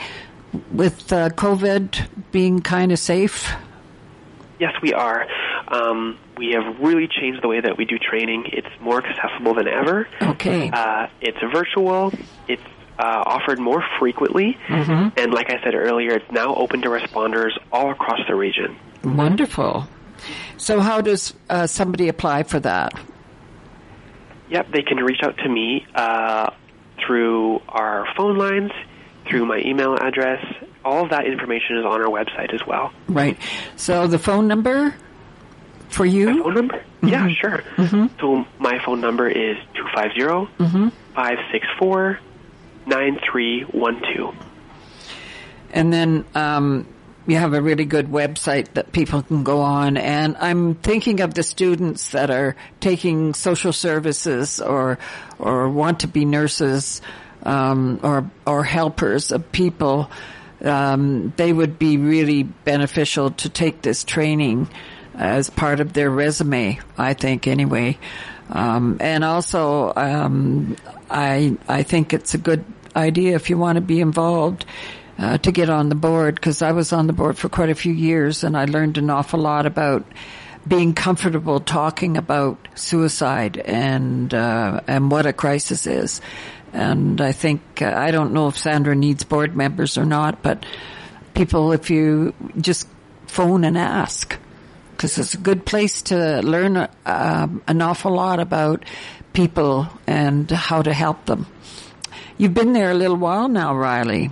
with 0.71 1.11
uh, 1.11 1.29
COVID 1.29 2.07
being 2.31 2.61
kind 2.61 2.91
of 2.91 2.99
safe? 2.99 3.51
Yes, 4.59 4.73
we 4.81 4.93
are. 4.93 5.27
Um, 5.67 6.17
we 6.37 6.51
have 6.53 6.79
really 6.79 7.07
changed 7.07 7.43
the 7.43 7.47
way 7.47 7.61
that 7.61 7.77
we 7.77 7.85
do 7.85 7.97
training. 7.97 8.45
It's 8.53 8.67
more 8.79 9.05
accessible 9.05 9.53
than 9.53 9.67
ever. 9.67 10.07
Okay. 10.21 10.69
Uh, 10.71 11.07
it's 11.21 11.37
virtual. 11.53 12.13
It's 12.47 12.61
uh, 12.97 13.23
offered 13.25 13.59
more 13.59 13.83
frequently. 13.99 14.57
Mm-hmm. 14.67 15.19
And 15.19 15.33
like 15.33 15.51
I 15.51 15.61
said 15.63 15.75
earlier, 15.75 16.13
it's 16.15 16.31
now 16.31 16.55
open 16.55 16.81
to 16.81 16.89
responders 16.89 17.51
all 17.71 17.91
across 17.91 18.19
the 18.27 18.35
region. 18.35 18.77
Wonderful. 19.03 19.87
So, 20.57 20.79
how 20.79 21.01
does 21.01 21.33
uh, 21.49 21.67
somebody 21.67 22.07
apply 22.07 22.43
for 22.43 22.59
that? 22.61 22.93
Yep, 24.49 24.71
they 24.71 24.81
can 24.81 24.97
reach 24.97 25.21
out 25.23 25.37
to 25.37 25.49
me 25.49 25.85
uh, 25.93 26.51
through 27.05 27.61
our 27.67 28.07
phone 28.15 28.37
lines, 28.37 28.71
through 29.29 29.45
my 29.45 29.59
email 29.59 29.95
address. 29.95 30.43
All 30.85 31.03
of 31.03 31.09
that 31.09 31.25
information 31.25 31.77
is 31.77 31.85
on 31.85 32.01
our 32.01 32.07
website 32.07 32.53
as 32.53 32.65
well. 32.65 32.93
Right. 33.09 33.37
So 33.75 34.07
the 34.07 34.19
phone 34.19 34.47
number 34.47 34.95
for 35.89 36.05
you? 36.05 36.27
My 36.27 36.43
phone 36.43 36.53
number? 36.53 36.75
Mm-hmm. 36.75 37.07
Yeah, 37.07 37.27
sure. 37.29 37.63
Mm-hmm. 37.75 38.19
So 38.19 38.45
my 38.59 38.79
phone 38.85 39.01
number 39.01 39.27
is 39.27 39.57
250 39.75 40.63
mm-hmm. 40.63 40.89
564 41.13 42.19
9312. 42.85 44.35
And 45.71 45.91
then 45.91 46.25
um, 46.33 46.87
you 47.27 47.35
have 47.35 47.53
a 47.53 47.61
really 47.61 47.85
good 47.85 48.07
website 48.07 48.73
that 48.73 48.93
people 48.93 49.21
can 49.21 49.43
go 49.43 49.59
on. 49.59 49.97
And 49.97 50.37
I'm 50.37 50.75
thinking 50.75 51.19
of 51.19 51.33
the 51.33 51.43
students 51.43 52.11
that 52.11 52.31
are 52.31 52.55
taking 52.79 53.33
social 53.33 53.73
services 53.73 54.61
or 54.61 54.97
or 55.37 55.69
want 55.69 55.99
to 55.99 56.07
be 56.07 56.23
nurses 56.25 57.01
um, 57.43 57.99
or 58.01 58.31
or 58.45 58.63
helpers 58.63 59.31
of 59.31 59.51
people. 59.51 60.09
Um, 60.63 61.33
they 61.35 61.53
would 61.53 61.77
be 61.77 61.97
really 61.97 62.43
beneficial 62.43 63.31
to 63.31 63.49
take 63.49 63.81
this 63.83 64.03
training 64.03 64.69
as 65.13 65.49
part 65.49 65.81
of 65.81 65.93
their 65.93 66.09
resume. 66.09 66.79
I 66.97 67.13
think 67.13 67.45
anyway. 67.45 67.97
Um, 68.49 68.97
and 69.01 69.25
also, 69.25 69.93
um, 69.97 70.77
I 71.11 71.57
I 71.67 71.83
think 71.83 72.13
it's 72.13 72.33
a 72.33 72.37
good 72.37 72.63
idea 72.95 73.35
if 73.35 73.49
you 73.49 73.57
want 73.57 73.75
to 73.75 73.81
be 73.81 73.99
involved 73.99 74.65
uh, 75.17 75.37
to 75.39 75.51
get 75.51 75.69
on 75.69 75.89
the 75.89 75.95
board 75.95 76.35
because 76.35 76.61
I 76.61 76.71
was 76.71 76.93
on 76.93 77.07
the 77.07 77.13
board 77.13 77.37
for 77.37 77.49
quite 77.49 77.69
a 77.69 77.75
few 77.75 77.93
years 77.93 78.43
and 78.43 78.55
I 78.55 78.65
learned 78.65 78.97
an 78.97 79.09
awful 79.09 79.39
lot 79.39 79.65
about 79.65 80.05
being 80.67 80.93
comfortable 80.93 81.59
talking 81.59 82.17
about 82.17 82.67
suicide 82.75 83.57
and 83.57 84.33
uh, 84.33 84.81
and 84.87 85.09
what 85.09 85.25
a 85.25 85.33
crisis 85.33 85.87
is. 85.87 86.21
And 86.73 87.21
I 87.21 87.31
think 87.31 87.81
uh, 87.81 87.93
I 87.95 88.11
don't 88.11 88.33
know 88.33 88.47
if 88.47 88.57
Sandra 88.57 88.95
needs 88.95 89.23
board 89.23 89.55
members 89.55 89.97
or 89.97 90.05
not, 90.05 90.43
but 90.43 90.65
people, 91.33 91.71
if 91.71 91.89
you 91.89 92.33
just 92.59 92.87
phone 93.27 93.63
and 93.63 93.77
ask, 93.77 94.37
because 94.91 95.17
it's 95.17 95.33
a 95.33 95.37
good 95.37 95.65
place 95.65 96.01
to 96.03 96.41
learn 96.41 96.77
uh, 96.77 97.47
an 97.67 97.81
awful 97.81 98.13
lot 98.13 98.39
about 98.39 98.83
people 99.33 99.87
and 100.05 100.49
how 100.49 100.81
to 100.81 100.93
help 100.93 101.25
them. 101.25 101.45
You've 102.37 102.53
been 102.53 102.73
there 102.73 102.91
a 102.91 102.95
little 102.95 103.17
while 103.17 103.47
now, 103.47 103.75
Riley. 103.75 104.31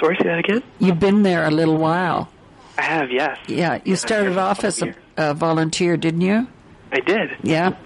Sorry, 0.00 0.16
say 0.16 0.28
that 0.28 0.38
again? 0.38 0.62
You've 0.78 1.00
been 1.00 1.22
there 1.22 1.44
a 1.44 1.50
little 1.50 1.76
while. 1.76 2.28
I 2.76 2.82
have, 2.82 3.10
yes. 3.10 3.38
Yeah, 3.48 3.80
you 3.84 3.96
started 3.96 4.38
off 4.38 4.62
as 4.62 4.80
a, 4.82 4.94
a 5.16 5.34
volunteer, 5.34 5.96
didn't 5.96 6.20
you? 6.20 6.46
I 6.92 7.00
did. 7.00 7.30
Yeah. 7.42 7.76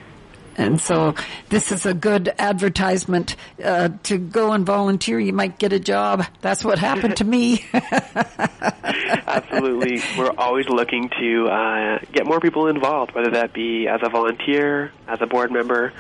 And 0.57 0.81
so 0.81 1.15
this 1.49 1.73
is 1.73 1.87
a 1.87 1.95
good 1.95 2.33
advertisement 2.39 3.37
uh, 3.63 3.91
to 4.05 4.19
go 4.19 4.53
and 4.53 4.67
volunteer. 4.67 5.19
You 5.19 5.33
might 5.33 5.59
get 5.59 5.73
a 5.73 5.81
job. 5.81 6.25
That's 6.41 6.65
what 6.65 6.79
happened 6.79 7.17
to 7.19 7.25
me. 7.25 7.65
Absolutely. 7.73 10.01
We're 10.19 10.33
always 10.37 10.69
looking 10.69 11.09
to 11.21 11.49
uh, 11.49 11.99
get 12.13 12.27
more 12.27 12.41
people 12.41 12.69
involved, 12.69 13.15
whether 13.15 13.31
that 13.33 13.53
be 13.53 13.87
as 13.89 14.01
a 14.03 14.09
volunteer, 14.09 14.93
as 15.09 15.19
a 15.21 15.27
board 15.27 15.51
member, 15.51 15.93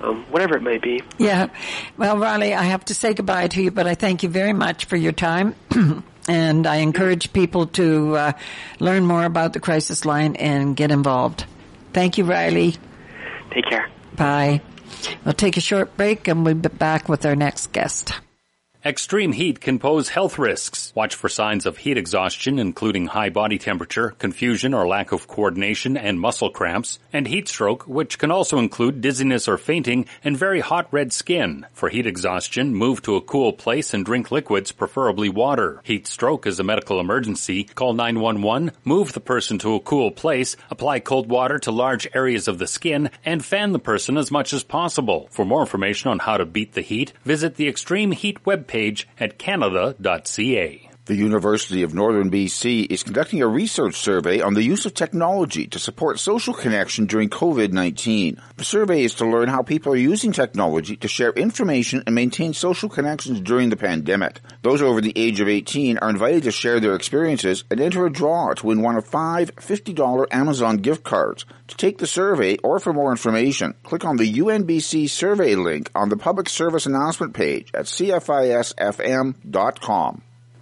um, 0.00 0.24
whatever 0.30 0.56
it 0.56 0.62
might 0.62 0.82
be. 0.82 1.02
yeah. 1.18 1.48
Well, 1.96 2.18
Riley, 2.18 2.54
I 2.54 2.64
have 2.64 2.84
to 2.86 2.94
say 2.94 3.14
goodbye 3.14 3.48
to 3.48 3.62
you, 3.62 3.70
but 3.70 3.86
I 3.86 3.94
thank 3.94 4.22
you 4.22 4.28
very 4.28 4.52
much 4.52 4.86
for 4.86 4.96
your 4.96 5.12
time. 5.12 5.54
and 6.28 6.66
I 6.66 6.76
encourage 6.76 7.32
people 7.32 7.66
to 7.68 8.16
uh, 8.16 8.32
learn 8.78 9.04
more 9.04 9.24
about 9.24 9.52
the 9.52 9.60
crisis 9.60 10.04
line 10.04 10.36
and 10.36 10.76
get 10.76 10.90
involved. 10.90 11.44
Thank 11.92 12.18
you, 12.18 12.24
Riley. 12.24 12.76
Take 13.50 13.64
care. 13.68 13.88
Bye. 14.20 14.60
We'll 15.24 15.32
take 15.32 15.56
a 15.56 15.62
short 15.62 15.96
break 15.96 16.28
and 16.28 16.44
we'll 16.44 16.52
be 16.52 16.68
back 16.68 17.08
with 17.08 17.24
our 17.24 17.34
next 17.34 17.72
guest. 17.72 18.20
Extreme 18.82 19.32
heat 19.32 19.60
can 19.60 19.78
pose 19.78 20.08
health 20.08 20.38
risks. 20.38 20.90
Watch 20.94 21.14
for 21.14 21.28
signs 21.28 21.66
of 21.66 21.76
heat 21.76 21.98
exhaustion, 21.98 22.58
including 22.58 23.08
high 23.08 23.28
body 23.28 23.58
temperature, 23.58 24.14
confusion 24.18 24.72
or 24.72 24.88
lack 24.88 25.12
of 25.12 25.28
coordination, 25.28 25.98
and 25.98 26.18
muscle 26.18 26.48
cramps, 26.48 26.98
and 27.12 27.26
heat 27.26 27.46
stroke, 27.46 27.86
which 27.86 28.18
can 28.18 28.30
also 28.30 28.58
include 28.58 29.02
dizziness 29.02 29.48
or 29.48 29.58
fainting 29.58 30.06
and 30.24 30.34
very 30.34 30.60
hot 30.60 30.88
red 30.92 31.12
skin. 31.12 31.66
For 31.74 31.90
heat 31.90 32.06
exhaustion, 32.06 32.74
move 32.74 33.02
to 33.02 33.16
a 33.16 33.20
cool 33.20 33.52
place 33.52 33.92
and 33.92 34.02
drink 34.02 34.30
liquids, 34.30 34.72
preferably 34.72 35.28
water. 35.28 35.82
Heat 35.84 36.06
stroke 36.06 36.46
is 36.46 36.58
a 36.58 36.64
medical 36.64 37.00
emergency. 37.00 37.64
Call 37.64 37.92
911, 37.92 38.72
move 38.82 39.12
the 39.12 39.20
person 39.20 39.58
to 39.58 39.74
a 39.74 39.80
cool 39.80 40.10
place, 40.10 40.56
apply 40.70 41.00
cold 41.00 41.28
water 41.28 41.58
to 41.58 41.70
large 41.70 42.08
areas 42.14 42.48
of 42.48 42.58
the 42.58 42.66
skin, 42.66 43.10
and 43.26 43.44
fan 43.44 43.72
the 43.72 43.78
person 43.78 44.16
as 44.16 44.30
much 44.30 44.54
as 44.54 44.64
possible. 44.64 45.28
For 45.32 45.44
more 45.44 45.60
information 45.60 46.10
on 46.10 46.20
how 46.20 46.38
to 46.38 46.46
beat 46.46 46.72
the 46.72 46.80
heat, 46.80 47.12
visit 47.24 47.56
the 47.56 47.68
Extreme 47.68 48.12
Heat 48.12 48.42
webpage 48.70 49.04
at 49.18 49.38
canada.ca. 49.38 50.89
The 51.10 51.16
University 51.16 51.82
of 51.82 51.92
Northern 51.92 52.30
BC 52.30 52.86
is 52.88 53.02
conducting 53.02 53.42
a 53.42 53.48
research 53.48 53.96
survey 53.96 54.40
on 54.40 54.54
the 54.54 54.62
use 54.62 54.86
of 54.86 54.94
technology 54.94 55.66
to 55.66 55.80
support 55.80 56.20
social 56.20 56.54
connection 56.54 57.06
during 57.06 57.28
COVID-19. 57.28 58.38
The 58.56 58.64
survey 58.64 59.02
is 59.02 59.14
to 59.14 59.26
learn 59.26 59.48
how 59.48 59.64
people 59.64 59.92
are 59.92 59.96
using 59.96 60.30
technology 60.30 60.94
to 60.98 61.08
share 61.08 61.32
information 61.32 62.04
and 62.06 62.14
maintain 62.14 62.54
social 62.54 62.88
connections 62.88 63.40
during 63.40 63.70
the 63.70 63.76
pandemic. 63.76 64.40
Those 64.62 64.82
over 64.82 65.00
the 65.00 65.12
age 65.16 65.40
of 65.40 65.48
18 65.48 65.98
are 65.98 66.10
invited 66.10 66.44
to 66.44 66.52
share 66.52 66.78
their 66.78 66.94
experiences 66.94 67.64
and 67.72 67.80
enter 67.80 68.06
a 68.06 68.12
draw 68.12 68.54
to 68.54 68.66
win 68.66 68.80
one 68.80 68.94
of 68.94 69.04
five 69.04 69.52
$50 69.56 70.28
Amazon 70.30 70.76
gift 70.76 71.02
cards. 71.02 71.44
To 71.66 71.76
take 71.76 71.98
the 71.98 72.06
survey 72.06 72.56
or 72.58 72.78
for 72.78 72.92
more 72.92 73.10
information, 73.10 73.74
click 73.82 74.04
on 74.04 74.16
the 74.16 74.32
UNBC 74.32 75.10
survey 75.10 75.56
link 75.56 75.90
on 75.92 76.08
the 76.08 76.16
public 76.16 76.48
service 76.48 76.86
announcement 76.86 77.34
page 77.34 77.72
at 77.74 77.86
cfisfm.com. 77.86 78.62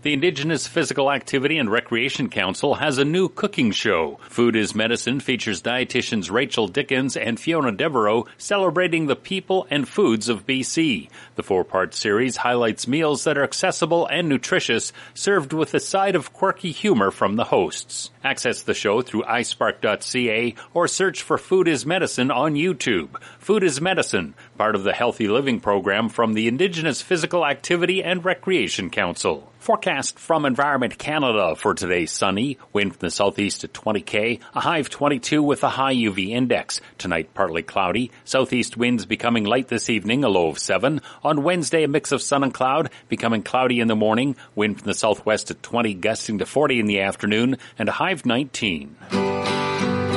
The 0.00 0.12
Indigenous 0.12 0.68
Physical 0.68 1.10
Activity 1.10 1.58
and 1.58 1.68
Recreation 1.68 2.28
Council 2.28 2.76
has 2.76 2.98
a 2.98 3.04
new 3.04 3.28
cooking 3.28 3.72
show. 3.72 4.20
Food 4.28 4.54
is 4.54 4.72
Medicine 4.72 5.18
features 5.18 5.60
dietitians 5.60 6.30
Rachel 6.30 6.68
Dickens 6.68 7.16
and 7.16 7.38
Fiona 7.38 7.72
Devereaux 7.72 8.26
celebrating 8.36 9.06
the 9.06 9.16
people 9.16 9.66
and 9.70 9.88
foods 9.88 10.28
of 10.28 10.46
BC. 10.46 11.08
The 11.34 11.42
four-part 11.42 11.94
series 11.94 12.36
highlights 12.36 12.86
meals 12.86 13.24
that 13.24 13.36
are 13.36 13.42
accessible 13.42 14.06
and 14.06 14.28
nutritious, 14.28 14.92
served 15.14 15.52
with 15.52 15.74
a 15.74 15.80
side 15.80 16.14
of 16.14 16.32
quirky 16.32 16.70
humor 16.70 17.10
from 17.10 17.34
the 17.34 17.46
hosts. 17.46 18.10
Access 18.22 18.62
the 18.62 18.74
show 18.74 19.02
through 19.02 19.24
isparc.ca 19.24 20.54
or 20.74 20.86
search 20.86 21.22
for 21.22 21.38
Food 21.38 21.66
is 21.66 21.84
Medicine 21.84 22.30
on 22.30 22.54
YouTube. 22.54 23.20
Food 23.40 23.64
is 23.64 23.80
Medicine, 23.80 24.34
part 24.58 24.74
of 24.74 24.82
the 24.82 24.92
Healthy 24.92 25.28
Living 25.28 25.60
program 25.60 26.08
from 26.08 26.34
the 26.34 26.48
Indigenous 26.48 27.00
Physical 27.00 27.46
Activity 27.46 28.02
and 28.02 28.24
Recreation 28.24 28.90
Council. 28.90 29.50
Forecast 29.60 30.18
from 30.18 30.44
Environment 30.44 30.98
Canada 30.98 31.54
for 31.54 31.74
today 31.74 32.06
sunny, 32.06 32.58
wind 32.72 32.92
from 32.92 33.06
the 33.06 33.10
southeast 33.10 33.62
at 33.64 33.72
20k, 33.72 34.40
a 34.54 34.60
high 34.60 34.78
of 34.78 34.90
22 34.90 35.42
with 35.42 35.62
a 35.62 35.68
high 35.68 35.94
UV 35.94 36.30
index. 36.30 36.80
Tonight 36.98 37.34
partly 37.34 37.62
cloudy, 37.62 38.10
southeast 38.24 38.76
winds 38.76 39.06
becoming 39.06 39.44
light 39.44 39.68
this 39.68 39.88
evening, 39.88 40.24
a 40.24 40.28
low 40.28 40.48
of 40.48 40.58
7. 40.58 41.00
On 41.22 41.42
Wednesday 41.42 41.84
a 41.84 41.88
mix 41.88 42.10
of 42.10 42.20
sun 42.20 42.42
and 42.42 42.52
cloud, 42.52 42.90
becoming 43.08 43.42
cloudy 43.42 43.78
in 43.78 43.88
the 43.88 43.96
morning, 43.96 44.36
wind 44.56 44.78
from 44.78 44.86
the 44.86 44.94
southwest 44.94 45.50
at 45.50 45.62
20 45.62 45.94
gusting 45.94 46.38
to 46.38 46.46
40 46.46 46.80
in 46.80 46.86
the 46.86 47.00
afternoon, 47.00 47.58
and 47.78 47.88
a 47.88 47.92
high 47.92 48.10
of 48.12 48.26
19. 48.26 49.27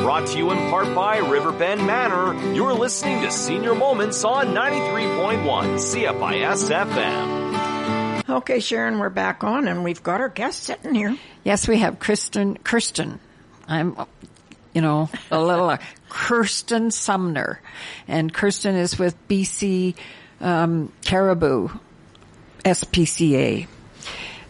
Brought 0.02 0.26
to 0.30 0.38
you 0.39 0.49
in 0.52 0.58
part 0.72 0.95
by 0.95 1.20
Riverbend 1.20 1.86
Manor. 1.86 2.34
You're 2.56 2.74
listening 2.74 3.22
to 3.22 3.32
Senior 3.32 3.76
Moments 3.76 4.24
on 4.24 4.47
93.1 4.47 5.76
CFIS 5.76 6.72
FM. 6.72 8.28
Okay, 8.28 8.60
Sharon, 8.62 8.97
we're 8.97 9.10
back 9.10 9.43
on, 9.43 9.68
and 9.68 9.84
we've 9.84 10.02
got 10.02 10.20
our 10.20 10.28
guest 10.28 10.64
sitting 10.64 10.95
here. 10.95 11.16
Yes, 11.43 11.68
we 11.68 11.78
have 11.78 11.99
Kristen, 11.99 12.58
Kirsten. 12.58 13.20
I'm, 13.68 13.95
you 14.74 14.82
know, 14.82 15.08
a 15.30 15.39
little, 15.39 15.70
uh, 15.70 15.78
Kirsten 16.10 16.89
Sumner. 16.89 17.62
And 18.08 18.34
Kirsten 18.34 18.76
is 18.76 18.97
with 18.97 19.16
BC, 19.28 19.93
um, 20.41 20.91
Cariboo, 21.06 21.70
SPCA. 22.66 23.68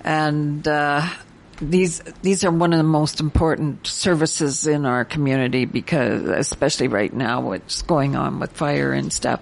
And, 0.05 0.65
uh, 0.65 1.05
these 1.61 1.99
these 2.21 2.43
are 2.43 2.51
one 2.51 2.73
of 2.73 2.77
the 2.77 2.83
most 2.83 3.19
important 3.19 3.85
services 3.85 4.65
in 4.67 4.85
our 4.85 5.05
community 5.05 5.65
because 5.65 6.23
especially 6.23 6.87
right 6.87 7.13
now 7.13 7.41
what's 7.41 7.83
going 7.83 8.15
on 8.15 8.39
with 8.39 8.51
fire 8.51 8.91
and 8.93 9.13
stuff. 9.13 9.41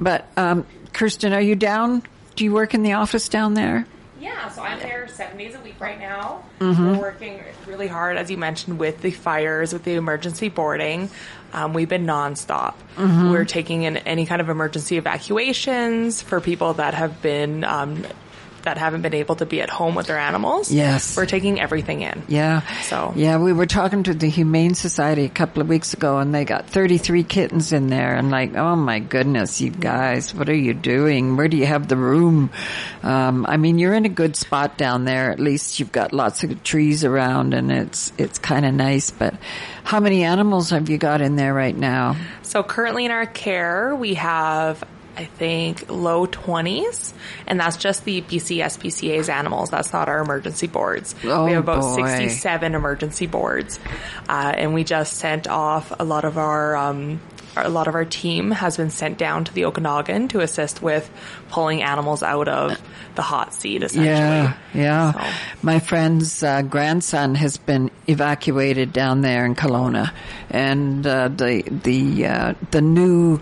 But 0.00 0.26
um, 0.36 0.66
Kirsten, 0.92 1.32
are 1.32 1.40
you 1.40 1.56
down? 1.56 2.02
Do 2.36 2.44
you 2.44 2.52
work 2.52 2.72
in 2.74 2.82
the 2.82 2.92
office 2.94 3.28
down 3.28 3.54
there? 3.54 3.84
Yeah, 4.20 4.48
so 4.50 4.62
I'm 4.62 4.78
there 4.80 5.08
seven 5.08 5.38
days 5.38 5.54
a 5.54 5.60
week 5.60 5.76
right 5.80 5.98
now. 5.98 6.42
Mhm. 6.60 6.96
We're 6.96 7.00
working 7.00 7.40
really 7.66 7.88
hard, 7.88 8.16
as 8.16 8.30
you 8.30 8.36
mentioned, 8.36 8.78
with 8.78 9.00
the 9.00 9.10
fires, 9.10 9.72
with 9.72 9.84
the 9.84 9.94
emergency 9.94 10.48
boarding. 10.50 11.10
Um, 11.52 11.72
we've 11.72 11.88
been 11.88 12.06
nonstop. 12.06 12.74
Mhm. 12.96 13.30
We're 13.30 13.44
taking 13.46 13.82
in 13.84 13.96
any 13.98 14.26
kind 14.26 14.40
of 14.40 14.48
emergency 14.48 14.98
evacuations 14.98 16.22
for 16.22 16.40
people 16.40 16.74
that 16.74 16.94
have 16.94 17.20
been 17.22 17.64
um, 17.64 18.04
that 18.62 18.78
haven't 18.78 19.02
been 19.02 19.14
able 19.14 19.36
to 19.36 19.46
be 19.46 19.60
at 19.60 19.70
home 19.70 19.94
with 19.94 20.06
their 20.06 20.18
animals. 20.18 20.70
Yes. 20.70 21.16
we're 21.16 21.26
taking 21.26 21.60
everything 21.60 22.02
in. 22.02 22.22
Yeah. 22.28 22.60
So 22.82 23.12
Yeah, 23.16 23.38
we 23.38 23.52
were 23.52 23.66
talking 23.66 24.02
to 24.04 24.14
the 24.14 24.28
Humane 24.28 24.74
Society 24.74 25.24
a 25.24 25.28
couple 25.28 25.62
of 25.62 25.68
weeks 25.68 25.94
ago 25.94 26.18
and 26.18 26.34
they 26.34 26.44
got 26.44 26.68
33 26.68 27.24
kittens 27.24 27.72
in 27.72 27.88
there 27.88 28.14
and 28.14 28.30
like, 28.30 28.54
oh 28.56 28.76
my 28.76 28.98
goodness, 28.98 29.60
you 29.60 29.70
guys, 29.70 30.34
what 30.34 30.48
are 30.48 30.56
you 30.56 30.74
doing? 30.74 31.36
Where 31.36 31.48
do 31.48 31.56
you 31.56 31.66
have 31.66 31.88
the 31.88 31.96
room? 31.96 32.50
Um, 33.02 33.46
I 33.48 33.56
mean, 33.56 33.78
you're 33.78 33.94
in 33.94 34.04
a 34.04 34.10
good 34.10 34.36
spot 34.36 34.76
down 34.76 35.04
there. 35.04 35.30
At 35.30 35.40
least 35.40 35.80
you've 35.80 35.92
got 35.92 36.12
lots 36.12 36.44
of 36.44 36.62
trees 36.62 37.04
around 37.04 37.54
and 37.54 37.70
it's, 37.72 38.12
it's 38.18 38.38
kind 38.38 38.64
of 38.66 38.74
nice, 38.74 39.10
but 39.10 39.34
how 39.84 40.00
many 40.00 40.24
animals 40.24 40.70
have 40.70 40.88
you 40.88 40.98
got 40.98 41.20
in 41.20 41.36
there 41.36 41.54
right 41.54 41.76
now? 41.76 42.16
So 42.42 42.62
currently 42.62 43.04
in 43.04 43.10
our 43.10 43.26
care, 43.26 43.94
we 43.94 44.14
have, 44.14 44.82
I 45.20 45.26
think, 45.26 45.90
low 45.90 46.26
20s, 46.26 47.12
and 47.46 47.60
that's 47.60 47.76
just 47.76 48.06
the 48.06 48.22
BC 48.22 48.64
SPCA's 48.64 49.28
animals. 49.28 49.68
That's 49.68 49.92
not 49.92 50.08
our 50.08 50.22
emergency 50.22 50.66
boards. 50.66 51.14
Oh, 51.24 51.44
we 51.44 51.52
have 51.52 51.64
about 51.64 51.82
boy. 51.82 52.06
67 52.06 52.74
emergency 52.74 53.26
boards, 53.26 53.78
uh, 54.30 54.54
and 54.56 54.72
we 54.72 54.82
just 54.82 55.18
sent 55.18 55.46
off 55.46 55.92
a 56.00 56.04
lot 56.04 56.24
of 56.24 56.38
our, 56.38 56.74
um, 56.74 57.20
a 57.54 57.68
lot 57.68 57.86
of 57.86 57.94
our 57.94 58.06
team 58.06 58.50
has 58.50 58.78
been 58.78 58.88
sent 58.88 59.18
down 59.18 59.44
to 59.44 59.52
the 59.52 59.66
Okanagan 59.66 60.28
to 60.28 60.40
assist 60.40 60.80
with 60.80 61.10
pulling 61.50 61.82
animals 61.82 62.22
out 62.22 62.48
of 62.48 62.80
the 63.14 63.22
hot 63.22 63.52
seat, 63.52 63.82
essentially. 63.82 64.08
Yeah, 64.08 64.54
yeah. 64.72 65.34
My 65.60 65.80
friend's 65.80 66.42
uh, 66.42 66.62
grandson 66.62 67.34
has 67.34 67.58
been 67.58 67.90
evacuated 68.06 68.94
down 68.94 69.20
there 69.20 69.44
in 69.44 69.54
Kelowna, 69.54 70.12
and 70.48 71.06
uh, 71.06 71.28
the 71.28 71.62
the 71.68 72.26
uh, 72.26 72.54
the 72.70 72.80
new 72.80 73.40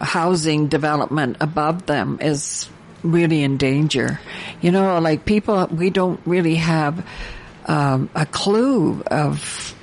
housing 0.00 0.68
development 0.68 1.36
above 1.40 1.86
them 1.86 2.18
is 2.20 2.68
really 3.02 3.42
in 3.42 3.56
danger. 3.56 4.20
You 4.60 4.72
know, 4.72 4.98
like 4.98 5.24
people, 5.24 5.66
we 5.66 5.90
don't 5.90 6.20
really 6.26 6.56
have 6.56 7.06
um, 7.66 8.10
a 8.14 8.26
clue 8.26 9.02
of. 9.02 9.74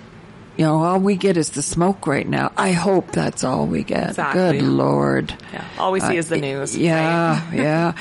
You 0.58 0.66
know, 0.66 0.82
all 0.82 1.00
we 1.00 1.18
get 1.18 1.38
is 1.38 1.52
the 1.52 1.62
smoke 1.62 2.08
right 2.08 2.28
now. 2.28 2.52
I 2.58 2.72
hope 2.72 3.12
that's 3.12 3.44
all 3.44 3.68
we 3.68 3.84
get. 3.84 4.10
Exactly. 4.10 4.58
Good 4.58 4.64
Lord. 4.64 5.32
Yeah, 5.54 5.64
all 5.78 5.92
we 5.92 6.00
see 6.00 6.16
Uh, 6.16 6.20
is 6.20 6.30
the 6.30 6.38
news. 6.38 6.76
Yeah, 6.76 7.40
yeah. 7.54 7.94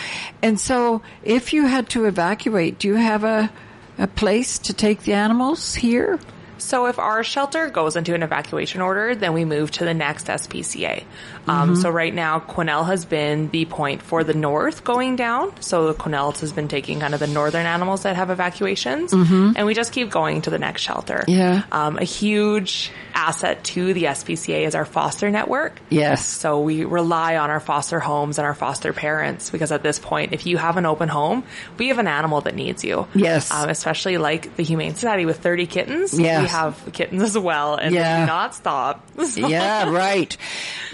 And 0.42 0.58
so, 0.58 1.02
if 1.22 1.52
you 1.52 1.66
had 1.66 1.90
to 1.90 2.06
evacuate, 2.06 2.78
do 2.78 2.88
you 2.88 2.94
have 2.94 3.24
a 3.24 3.50
a 3.98 4.06
place 4.06 4.58
to 4.60 4.72
take 4.72 5.02
the 5.02 5.12
animals 5.12 5.74
here? 5.74 6.18
So 6.56 6.86
if 6.86 6.98
our 6.98 7.22
shelter 7.22 7.68
goes 7.68 7.94
into 7.96 8.14
an 8.14 8.22
evacuation 8.22 8.80
order, 8.80 9.14
then 9.14 9.34
we 9.34 9.44
move 9.44 9.70
to 9.72 9.84
the 9.84 9.92
next 9.92 10.26
SPCA. 10.26 11.04
Um, 11.48 11.74
Mhm. 11.74 11.82
So 11.82 11.90
right 11.90 12.14
now, 12.14 12.40
Quesnel 12.40 12.86
has 12.86 13.04
been 13.04 13.48
the 13.50 13.64
point 13.66 14.02
for 14.02 14.24
the 14.24 14.34
north 14.34 14.84
going 14.84 15.16
down. 15.16 15.52
So 15.60 15.92
Quesnel 15.94 16.38
has 16.40 16.52
been 16.52 16.68
taking 16.68 17.00
kind 17.00 17.14
of 17.14 17.20
the 17.20 17.26
northern 17.26 17.66
animals 17.66 18.02
that 18.02 18.16
have 18.16 18.30
evacuations, 18.30 19.12
Mhm. 19.12 19.54
and 19.56 19.66
we 19.66 19.74
just 19.74 19.92
keep 19.92 20.10
going 20.10 20.42
to 20.42 20.50
the 20.50 20.58
next 20.58 20.82
shelter. 20.82 21.24
Yeah. 21.28 21.62
Um, 21.72 21.98
a 21.98 22.04
huge 22.04 22.90
asset 23.14 23.64
to 23.64 23.94
the 23.94 24.06
SPCA 24.08 24.64
is 24.64 24.74
our 24.74 24.84
foster 24.84 25.30
network. 25.30 25.80
Yes. 25.88 26.26
So 26.26 26.60
we 26.60 26.84
rely 26.84 27.36
on 27.36 27.50
our 27.50 27.60
foster 27.60 28.00
homes 28.00 28.38
and 28.38 28.46
our 28.46 28.54
foster 28.54 28.92
parents 28.92 29.50
because 29.50 29.72
at 29.72 29.82
this 29.82 29.98
point, 29.98 30.32
if 30.32 30.46
you 30.46 30.56
have 30.58 30.76
an 30.76 30.84
open 30.86 31.08
home, 31.08 31.44
we 31.78 31.88
have 31.88 31.98
an 31.98 32.08
animal 32.08 32.40
that 32.42 32.54
needs 32.54 32.84
you. 32.84 33.06
Yes. 33.14 33.50
Um, 33.52 33.68
especially 33.70 34.18
like 34.18 34.56
the 34.56 34.62
Humane 34.64 34.94
Society 34.94 35.24
with 35.26 35.38
30 35.40 35.66
kittens. 35.66 36.18
Yes. 36.18 36.42
We 36.42 36.48
have 36.48 36.92
kittens 36.92 37.22
as 37.22 37.38
well 37.38 37.74
and 37.76 37.94
Yeah. 37.94 38.16
they 38.16 38.22
do 38.22 38.26
not 38.26 38.54
stop. 38.54 39.00
So- 39.24 39.24
yeah, 39.48 39.88
right. 39.90 40.36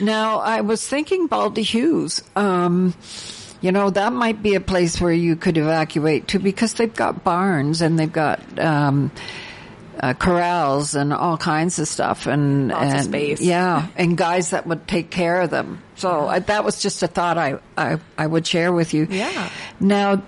Now, 0.00 0.41
I 0.42 0.60
was 0.62 0.86
thinking 0.86 1.26
Baldy 1.26 1.62
Hughes. 1.62 2.22
Um, 2.36 2.94
you 3.60 3.72
know, 3.72 3.90
that 3.90 4.12
might 4.12 4.42
be 4.42 4.54
a 4.54 4.60
place 4.60 5.00
where 5.00 5.12
you 5.12 5.36
could 5.36 5.56
evacuate 5.56 6.28
to 6.28 6.38
because 6.38 6.74
they've 6.74 6.92
got 6.94 7.22
barns 7.24 7.80
and 7.80 7.98
they've 7.98 8.12
got, 8.12 8.40
um, 8.58 9.10
uh, 10.00 10.14
corrals 10.14 10.94
and 10.96 11.12
all 11.12 11.36
kinds 11.36 11.78
of 11.78 11.86
stuff 11.86 12.26
and, 12.26 12.68
Lots 12.68 12.82
and 12.82 13.04
space. 13.04 13.40
yeah, 13.40 13.86
and 13.94 14.16
guys 14.16 14.50
that 14.50 14.66
would 14.66 14.88
take 14.88 15.10
care 15.10 15.42
of 15.42 15.50
them. 15.50 15.80
So 15.96 16.26
I, 16.26 16.40
that 16.40 16.64
was 16.64 16.80
just 16.82 17.02
a 17.02 17.06
thought 17.06 17.38
I, 17.38 17.58
I, 17.76 17.98
I 18.18 18.26
would 18.26 18.46
share 18.46 18.72
with 18.72 18.94
you. 18.94 19.06
Yeah. 19.08 19.50
Now, 19.78 20.22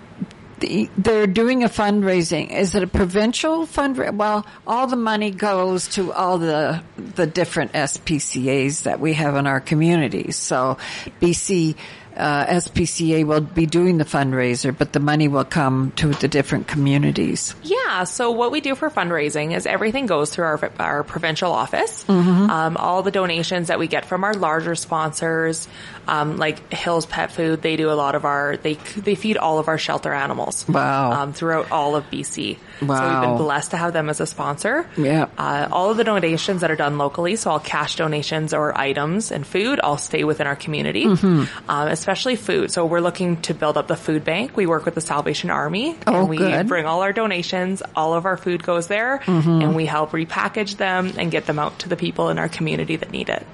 the, 0.60 0.88
they're 0.96 1.26
doing 1.26 1.64
a 1.64 1.68
fundraising. 1.68 2.50
Is 2.50 2.74
it 2.74 2.82
a 2.82 2.86
provincial 2.86 3.66
fundraiser? 3.66 4.14
Well, 4.14 4.46
all 4.66 4.86
the 4.86 4.96
money 4.96 5.30
goes 5.30 5.88
to 5.88 6.12
all 6.12 6.38
the 6.38 6.82
the 6.96 7.26
different 7.26 7.72
SPCA's 7.72 8.82
that 8.82 9.00
we 9.00 9.14
have 9.14 9.36
in 9.36 9.46
our 9.46 9.60
communities. 9.60 10.36
So, 10.36 10.78
BC 11.20 11.76
uh, 12.16 12.46
SPCA 12.46 13.24
will 13.24 13.40
be 13.40 13.66
doing 13.66 13.98
the 13.98 14.04
fundraiser, 14.04 14.76
but 14.76 14.92
the 14.92 15.00
money 15.00 15.28
will 15.28 15.44
come 15.44 15.92
to 15.96 16.08
the 16.08 16.28
different 16.28 16.68
communities. 16.68 17.54
Yeah. 17.62 18.04
So 18.04 18.30
what 18.30 18.52
we 18.52 18.60
do 18.60 18.74
for 18.74 18.90
fundraising 18.90 19.54
is 19.54 19.66
everything 19.66 20.06
goes 20.06 20.30
through 20.30 20.44
our, 20.44 20.70
our 20.78 21.04
provincial 21.04 21.52
office. 21.52 22.04
Mhm. 22.04 22.48
Um, 22.48 22.76
all 22.76 23.02
the 23.02 23.10
donations 23.10 23.68
that 23.68 23.78
we 23.78 23.86
get 23.88 24.04
from 24.04 24.24
our 24.24 24.34
larger 24.34 24.74
sponsors, 24.74 25.68
um, 26.06 26.36
like 26.36 26.72
Hills 26.72 27.06
Pet 27.06 27.32
Food, 27.32 27.62
they 27.62 27.76
do 27.76 27.90
a 27.90 27.94
lot 27.94 28.14
of 28.14 28.24
our, 28.24 28.56
they, 28.56 28.74
they 28.96 29.14
feed 29.14 29.36
all 29.36 29.58
of 29.58 29.68
our 29.68 29.78
shelter 29.78 30.12
animals. 30.12 30.66
Wow. 30.68 31.12
Um, 31.12 31.32
throughout 31.32 31.70
all 31.70 31.96
of 31.96 32.08
BC. 32.10 32.58
So 32.80 32.86
we've 32.86 33.20
been 33.28 33.36
blessed 33.36 33.70
to 33.72 33.76
have 33.76 33.92
them 33.92 34.08
as 34.10 34.20
a 34.20 34.26
sponsor. 34.26 34.86
Yeah. 34.96 35.26
Uh, 35.38 35.68
all 35.70 35.90
of 35.90 35.96
the 35.96 36.04
donations 36.04 36.60
that 36.62 36.70
are 36.70 36.76
done 36.76 36.98
locally, 36.98 37.36
so 37.36 37.52
all 37.52 37.60
cash 37.60 37.96
donations 37.96 38.52
or 38.52 38.76
items 38.76 39.30
and 39.32 39.46
food, 39.46 39.80
all 39.80 39.96
stay 39.96 40.24
within 40.24 40.46
our 40.46 40.56
community, 40.56 41.04
Mhm. 41.06 41.48
um, 41.68 41.88
especially 41.88 42.36
food. 42.36 42.70
So 42.72 42.84
we're 42.84 43.00
looking 43.00 43.40
to 43.42 43.54
build 43.54 43.76
up 43.76 43.86
the 43.86 43.96
food 43.96 44.24
bank. 44.24 44.56
We 44.56 44.66
work 44.66 44.84
with 44.84 44.94
the 44.94 45.00
Salvation 45.00 45.50
Army. 45.50 45.96
Oh, 46.06 46.20
and 46.20 46.28
we 46.28 46.36
good. 46.36 46.66
bring 46.66 46.84
all 46.86 47.02
our 47.02 47.12
donations. 47.12 47.82
All 47.94 48.14
of 48.14 48.26
our 48.26 48.36
food 48.36 48.62
goes 48.62 48.86
there, 48.88 49.20
Mhm. 49.26 49.62
and 49.62 49.76
we 49.76 49.86
help 49.86 50.12
repackage 50.12 50.76
them 50.76 51.12
and 51.16 51.30
get 51.30 51.46
them 51.46 51.58
out 51.58 51.78
to 51.80 51.88
the 51.88 51.96
people 51.96 52.28
in 52.30 52.38
our 52.38 52.48
community 52.48 52.96
that 52.96 53.10
need 53.12 53.28
it. 53.28 53.46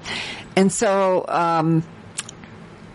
And 0.56 0.72
so, 0.72 1.24
um, 1.28 1.82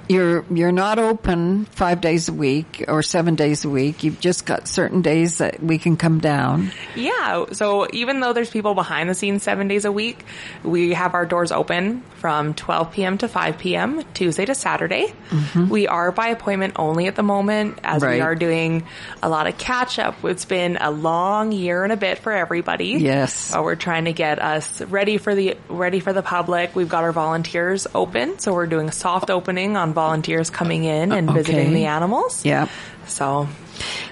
you're 0.08 0.45
you're 0.51 0.72
not 0.72 0.99
open 0.99 1.66
five 1.66 2.01
days 2.01 2.30
a 2.30 2.34
week 2.34 2.86
or 2.88 3.01
seven 3.01 3.36
days 3.36 3.66
a 3.66 3.70
week. 3.70 4.03
You've 4.03 4.20
just 4.20 4.45
got 4.45 4.68
certain 4.68 5.01
days 5.01 5.39
that 5.39 5.62
we 5.62 5.78
can 5.78 5.97
come 5.97 6.20
down. 6.20 6.72
Yeah. 6.95 7.45
So 7.51 7.88
even 7.91 8.20
though 8.20 8.34
there's 8.34 8.49
people 8.49 8.76
behind 8.76 9.10
the 9.10 9.16
scenes 9.16 9.43
seven 9.43 9.68
days 9.68 9.86
a 9.86 9.91
week, 9.91 10.24
we 10.64 10.93
have 10.93 11.14
our 11.14 11.26
doors 11.26 11.51
open 11.51 12.03
from 12.26 12.55
12 12.55 12.91
p.m. 12.91 13.19
to 13.19 13.28
5 13.28 13.59
p.m. 13.59 14.01
Tuesday 14.15 14.45
to 14.45 14.55
Saturday. 14.55 15.13
Mhm. 15.30 15.69
We 15.69 15.88
are 15.88 16.11
by 16.11 16.30
appointment 16.30 16.73
only 16.78 17.05
at 17.05 17.15
the 17.15 17.21
moment 17.21 17.78
as 17.84 18.01
Right. 18.01 18.15
we 18.15 18.21
are 18.21 18.34
doing 18.34 18.88
a 19.21 19.30
lot 19.30 19.45
of 19.45 19.59
catch 19.59 19.99
up. 19.99 20.15
It's 20.26 20.43
been 20.45 20.76
a 20.82 20.89
long 20.89 21.51
year 21.51 21.84
and 21.84 21.93
a 21.93 21.97
bit 21.97 22.17
for 22.17 22.32
everybody. 22.32 22.93
Yes. 22.97 23.53
Uh, 23.55 23.61
we're 23.61 23.76
trying 23.76 24.05
to 24.05 24.11
get 24.13 24.41
us 24.41 24.82
ready 24.82 25.19
for 25.19 25.36
the, 25.36 25.55
ready 25.69 25.99
for 25.99 26.13
the 26.13 26.23
public. 26.23 26.76
We've 26.76 26.89
got 26.89 27.03
our 27.03 27.11
volunteers 27.11 27.86
open. 27.93 28.39
So 28.39 28.55
we're 28.55 28.65
doing 28.65 28.89
a 28.89 28.91
soft 28.91 29.30
opening 29.30 29.78
on 29.78 29.93
volunteers 29.93 30.49
coming 30.49 30.84
in 30.84 31.11
and 31.11 31.30
visiting 31.30 31.73
the 31.73 31.86
animals. 31.86 32.43
Yeah. 32.43 32.69
So 33.05 33.47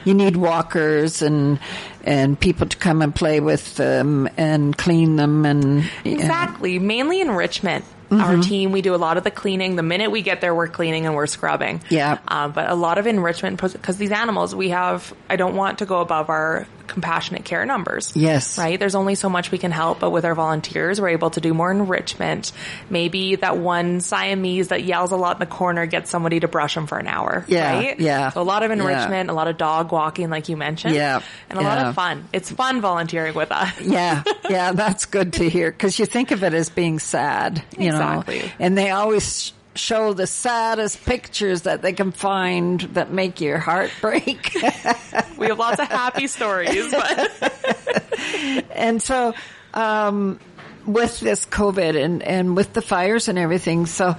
you 0.05 0.13
need 0.13 0.35
walkers 0.37 1.23
and 1.23 1.57
and 2.05 2.37
people 2.37 2.67
to 2.67 2.75
come 2.75 3.01
and 3.01 3.15
play 3.15 3.39
with 3.39 3.75
them 3.75 4.27
and 4.35 4.77
clean 4.77 5.15
them 5.15 5.45
and 5.45 5.89
Exactly. 6.03 6.77
Mainly 6.77 7.21
enrichment. 7.21 7.85
Our 8.21 8.35
Mhm. 8.35 8.43
team, 8.43 8.71
we 8.71 8.81
do 8.81 8.93
a 8.93 8.97
lot 8.97 9.17
of 9.17 9.23
the 9.23 9.31
cleaning. 9.31 9.75
The 9.75 9.83
minute 9.83 10.11
we 10.11 10.21
get 10.21 10.41
there, 10.41 10.53
we're 10.53 10.67
cleaning 10.67 11.05
and 11.05 11.15
we're 11.15 11.27
scrubbing. 11.27 11.81
Yeah. 11.89 12.17
Um, 12.27 12.51
but 12.51 12.69
a 12.69 12.75
lot 12.75 12.97
of 12.97 13.07
enrichment 13.07 13.61
because 13.61 13.97
these 13.97 14.11
animals, 14.11 14.53
we 14.55 14.69
have, 14.69 15.13
I 15.29 15.35
don't 15.35 15.55
want 15.55 15.79
to 15.79 15.85
go 15.85 15.99
above 16.01 16.29
our 16.29 16.65
compassionate 16.93 17.43
care 17.43 17.65
numbers. 17.65 18.15
Yes. 18.15 18.57
Right? 18.57 18.79
There's 18.79 18.95
only 18.95 19.15
so 19.15 19.27
much 19.29 19.51
we 19.51 19.57
can 19.57 19.71
help, 19.71 19.99
but 19.99 20.11
with 20.11 20.23
our 20.23 20.35
volunteers, 20.35 21.01
we're 21.01 21.09
able 21.09 21.31
to 21.31 21.41
do 21.41 21.53
more 21.53 21.69
enrichment. 21.71 22.51
Maybe 22.89 23.35
that 23.35 23.57
one 23.57 23.99
Siamese 23.99 24.69
that 24.69 24.83
yells 24.83 25.11
a 25.11 25.15
lot 25.17 25.35
in 25.37 25.39
the 25.39 25.45
corner 25.53 25.85
gets 25.85 26.09
somebody 26.09 26.39
to 26.39 26.47
brush 26.47 26.75
them 26.75 26.87
for 26.87 26.97
an 26.97 27.07
hour. 27.07 27.43
Yeah, 27.47 27.73
Right? 27.73 27.99
yeah, 27.99 28.29
So 28.29 28.41
a 28.41 28.43
lot 28.43 28.63
of 28.63 28.69
yeah. 28.69 28.77
enrichment, 28.77 29.29
a 29.29 29.33
lot 29.33 29.47
of 29.47 29.57
dog 29.57 29.91
walking, 29.91 30.29
like 30.29 30.47
you 30.49 30.55
mentioned. 30.57 30.95
Yeah, 30.95 31.21
And 31.49 31.59
a 31.59 31.61
lot 31.61 31.79
of 31.79 31.95
fun. 31.95 32.29
It's 32.31 32.51
fun 32.51 32.79
volunteering 32.81 33.33
with 33.33 33.51
us. 33.51 33.81
yeah, 33.81 34.23
yeah, 34.49 34.71
that's 34.71 35.05
good 35.05 35.33
to 35.33 35.49
hear 35.49 35.71
because 35.71 35.97
you 35.99 36.05
think 36.05 36.31
of 36.31 36.43
it 36.43 36.53
as 36.53 36.69
being 36.69 36.99
sad, 36.99 37.63
you 37.77 37.87
Exactly. 37.87 38.39
know, 38.39 38.45
and 38.59 38.77
they 38.77 38.91
always 38.91 39.51
show 39.75 40.13
the 40.13 40.27
saddest 40.27 41.03
pictures 41.05 41.63
that 41.63 41.81
they 41.81 41.93
can 41.93 42.11
find 42.11 42.81
that 42.81 43.11
make 43.11 43.41
your 43.41 43.57
heart 43.57 43.91
break. 44.01 44.53
we 45.37 45.47
have 45.47 45.59
lots 45.59 45.79
of 45.79 45.87
happy 45.87 46.27
stories, 46.27 46.91
but 46.91 48.65
and 48.71 49.01
so, 49.01 49.33
um, 49.73 50.39
with 50.85 51.19
this 51.19 51.45
COVID 51.45 52.01
and, 52.01 52.23
and 52.23 52.55
with 52.55 52.73
the 52.73 52.81
fires 52.81 53.27
and 53.27 53.39
everything, 53.39 53.85
so, 53.85 54.15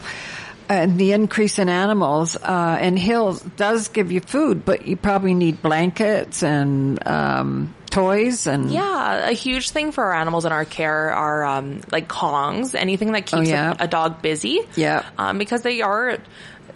and 0.69 0.99
the 0.99 1.13
increase 1.13 1.59
in 1.59 1.69
animals, 1.69 2.37
uh, 2.37 2.79
and 2.81 2.99
Hills 2.99 3.41
does 3.57 3.89
give 3.89 4.11
you 4.11 4.21
food, 4.21 4.65
but 4.65 4.87
you 4.87 4.97
probably 4.97 5.35
need 5.35 5.63
blankets 5.63 6.43
and, 6.43 7.07
um, 7.07 7.75
toys 7.95 8.47
and. 8.47 8.71
Yeah, 8.71 9.29
a 9.29 9.33
huge 9.33 9.71
thing 9.71 9.93
for 9.93 10.05
our 10.05 10.15
animals 10.15 10.45
in 10.45 10.53
our 10.53 10.65
care 10.65 11.13
are 11.13 11.45
um, 11.45 11.81
like 11.93 12.09
Kongs, 12.09 12.75
anything 12.75 13.13
that 13.13 13.23
keeps 13.27 13.35
Oh, 13.35 13.41
yeah. 13.43 13.75
a, 13.79 13.85
a 13.85 13.89
dog 13.89 14.21
busy. 14.21 14.61
Yeah. 14.77 15.05
Um, 15.17 15.39
because 15.39 15.63
they 15.63 15.81
are 15.81 16.19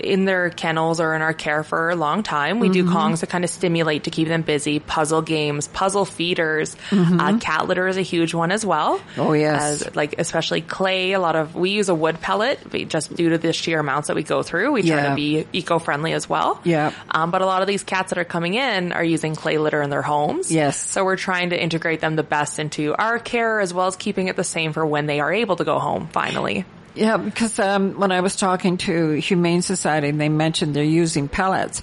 in 0.01 0.25
their 0.25 0.51
kennels 0.51 1.01
or 1.01 1.15
in 1.15 1.23
our 1.23 1.33
care 1.33 1.63
for 1.63 1.91
a 1.91 1.97
long 1.97 2.23
time. 2.23 2.61
We 2.61 2.69
do 2.69 2.85
Mhm. 2.85 2.93
Kongs 2.93 3.21
to 3.21 3.27
kind 3.27 3.45
of 3.45 3.51
stimulate 3.51 4.05
to 4.05 4.11
keep 4.11 4.29
them 4.29 4.43
busy, 4.43 4.79
puzzle 4.79 5.23
games, 5.23 5.69
puzzle 5.69 6.05
feeders. 6.05 6.77
Mhm. 6.91 7.21
Uh, 7.21 7.39
cat 7.39 7.67
litter 7.69 7.87
is 7.89 7.97
a 7.97 8.03
huge 8.03 8.35
one 8.35 8.53
as 8.53 8.65
well. 8.65 9.01
Oh, 9.17 9.33
yes. 9.33 9.83
As, 9.83 9.97
like 9.97 10.15
especially 10.19 10.61
clay, 10.61 11.13
a 11.13 11.21
lot 11.21 11.37
of, 11.37 11.55
we 11.55 11.71
use 11.71 11.89
a 11.89 11.95
wood 11.95 12.21
pellet 12.21 12.59
just 12.89 13.15
due 13.15 13.31
to 13.31 13.39
the 13.39 13.53
sheer 13.53 13.81
amounts 13.81 14.09
that 14.09 14.15
we 14.17 14.23
go 14.23 14.43
through. 14.43 14.73
We 14.73 14.83
try 14.83 14.97
Yeah. 14.97 15.09
to 15.11 15.15
be 15.15 15.47
eco-friendly 15.53 16.13
as 16.13 16.29
well. 16.29 16.61
Yeah. 16.65 16.93
Um, 17.11 17.31
but 17.31 17.43
a 17.43 17.47
lot 17.47 17.63
of 17.63 17.69
these 17.69 17.83
cats 17.83 18.11
that 18.11 18.19
are 18.19 18.25
coming 18.25 18.55
in 18.55 18.93
are 18.93 19.05
using 19.05 19.35
clay 19.35 19.59
litter 19.59 19.83
in 19.83 19.91
their 19.91 20.03
homes. 20.03 20.53
Yes. 20.53 20.77
So 20.79 21.05
we're 21.05 21.17
trying 21.17 21.51
to 21.51 21.61
integrate 21.63 22.01
them 22.01 22.17
the 22.17 22.23
best 22.23 22.59
into 22.59 22.95
our 22.95 23.19
care 23.19 23.61
as 23.61 23.75
well 23.75 23.87
as 23.87 23.97
keeping 23.97 24.29
it 24.29 24.37
the 24.37 24.45
same 24.45 24.73
for 24.73 24.85
when 24.87 25.07
they 25.07 25.21
are 25.21 25.33
able 25.33 25.57
to 25.57 25.65
go 25.65 25.79
home 25.79 26.09
finally. 26.13 26.65
Yeah, 26.95 27.17
because 27.17 27.59
um, 27.59 27.99
when 27.99 28.13
I 28.13 28.21
was 28.21 28.37
talking 28.37 28.77
to 28.79 29.13
Humane 29.13 29.63
Society, 29.63 30.11
they 30.11 30.29
mentioned 30.29 30.75
they're 30.75 30.85
using 30.85 31.29
pellets. 31.29 31.83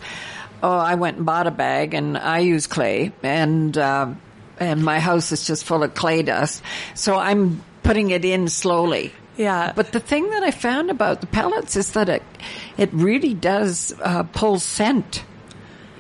Oh, 0.62 0.78
I 0.78 0.96
went 0.96 1.18
and 1.18 1.26
bought 1.26 1.48
a 1.48 1.52
bag, 1.52 1.94
and 1.94 2.18
I 2.18 2.40
use 2.40 2.68
clay, 2.68 3.12
and 3.24 3.78
uh, 3.78 4.14
and 4.60 4.84
my 4.84 5.00
house 5.00 5.32
is 5.32 5.46
just 5.46 5.66
full 5.66 5.84
of 5.84 5.94
clay 5.94 6.24
dust. 6.24 6.62
So 6.96 7.16
I'm 7.16 7.64
putting 7.84 8.10
it 8.10 8.26
in 8.26 8.48
slowly. 8.48 9.14
Yeah. 9.38 9.74
But 9.76 9.92
the 9.92 10.00
thing 10.00 10.30
that 10.30 10.44
I 10.44 10.52
found 10.52 10.90
about 10.90 11.22
the 11.22 11.28
pellets 11.28 11.76
is 11.76 11.92
that 11.92 12.10
it 12.10 12.24
it 12.78 12.90
really 12.94 13.34
does 13.34 13.94
uh, 14.02 14.24
pull 14.24 14.60
scent. 14.60 15.24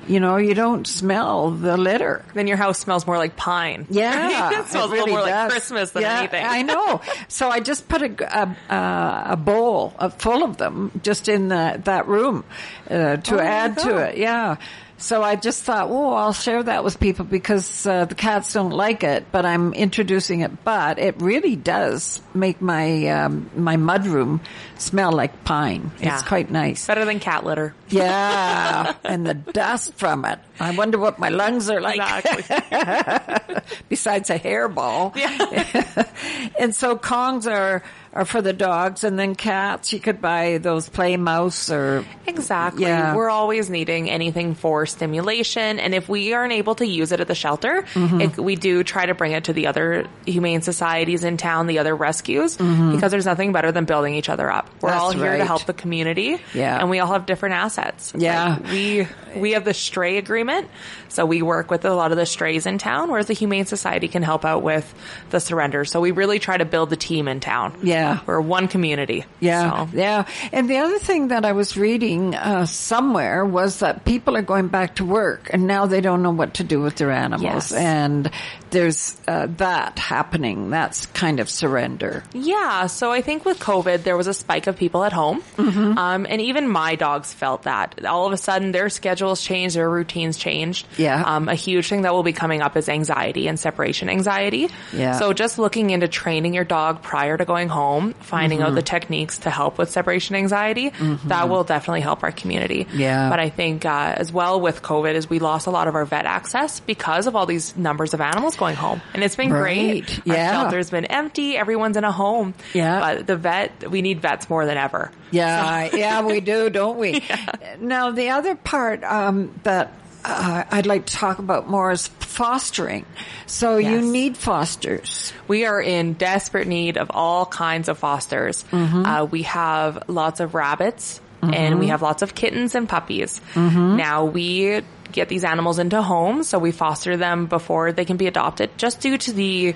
You 0.07 0.19
know, 0.19 0.37
you 0.37 0.53
don't 0.53 0.85
smell 0.85 1.51
the 1.51 1.77
litter. 1.77 2.23
Then 2.33 2.47
your 2.47 2.57
house 2.57 2.79
smells 2.79 3.07
more 3.07 3.17
like 3.17 3.35
pine. 3.35 3.87
Yeah, 3.89 4.59
it 4.61 4.67
smells 4.67 4.91
really 4.91 5.11
a 5.11 5.15
little 5.15 5.17
more 5.17 5.25
does. 5.27 5.43
like 5.43 5.51
Christmas 5.51 5.91
than 5.91 6.03
yeah, 6.03 6.19
anything. 6.19 6.45
I 6.45 6.61
know. 6.61 7.01
So 7.27 7.49
I 7.49 7.59
just 7.59 7.87
put 7.89 8.01
a 8.01 8.39
a, 8.41 8.55
a, 8.73 9.23
a 9.31 9.35
bowl 9.37 9.93
of, 9.97 10.13
full 10.15 10.43
of 10.43 10.57
them 10.57 10.91
just 11.03 11.27
in 11.27 11.47
the, 11.49 11.81
that 11.85 12.07
room 12.07 12.43
uh, 12.89 13.17
to 13.17 13.35
Oh, 13.35 13.39
add 13.39 13.77
to 13.79 13.97
it. 13.97 14.17
Yeah, 14.17 14.57
So 14.97 15.21
I 15.21 15.35
just 15.35 15.63
thought, 15.63 15.89
oh, 15.89 16.13
I'll 16.13 16.33
share 16.33 16.63
that 16.63 16.83
with 16.83 16.99
people 16.99 17.25
because 17.25 17.85
uh, 17.85 18.05
the 18.05 18.15
cats 18.15 18.53
don't 18.53 18.71
like 18.71 19.03
it, 19.03 19.25
but 19.31 19.45
I'm 19.45 19.73
introducing 19.73 20.39
it. 20.39 20.63
But 20.63 20.99
it 20.99 21.21
really 21.21 21.57
does 21.57 22.21
make 22.33 22.61
my 22.61 23.07
um, 23.07 23.49
my 23.55 23.75
mudroom 23.75 24.39
smell 24.77 25.11
like 25.11 25.43
pine. 25.43 25.91
Yeah. 25.99 26.13
It's 26.13 26.23
quite 26.23 26.49
nice. 26.49 26.87
Better 26.87 27.03
than 27.03 27.19
cat 27.19 27.43
litter. 27.43 27.75
Yeah, 27.89 28.95
and 29.03 29.27
the 29.27 29.33
dust 29.33 29.95
from 29.95 30.23
it. 30.23 30.39
I 30.59 30.71
wonder 30.71 30.97
what 30.97 31.19
my 31.19 31.29
lungs 31.29 31.69
are 31.69 31.81
like. 31.81 31.99
Exactly. 31.99 33.55
Besides 33.89 34.29
a 34.29 34.39
hairball. 34.39 35.15
Yeah. 35.15 36.05
and 36.59 36.73
so 36.73 36.97
Kongs 36.97 37.51
are 37.51 37.83
are 38.15 38.25
for 38.25 38.41
the 38.41 38.53
dogs, 38.53 39.03
and 39.03 39.19
then 39.19 39.35
cats. 39.35 39.91
You 39.93 39.99
could 39.99 40.21
buy 40.21 40.57
those 40.57 40.87
play 40.89 41.17
mouse 41.17 41.69
or 41.69 42.05
Exactly. 42.25 42.83
Yeah. 42.83 43.13
We're 43.15 43.29
always 43.29 43.69
needing 43.69 44.09
anything 44.09 44.55
for 44.55 44.85
stimulation. 44.85 45.79
And 45.79 45.93
if 45.93 46.09
we 46.09 46.33
aren't 46.33 46.53
able 46.53 46.75
to 46.75 46.87
use 46.87 47.11
it 47.11 47.19
at 47.19 47.27
the 47.27 47.35
shelter, 47.35 47.83
Mm-hmm. 47.93 48.21
it, 48.21 48.37
we 48.37 48.55
do 48.55 48.83
try 48.83 49.05
to 49.05 49.13
bring 49.13 49.31
it 49.33 49.45
to 49.45 49.53
the 49.53 49.67
other 49.67 50.07
humane 50.25 50.61
societies 50.61 51.23
in 51.23 51.37
town, 51.37 51.67
the 51.67 51.79
other 51.79 51.95
rescues, 51.95 52.55
because 52.57 53.11
there's 53.11 53.25
nothing 53.25 53.51
better 53.51 53.71
than 53.71 53.85
building 53.85 54.15
each 54.15 54.29
other 54.29 54.49
up. 54.49 54.69
We're 54.81 54.89
Mm-hmm. 54.89 54.95
That's 54.95 55.03
all 55.03 55.11
here 55.11 55.37
to 55.37 55.45
help 55.45 55.65
the 55.65 55.73
community. 55.73 56.37
Yeah. 56.53 56.79
And 56.79 56.89
we 56.89 56.99
all 56.99 57.11
have 57.11 57.25
different 57.25 57.55
assets. 57.55 58.13
Yeah. 58.15 58.57
Like, 58.61 58.71
we, 58.71 59.07
we 59.35 59.51
have 59.51 59.65
the 59.65 59.73
stray 59.73 60.17
agreement. 60.17 60.69
So 61.09 61.25
we 61.25 61.41
work 61.41 61.69
with 61.71 61.85
a 61.85 61.93
lot 61.93 62.11
of 62.11 62.17
the 62.17 62.25
strays 62.25 62.65
in 62.65 62.77
town, 62.77 63.09
whereas 63.09 63.27
the 63.27 63.33
Humane 63.33 63.65
Society 63.65 64.07
can 64.07 64.23
help 64.23 64.45
out 64.45 64.63
with 64.63 64.91
the 65.29 65.39
surrender. 65.39 65.85
So 65.85 66.01
we 66.01 66.11
really 66.11 66.39
try 66.39 66.57
to 66.57 66.65
build 66.65 66.89
the 66.89 66.97
team 66.97 67.27
in 67.27 67.39
town. 67.39 67.77
Yeah. 67.83 68.04
We're 68.25 68.41
one 68.41 68.67
community. 68.67 69.25
Yeah, 69.39 69.85
So- 69.85 69.97
yeah. 69.97 70.25
And 70.51 70.69
the 70.69 70.77
other 70.77 70.99
thing 70.99 71.29
that 71.29 71.45
I 71.45 71.51
was 71.53 71.75
reading 71.77 72.35
uh, 72.35 72.65
somewhere 72.65 73.43
was 73.45 73.79
that 73.79 74.05
people 74.05 74.35
are 74.37 74.41
going 74.45 74.67
back 74.69 74.95
to 74.95 75.05
work, 75.05 75.49
and 75.53 75.67
now 75.67 75.85
they 75.87 76.01
don't 76.01 76.21
know 76.23 76.31
what 76.31 76.55
to 76.55 76.63
do 76.63 76.81
with 76.81 76.95
their 76.95 77.11
animals. 77.11 77.43
Yes. 77.43 77.71
And 77.71 78.29
there's 78.75 79.17
uh, 79.27 79.47
that 79.57 79.97
happening. 79.97 80.69
That's 80.69 81.05
kind 81.07 81.39
of 81.39 81.49
surrender. 81.49 82.23
Yeah, 82.33 82.87
so 82.87 83.11
I 83.11 83.21
think 83.21 83.45
with 83.45 83.59
COVID, 83.59 84.03
there 84.03 84.17
was 84.17 84.27
a 84.27 84.33
spike 84.33 84.67
of 84.67 84.77
people 84.77 85.03
at 85.03 85.13
home. 85.13 85.41
Mm-hmm. 85.57 85.97
Um, 85.97 86.27
and 86.29 86.41
even 86.41 86.67
my 86.67 86.95
dogs 86.95 87.33
felt 87.33 87.63
that. 87.63 88.05
All 88.05 88.25
of 88.27 88.33
a 88.33 88.37
sudden, 88.37 88.71
their 88.73 88.89
schedules 88.89 89.41
changed, 89.41 89.75
their 89.77 89.89
routines 89.89 90.37
changed. 90.37 90.85
Yeah. 90.97 91.23
Um, 91.25 91.47
a 91.49 91.55
huge 91.55 91.87
thing 91.87 92.01
that 92.01 92.13
will 92.13 92.23
be 92.23 92.33
coming 92.33 92.61
up 92.61 92.75
is 92.75 92.89
anxiety 92.89 93.47
and 93.47 93.59
separation 93.59 94.09
anxiety. 94.09 94.69
Yeah. 94.91 95.13
So 95.13 95.31
just 95.31 95.57
looking 95.57 95.91
into 95.91 96.07
training 96.07 96.53
your 96.53 96.65
dog 96.65 97.01
prior 97.01 97.37
to 97.37 97.45
going 97.45 97.69
home, 97.69 98.13
finding 98.19 98.59
Mm-hmm. 98.59 98.67
out 98.67 98.75
the 98.75 98.81
techniques 98.81 99.39
to 99.39 99.49
help 99.49 99.77
with 99.77 99.89
separation 99.89 100.35
anxiety, 100.35 100.91
that 101.25 101.49
will 101.49 101.63
definitely 101.63 102.01
help 102.01 102.23
our 102.23 102.31
community. 102.31 102.87
Yeah. 102.93 103.29
But 103.29 103.39
I 103.39 103.49
think, 103.49 103.85
uh, 103.85 104.15
as 104.17 104.31
well 104.31 104.59
with 104.59 104.81
COVID 104.81 105.13
is 105.13 105.29
we 105.29 105.39
lost 105.39 105.67
a 105.67 105.71
lot 105.71 105.87
of 105.87 105.95
our 105.95 106.05
vet 106.05 106.25
access 106.25 106.79
because 106.79 107.27
of 107.27 107.35
all 107.35 107.45
these 107.45 107.75
numbers 107.77 108.13
of 108.13 108.21
animals 108.21 108.55
going 108.55 108.64
home. 108.73 109.01
And 109.13 109.23
it's 109.23 109.35
been 109.35 109.51
Right. 109.51 110.05
great. 110.05 110.21
Yeah. 110.25 110.33
Our 110.57 110.63
shelter's 110.63 110.89
been 110.89 111.05
empty. 111.05 111.57
Everyone's 111.57 111.97
in 111.97 112.03
a 112.03 112.11
home. 112.11 112.53
Yeah. 112.73 112.99
But 112.99 113.27
the 113.27 113.35
vet, 113.37 113.89
we 113.91 114.01
need 114.01 114.21
vets 114.21 114.49
more 114.49 114.65
than 114.65 114.77
ever. 114.77 115.11
Yeah, 115.31 115.89
yeah, 115.93 116.21
we 116.21 116.39
do, 116.39 116.69
don't 116.69 116.97
we? 116.97 117.23
Now, 117.79 118.11
the 118.11 118.29
other 118.29 118.55
part 118.55 119.03
um, 119.03 119.59
that 119.63 119.91
uh, 120.23 120.63
I'd 120.71 120.85
like 120.87 121.05
to 121.07 121.13
talk 121.13 121.39
about 121.39 121.69
more 121.69 121.91
is 121.91 122.07
fostering. 122.07 123.05
So 123.45 123.77
you 123.77 124.01
need 124.01 124.37
fosters. 124.37 125.33
We 125.47 125.65
are 125.65 125.79
in 125.81 126.13
desperate 126.13 126.67
need 126.67 126.97
of 126.97 127.11
all 127.13 127.45
kinds 127.45 127.89
of 127.89 127.97
fosters. 127.99 128.63
Mm-hmm. 128.71 129.05
Uh, 129.05 129.25
we 129.25 129.43
have 129.43 130.03
lots 130.07 130.39
of 130.39 130.55
rabbits 130.55 131.21
and 131.53 131.79
we 131.79 131.87
have 131.87 132.01
lots 132.01 132.21
of 132.21 132.35
kittens 132.35 132.75
and 132.75 132.87
puppies. 132.87 133.41
Mm-hmm. 133.53 133.97
Now 133.97 134.25
we 134.25 134.81
get 135.11 135.29
these 135.29 135.43
animals 135.43 135.79
into 135.79 136.01
homes, 136.01 136.49
so 136.49 136.59
we 136.59 136.71
foster 136.71 137.17
them 137.17 137.47
before 137.47 137.91
they 137.91 138.05
can 138.05 138.17
be 138.17 138.27
adopted 138.27 138.77
just 138.77 139.01
due 139.01 139.17
to 139.17 139.33
the 139.33 139.75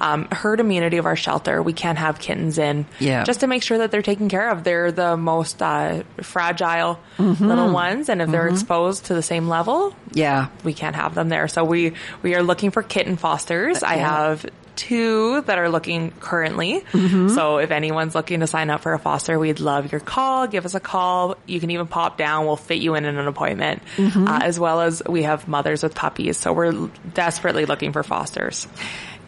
um, 0.00 0.26
herd 0.30 0.60
immunity 0.60 0.96
of 0.98 1.06
our 1.06 1.16
shelter. 1.16 1.62
We 1.62 1.72
can't 1.72 1.98
have 1.98 2.18
kittens 2.18 2.58
in 2.58 2.86
Yeah. 2.98 3.24
just 3.24 3.40
to 3.40 3.46
make 3.46 3.62
sure 3.62 3.78
that 3.78 3.90
they're 3.90 4.02
taken 4.02 4.28
care 4.28 4.50
of. 4.50 4.64
They're 4.64 4.92
the 4.92 5.16
most 5.16 5.62
uh, 5.62 6.02
fragile 6.22 6.98
Mm-hmm. 7.18 7.46
little 7.46 7.72
ones, 7.72 8.08
and 8.08 8.20
if 8.20 8.28
they're 8.30 8.48
exposed 8.48 9.06
to 9.06 9.14
the 9.14 9.22
same 9.22 9.48
level, 9.48 9.94
Yeah. 10.12 10.48
we 10.64 10.72
can't 10.74 10.96
have 10.96 11.14
them 11.14 11.28
there. 11.28 11.46
So 11.48 11.64
we 11.64 11.92
we 12.22 12.34
are 12.34 12.42
looking 12.42 12.70
for 12.72 12.82
kitten 12.82 13.16
fosters. 13.16 13.82
I 13.82 13.96
have 13.96 14.44
two 14.76 15.40
that 15.42 15.56
are 15.56 15.68
looking 15.68 16.10
currently. 16.18 16.80
Mm-hmm. 16.90 17.28
So 17.28 17.58
if 17.58 17.70
anyone's 17.70 18.16
looking 18.16 18.40
to 18.40 18.48
sign 18.48 18.70
up 18.70 18.80
for 18.80 18.92
a 18.92 18.98
foster, 18.98 19.38
we'd 19.38 19.60
love 19.60 19.92
your 19.92 20.00
call. 20.00 20.48
Give 20.48 20.64
us 20.64 20.74
a 20.74 20.80
call. 20.80 21.36
You 21.46 21.60
can 21.60 21.70
even 21.70 21.86
pop 21.86 22.18
down. 22.18 22.44
We'll 22.46 22.56
fit 22.56 22.78
you 22.78 22.96
in 22.96 23.04
in 23.04 23.16
an 23.16 23.28
appointment. 23.28 23.82
Mm-hmm. 23.96 24.26
Uh, 24.26 24.40
as 24.42 24.58
well 24.58 24.80
as 24.80 25.00
we 25.08 25.22
have 25.22 25.46
mothers 25.46 25.84
with 25.84 25.94
puppies. 25.94 26.38
So 26.38 26.52
we're 26.52 26.88
desperately 27.14 27.66
looking 27.66 27.92
for 27.92 28.02
fosters. 28.02 28.66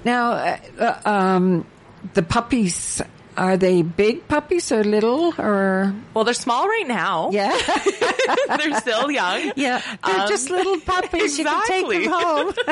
Now, 0.06 0.32
uh, 0.32 0.56
uh, 0.78 1.10
um, 1.10 1.66
the 2.14 2.22
puppies, 2.22 3.02
are 3.36 3.56
they 3.56 3.82
big 3.82 4.28
puppies 4.28 4.70
or 4.70 4.84
little 4.84 5.34
or? 5.36 5.92
Well, 6.14 6.22
they're 6.22 6.32
small 6.32 6.68
right 6.68 6.86
now. 6.86 7.30
Yeah. 7.32 7.50
they're 8.56 8.78
still 8.78 9.10
young. 9.10 9.50
Yeah. 9.56 9.82
They're 10.06 10.20
Um, 10.20 10.28
just 10.28 10.48
little 10.48 10.78
puppies. 10.78 11.36
You 11.36 11.44
can 11.44 11.66
take 11.66 11.88
them 11.90 12.12
home. 12.12 12.52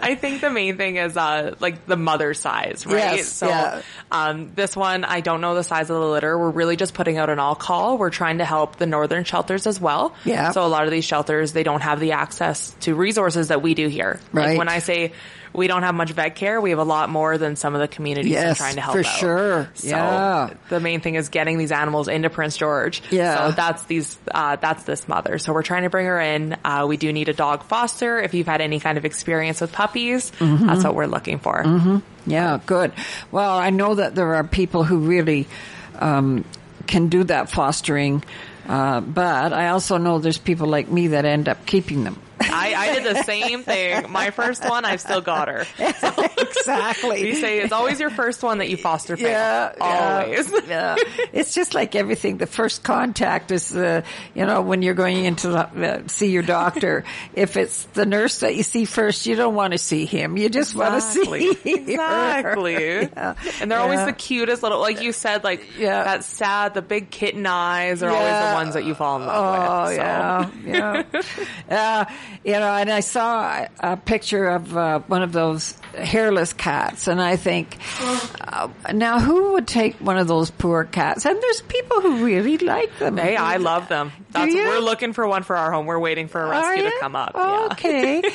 I 0.00 0.14
think 0.14 0.40
the 0.40 0.50
main 0.50 0.76
thing 0.76 0.96
is 0.96 1.16
uh 1.16 1.54
like 1.60 1.86
the 1.86 1.96
mother 1.96 2.32
size, 2.34 2.86
right? 2.86 3.16
Yes, 3.16 3.28
so 3.28 3.48
yeah. 3.48 3.82
um 4.10 4.52
this 4.54 4.76
one 4.76 5.04
I 5.04 5.20
don't 5.20 5.40
know 5.40 5.54
the 5.54 5.64
size 5.64 5.90
of 5.90 5.96
the 6.00 6.06
litter. 6.08 6.38
We're 6.38 6.50
really 6.50 6.76
just 6.76 6.94
putting 6.94 7.18
out 7.18 7.28
an 7.30 7.38
all 7.38 7.54
call. 7.54 7.98
We're 7.98 8.10
trying 8.10 8.38
to 8.38 8.44
help 8.44 8.76
the 8.76 8.86
northern 8.86 9.24
shelters 9.24 9.66
as 9.66 9.80
well. 9.80 10.14
Yeah. 10.24 10.52
So 10.52 10.64
a 10.64 10.68
lot 10.68 10.84
of 10.84 10.90
these 10.90 11.04
shelters 11.04 11.52
they 11.52 11.64
don't 11.64 11.82
have 11.82 12.00
the 12.00 12.12
access 12.12 12.70
to 12.80 12.94
resources 12.94 13.48
that 13.48 13.62
we 13.62 13.74
do 13.74 13.88
here. 13.88 14.20
Right. 14.32 14.50
Like 14.50 14.58
when 14.58 14.68
I 14.68 14.78
say 14.78 15.12
we 15.56 15.66
don't 15.66 15.82
have 15.82 15.94
much 15.94 16.12
vet 16.12 16.36
care, 16.36 16.60
we 16.60 16.70
have 16.70 16.78
a 16.78 16.84
lot 16.84 17.08
more 17.08 17.38
than 17.38 17.56
some 17.56 17.74
of 17.74 17.80
the 17.80 17.88
communities 17.88 18.32
are 18.32 18.40
Yes, 18.40 18.58
trying 18.58 18.74
to 18.76 18.80
help 18.80 18.94
for 18.94 19.00
out. 19.00 19.18
sure. 19.18 19.70
So 19.74 19.88
Yeah. 19.88 20.50
the 20.68 20.80
main 20.80 21.00
thing 21.00 21.14
is 21.14 21.28
getting 21.30 21.58
these 21.58 21.72
animals 21.72 22.08
into 22.08 22.30
Prince 22.30 22.56
George. 22.56 23.02
Yeah. 23.10 23.48
So 23.48 23.52
that's 23.52 23.82
these 23.84 24.16
uh, 24.32 24.56
that's 24.56 24.84
this 24.84 25.08
mother. 25.08 25.38
So 25.38 25.52
we're 25.52 25.62
trying 25.62 25.82
to 25.84 25.90
bring 25.90 26.06
her 26.06 26.20
in. 26.20 26.56
Uh, 26.64 26.84
we 26.88 26.96
do 26.96 27.12
need 27.12 27.28
a 27.28 27.32
dog 27.32 27.64
foster. 27.64 28.18
If 28.20 28.34
you've 28.34 28.46
had 28.46 28.60
any 28.60 28.78
kind 28.80 28.98
of 28.98 29.04
experience 29.04 29.60
with 29.60 29.72
puppies, 29.72 30.30
Mm-hmm. 30.38 30.66
that's 30.66 30.84
what 30.84 30.94
we're 30.94 31.06
looking 31.06 31.38
for. 31.38 31.64
Yeah, 32.26 32.58
good. 32.66 32.92
Well, 33.30 33.56
I 33.56 33.70
know 33.70 33.94
that 33.94 34.14
there 34.14 34.34
are 34.34 34.44
people 34.44 34.84
who 34.84 34.98
really 34.98 35.46
um, 35.98 36.44
can 36.86 37.08
do 37.08 37.24
that 37.24 37.50
fostering, 37.50 38.22
uh, 38.68 39.00
but 39.00 39.52
I 39.52 39.68
also 39.68 39.96
know 39.96 40.18
there's 40.18 40.38
people 40.38 40.66
like 40.66 40.88
me 40.90 41.08
that 41.08 41.24
end 41.24 41.48
up 41.48 41.64
keeping 41.66 42.04
them. 42.04 42.20
I, 42.56 42.74
I 42.74 42.94
did 42.94 43.16
the 43.16 43.22
same 43.22 43.62
thing. 43.62 44.10
My 44.10 44.30
first 44.30 44.68
one, 44.68 44.84
I've 44.84 45.00
still 45.00 45.20
got 45.20 45.48
her. 45.48 45.66
exactly. 45.78 47.22
We 47.24 47.34
say 47.34 47.60
it's 47.60 47.72
always 47.72 48.00
your 48.00 48.10
first 48.10 48.42
one 48.42 48.58
that 48.58 48.68
you 48.68 48.76
foster 48.76 49.16
fail. 49.16 49.28
Yeah, 49.28 49.72
always. 49.80 50.50
Yeah, 50.50 50.60
yeah. 50.68 50.96
It's 51.32 51.54
just 51.54 51.74
like 51.74 51.94
everything. 51.94 52.38
The 52.38 52.46
first 52.46 52.82
contact 52.82 53.50
is, 53.50 53.74
uh, 53.74 54.02
you 54.34 54.46
know, 54.46 54.62
when 54.62 54.82
you're 54.82 54.94
going 54.94 55.24
into 55.24 55.48
the, 55.48 55.58
uh, 55.60 56.08
see 56.08 56.30
your 56.30 56.42
doctor. 56.42 57.04
if 57.34 57.56
it's 57.56 57.84
the 57.94 58.06
nurse 58.06 58.40
that 58.40 58.54
you 58.56 58.62
see 58.62 58.84
first, 58.84 59.26
you 59.26 59.36
don't 59.36 59.54
want 59.54 59.72
to 59.72 59.78
see 59.78 60.06
him. 60.06 60.36
You 60.36 60.48
just 60.48 60.74
want 60.74 60.94
to 60.94 61.00
see 61.00 61.56
Exactly. 61.64 62.74
Yeah. 63.02 63.34
And 63.60 63.70
they're 63.70 63.78
always 63.80 64.04
the 64.04 64.12
cutest 64.12 64.62
little, 64.62 64.80
like 64.80 65.02
you 65.02 65.12
said, 65.12 65.44
like 65.44 65.64
Yeah. 65.78 66.04
that 66.04 66.24
sad, 66.24 66.74
the 66.74 66.82
big 66.82 67.10
kitten 67.10 67.46
eyes 67.46 68.02
are 68.02 68.10
always 68.10 68.26
the 68.48 68.54
ones 68.54 68.74
that 68.74 68.84
you 68.84 68.94
fall 68.94 69.16
in 69.20 69.26
love 69.26 69.36
Oh 69.36 69.88
with. 69.88 69.96
so. 69.96 70.02
yeah, 70.02 71.02
yeah. 71.68 72.04
uh, 72.06 72.12
you 72.46 72.52
know, 72.52 72.72
and 72.72 72.88
I 72.88 73.00
saw 73.00 73.66
a, 73.80 73.96
picture 73.96 74.46
of 74.46 74.76
uh, 74.76 75.00
one 75.00 75.22
of 75.24 75.32
those 75.32 75.74
hairless 75.98 76.52
cats, 76.52 77.08
and 77.08 77.20
I 77.20 77.34
think, 77.34 77.76
uh, 78.40 78.68
now 78.94 79.18
who 79.18 79.54
would 79.54 79.66
take 79.66 79.96
one 79.96 80.16
of 80.16 80.28
those 80.28 80.52
poor 80.52 80.84
cats? 80.84 81.26
And 81.26 81.42
there's 81.42 81.62
people 81.62 82.00
who 82.02 82.24
really 82.24 82.56
like 82.58 82.96
them. 83.00 83.16
Hey, 83.16 83.34
I 83.34 83.56
love 83.56 83.88
them. 83.88 84.12
That's 84.36 84.54
you? 84.54 84.64
we're 84.64 84.78
looking 84.80 85.12
for 85.12 85.26
one 85.26 85.42
for 85.42 85.56
our 85.56 85.70
home. 85.72 85.86
We're 85.86 85.98
waiting 85.98 86.28
for 86.28 86.42
a 86.42 86.48
rescue 86.48 86.84
to 86.84 86.92
come 87.00 87.16
up. 87.16 87.32
Oh, 87.34 87.66
yeah. 87.66 87.72
Okay. 87.72 88.22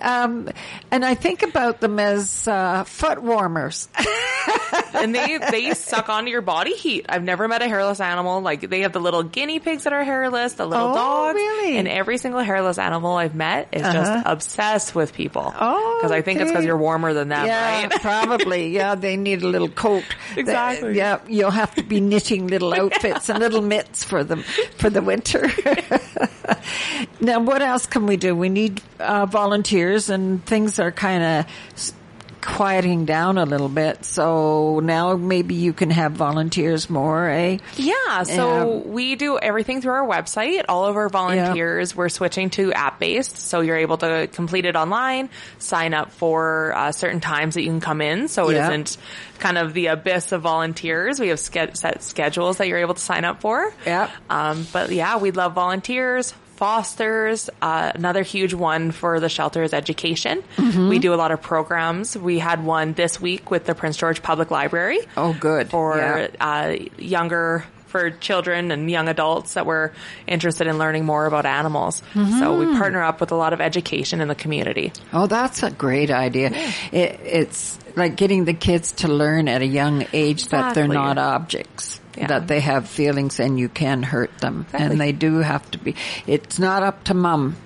Um, 0.00 0.48
and 0.90 1.04
I 1.04 1.14
think 1.14 1.42
about 1.42 1.80
them 1.80 1.98
as 2.00 2.48
uh, 2.48 2.82
foot 2.84 3.22
warmers. 3.22 3.88
and 4.94 5.14
they 5.14 5.38
they 5.50 5.74
suck 5.74 6.08
onto 6.08 6.30
your 6.30 6.40
body 6.40 6.74
heat. 6.74 7.06
I've 7.08 7.22
never 7.22 7.46
met 7.48 7.62
a 7.62 7.68
hairless 7.68 8.00
animal 8.00 8.40
like 8.40 8.68
they 8.68 8.80
have 8.80 8.92
the 8.92 9.00
little 9.00 9.22
guinea 9.22 9.60
pigs 9.60 9.84
that 9.84 9.92
are 9.92 10.02
hairless, 10.04 10.54
the 10.54 10.66
little 10.66 10.88
Oh, 10.88 10.94
dogs, 10.94 11.34
really? 11.36 11.76
and 11.78 11.86
every 11.86 12.18
single 12.18 12.40
hairless 12.40 12.78
animal 12.78 13.12
I've 13.16 13.34
met 13.34 13.68
is 13.72 13.82
just 13.82 14.10
Uh-huh. 14.10 14.22
obsessed 14.26 14.94
with 14.94 15.12
people. 15.12 15.52
Oh, 15.58 15.98
because 15.98 16.10
I 16.12 16.22
think 16.22 16.40
it's 16.40 16.50
because 16.50 16.64
you're 16.64 16.76
warmer 16.78 17.12
than 17.12 17.28
them, 17.28 17.46
yeah, 17.46 17.82
right? 17.82 17.90
probably. 18.00 18.70
Yeah, 18.70 18.94
they 18.94 19.16
need 19.16 19.42
a 19.42 19.48
little 19.48 19.68
coat. 19.68 20.04
Exactly. 20.36 20.96
Yeah, 20.96 21.20
you'll 21.28 21.50
have 21.50 21.74
to 21.76 21.82
be 21.82 22.00
knitting 22.00 22.46
little 22.48 22.74
outfits 22.74 23.28
and 23.28 23.38
little 23.38 23.62
mitts 23.62 24.02
for 24.04 24.24
them 24.24 24.42
for 24.78 24.90
the 24.90 25.02
winter. 25.02 25.27
now, 27.20 27.40
what 27.40 27.62
else 27.62 27.86
can 27.86 28.06
we 28.06 28.16
do? 28.16 28.34
We 28.34 28.48
need 28.48 28.82
uh, 28.98 29.26
volunteers, 29.26 30.10
and 30.10 30.44
things 30.44 30.78
are 30.78 30.92
kind 30.92 31.22
of 31.22 31.92
quieting 32.40 33.04
down 33.04 33.36
a 33.36 33.44
little 33.44 33.68
bit. 33.68 34.04
So 34.04 34.80
now 34.80 35.16
maybe 35.16 35.54
you 35.56 35.72
can 35.72 35.90
have 35.90 36.12
volunteers 36.12 36.88
more, 36.88 37.28
eh? 37.28 37.58
Yeah, 37.76 38.22
so 38.22 38.78
we 38.78 39.16
do 39.16 39.38
everything 39.38 39.82
through 39.82 39.92
our 39.92 40.06
website. 40.06 40.64
All 40.68 40.86
of 40.86 40.96
our 40.96 41.08
volunteers, 41.08 41.94
we're 41.94 42.08
switching 42.08 42.48
to 42.50 42.72
app 42.72 43.00
based, 43.00 43.36
so 43.36 43.60
you're 43.60 43.76
able 43.76 43.98
to 43.98 44.28
complete 44.32 44.64
it 44.64 44.76
online, 44.76 45.28
sign 45.58 45.92
up 45.94 46.12
for 46.12 46.72
uh, 46.74 46.92
certain 46.92 47.20
times 47.20 47.54
that 47.54 47.62
you 47.62 47.68
can 47.70 47.80
come 47.80 48.00
in, 48.00 48.28
so 48.28 48.48
it 48.48 48.54
Yeah. 48.54 48.68
not 48.76 48.96
kind 49.38 49.58
of 49.58 49.74
the 49.74 49.86
abyss 49.86 50.32
of 50.32 50.42
volunteers. 50.42 51.18
We 51.20 51.28
have 51.28 51.38
ske- 51.40 51.74
set 51.74 52.02
schedules 52.02 52.58
that 52.58 52.68
you're 52.68 52.78
able 52.78 52.94
to 52.94 53.00
sign 53.00 53.24
up 53.24 53.40
for. 53.40 53.72
Yeah. 53.86 54.10
Um, 54.28 54.66
but 54.72 54.90
yeah, 54.90 55.18
we'd 55.18 55.36
love 55.36 55.54
volunteers. 55.54 56.34
Fosters, 56.56 57.48
uh, 57.62 57.92
another 57.94 58.22
huge 58.22 58.52
one 58.52 58.90
for 58.90 59.20
the 59.20 59.28
shelter 59.28 59.62
is 59.62 59.72
education. 59.72 60.42
Mhm. 60.56 60.88
We 60.88 60.98
do 60.98 61.14
a 61.14 61.16
lot 61.16 61.30
of 61.30 61.40
programs. 61.40 62.16
We 62.16 62.40
had 62.40 62.64
one 62.64 62.94
this 62.94 63.20
week 63.20 63.50
with 63.50 63.64
the 63.64 63.74
Prince 63.74 63.96
George 63.96 64.22
Public 64.22 64.50
Library 64.50 64.98
Oh, 65.16 65.32
good. 65.38 65.70
for 65.70 65.96
Yeah. 65.96 66.26
uh, 66.40 66.74
younger 66.98 67.64
for 67.88 68.10
children 68.10 68.70
and 68.70 68.90
young 68.90 69.08
adults 69.08 69.54
that 69.54 69.66
were 69.66 69.92
interested 70.26 70.66
in 70.66 70.78
learning 70.78 71.04
more 71.04 71.26
about 71.26 71.44
animals. 71.46 72.02
So 72.14 72.58
we 72.58 72.66
Mhm. 72.66 72.78
partner 72.78 73.02
up 73.02 73.20
with 73.20 73.32
a 73.32 73.34
lot 73.34 73.52
of 73.52 73.60
education 73.60 74.20
in 74.20 74.28
the 74.28 74.34
community. 74.34 74.92
Oh, 75.12 75.26
that's 75.26 75.62
a 75.62 75.70
great 75.70 76.10
idea. 76.10 76.50
It, 76.92 77.20
it's 77.24 77.78
like 77.96 78.16
getting 78.16 78.44
the 78.44 78.54
kids 78.54 78.92
to 78.92 79.08
learn 79.08 79.48
at 79.48 79.60
a 79.62 79.66
young 79.66 80.06
age 80.12 80.48
that 80.48 80.74
they're 80.74 80.86
not 80.86 81.18
objects, 81.18 82.00
Yeah. 82.16 82.28
that 82.28 82.46
they 82.46 82.60
have 82.60 82.88
feelings 82.88 83.40
and 83.40 83.58
you 83.58 83.68
can 83.68 84.02
hurt 84.02 84.36
them. 84.38 84.66
Exactly. 84.68 84.86
And 84.86 85.00
they 85.00 85.12
do 85.12 85.38
have 85.38 85.68
to 85.72 85.78
be, 85.78 85.94
it's 86.26 86.58
not 86.58 86.82
up 86.82 87.04
to 87.04 87.14
mom 87.14 87.56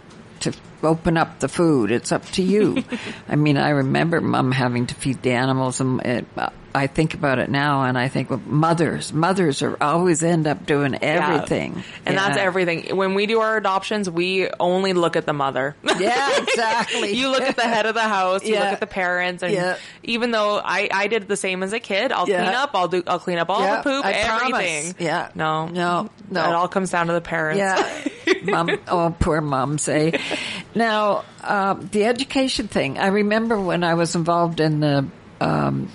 to 0.41 0.53
open 0.83 1.17
up 1.17 1.41
the 1.41 1.49
food. 1.49 1.91
It's 1.91 2.13
up 2.13 2.25
to 2.33 2.43
you. 2.43 2.83
I 3.29 3.37
mean, 3.37 3.57
I 3.57 3.71
remember 3.71 4.21
mom 4.21 4.53
having 4.53 4.87
to 4.87 4.95
feed 4.95 5.23
the 5.23 5.33
animals 5.33 5.81
and 5.81 6.01
it, 6.05 6.27
I 6.75 6.87
think 6.87 7.15
about 7.15 7.39
it 7.39 7.51
now 7.51 7.83
and 7.85 7.99
I 7.99 8.09
think 8.09 8.31
well, 8.31 8.41
mothers, 8.47 9.13
mothers 9.13 9.63
are 9.63 9.77
always 9.81 10.23
end 10.23 10.47
up 10.47 10.65
doing 10.65 10.95
everything. 11.03 11.75
Yeah. 11.77 11.83
And 12.07 12.17
that's 12.19 12.39
everything. 12.39 12.97
When 12.97 13.15
we 13.15 13.27
do 13.27 13.41
our 13.41 13.57
adoptions, 13.57 14.09
we 14.09 14.49
only 14.59 14.93
look 14.95 15.17
at 15.17 15.27
the 15.27 15.33
mother. 15.35 15.77
Yeah, 15.99 16.39
exactly. 16.43 17.13
you 17.13 17.29
look 17.31 17.43
at 17.43 17.57
the 17.57 17.63
head 17.63 17.87
of 17.87 17.95
the 17.95 18.01
house, 18.01 18.45
you 18.45 18.55
Yeah. 18.55 18.61
look 18.65 18.73
at 18.75 18.81
the 18.81 18.87
parents, 18.87 19.43
and 19.43 19.53
Yeah. 19.53 19.77
even 20.03 20.31
though 20.31 20.61
I, 20.65 20.89
I 20.93 21.07
did 21.09 21.29
the 21.29 21.37
same 21.37 21.63
as 21.63 21.73
a 21.73 21.81
kid, 21.81 22.11
I'll 22.13 22.29
Yeah. 22.29 22.43
clean 22.45 22.55
up, 22.55 22.71
I'll 22.75 22.89
do, 22.89 23.03
I'll 23.07 23.19
clean 23.19 23.39
up 23.39 23.51
all 23.51 23.61
Yeah, 23.61 23.77
the 23.77 23.83
poop, 23.83 24.05
I 24.05 24.13
everything. 24.13 24.51
promise. 24.51 24.95
Yeah. 24.99 25.29
No. 25.35 25.67
No. 25.67 26.09
No. 26.31 26.41
It 26.49 26.55
all 26.55 26.69
comes 26.69 26.91
down 26.91 27.09
to 27.09 27.13
the 27.13 27.21
parents. 27.21 27.59
Yeah. 27.59 28.35
Mom, 28.45 28.71
oh, 28.89 29.15
poor 29.21 29.41
mom 29.41 29.79
say. 29.79 30.19
Now, 30.75 31.25
uh, 31.45 31.75
the 31.75 32.05
education 32.07 32.67
thing, 32.69 32.99
I 32.99 33.09
remember 33.09 33.61
when 33.61 33.85
I 33.85 33.95
was 33.95 34.15
involved 34.15 34.59
in 34.61 34.81
the, 34.81 35.07
um, 35.41 35.89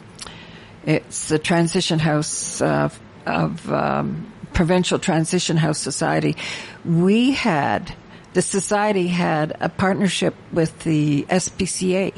it's 0.88 1.27
the 1.27 1.38
Transition 1.38 1.99
House, 1.99 2.61
uh, 2.61 2.89
of, 3.25 3.71
um, 3.71 4.31
Provincial 4.53 4.97
Transition 4.97 5.57
House 5.57 5.77
Society. 5.77 6.35
We 6.83 7.33
had, 7.33 7.93
the 8.33 8.41
society 8.41 9.07
had 9.07 9.55
a 9.59 9.69
partnership 9.69 10.33
with 10.51 10.79
the 10.79 11.23
SPCA 11.29 12.13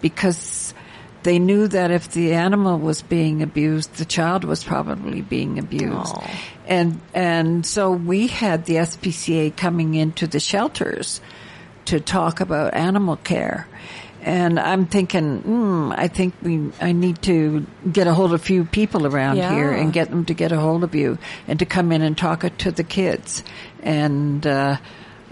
because 0.00 0.74
they 1.22 1.38
knew 1.38 1.66
that 1.68 1.90
if 1.90 2.10
the 2.12 2.34
animal 2.34 2.78
was 2.78 3.02
being 3.02 3.42
abused, 3.42 3.94
the 3.94 4.04
child 4.04 4.44
was 4.44 4.62
probably 4.62 5.22
being 5.22 5.58
abused. 5.58 6.14
And, 6.66 7.00
and 7.14 7.66
so 7.66 7.90
we 7.90 8.26
had 8.26 8.66
the 8.66 8.74
SPCA 8.76 9.56
coming 9.56 9.94
into 9.94 10.26
the 10.26 10.40
shelters 10.40 11.20
to 11.86 12.00
talk 12.00 12.40
about 12.40 12.74
animal 12.74 13.16
care. 13.16 13.66
And 14.22 14.60
I'm 14.60 14.84
thinking, 14.86 15.40
hmm, 15.40 15.92
I 15.96 16.08
think 16.08 16.34
we, 16.42 16.70
I 16.80 16.92
need 16.92 17.22
to 17.22 17.66
get 17.90 18.06
a 18.06 18.12
hold 18.12 18.32
of 18.34 18.40
a 18.40 18.44
few 18.44 18.64
people 18.66 19.06
around 19.06 19.36
Yeah. 19.38 19.50
here 19.54 19.72
and 19.72 19.92
get 19.92 20.10
them 20.10 20.24
to 20.26 20.34
get 20.34 20.52
a 20.52 20.58
hold 20.60 20.84
of 20.84 20.94
you 20.94 21.16
and 21.48 21.58
to 21.58 21.64
come 21.64 21.90
in 21.90 22.02
and 22.02 22.16
talk 22.18 22.44
to 22.58 22.70
the 22.70 22.84
kids 22.84 23.42
and, 23.82 24.46
uh, 24.46 24.76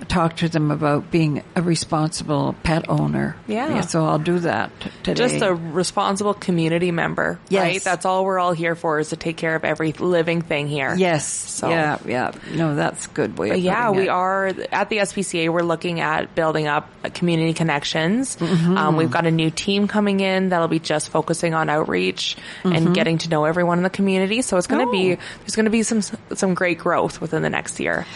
talk 0.07 0.37
to 0.37 0.49
them 0.49 0.71
about 0.71 1.11
being 1.11 1.43
a 1.57 1.63
responsible 1.63 2.55
pet 2.63 2.89
owner. 2.89 3.35
Yeah. 3.49 3.81
so 3.81 4.05
I'll 4.07 4.19
do 4.21 4.39
that 4.41 4.71
today. 5.03 5.15
Just 5.15 5.43
a 5.43 5.53
responsible 5.53 6.35
community 6.35 6.93
member, 6.93 7.41
Yes. 7.49 7.63
right? 7.63 7.83
That's 7.83 8.07
all 8.07 8.25
we're 8.25 8.39
all 8.39 8.53
here 8.53 8.77
for 8.77 9.01
is 9.01 9.09
to 9.09 9.17
take 9.17 9.37
care 9.37 9.57
of 9.57 9.65
every 9.65 9.93
living 9.93 10.43
thing 10.43 10.69
here. 10.69 10.95
Yes. 10.97 11.27
So- 11.27 11.69
Yeah. 11.69 11.99
Yeah. 12.07 12.31
No, 12.55 12.77
that's 12.77 13.07
good 13.09 13.37
way. 13.39 13.51
Of 13.51 13.59
yeah, 13.59 13.91
we 13.91 14.05
it. 14.05 14.09
are 14.09 14.47
at 14.71 14.89
the 14.89 14.99
SPCA. 14.99 15.49
We're 15.49 15.63
looking 15.63 15.99
at 16.01 16.35
building 16.35 16.69
up 16.69 16.89
community 17.15 17.53
connections. 17.55 18.37
Mhm. 18.37 18.77
Um, 18.79 18.97
we've 18.97 19.11
got 19.11 19.27
a 19.27 19.31
new 19.33 19.51
team 19.51 19.89
coming 19.89 20.21
in 20.21 20.51
that'll 20.51 20.69
be 20.69 20.79
just 20.79 21.09
focusing 21.11 21.55
on 21.55 21.69
outreach 21.69 22.37
Mhm. 22.63 22.77
and 22.77 22.95
getting 22.95 23.19
to 23.19 23.29
know 23.31 23.45
everyone 23.45 23.79
in 23.79 23.83
the 23.85 23.91
community. 23.91 24.43
So 24.43 24.57
it's 24.59 24.67
going 24.69 24.87
to 24.87 24.93
be 24.93 25.15
Oh. 25.15 25.19
there's 25.41 25.57
going 25.57 25.65
to 25.65 25.71
be 25.71 25.83
some 25.83 26.03
some 26.35 26.55
great 26.55 26.79
growth 26.79 27.21
within 27.21 27.43
the 27.43 27.51
next 27.51 27.81
year. 27.81 28.07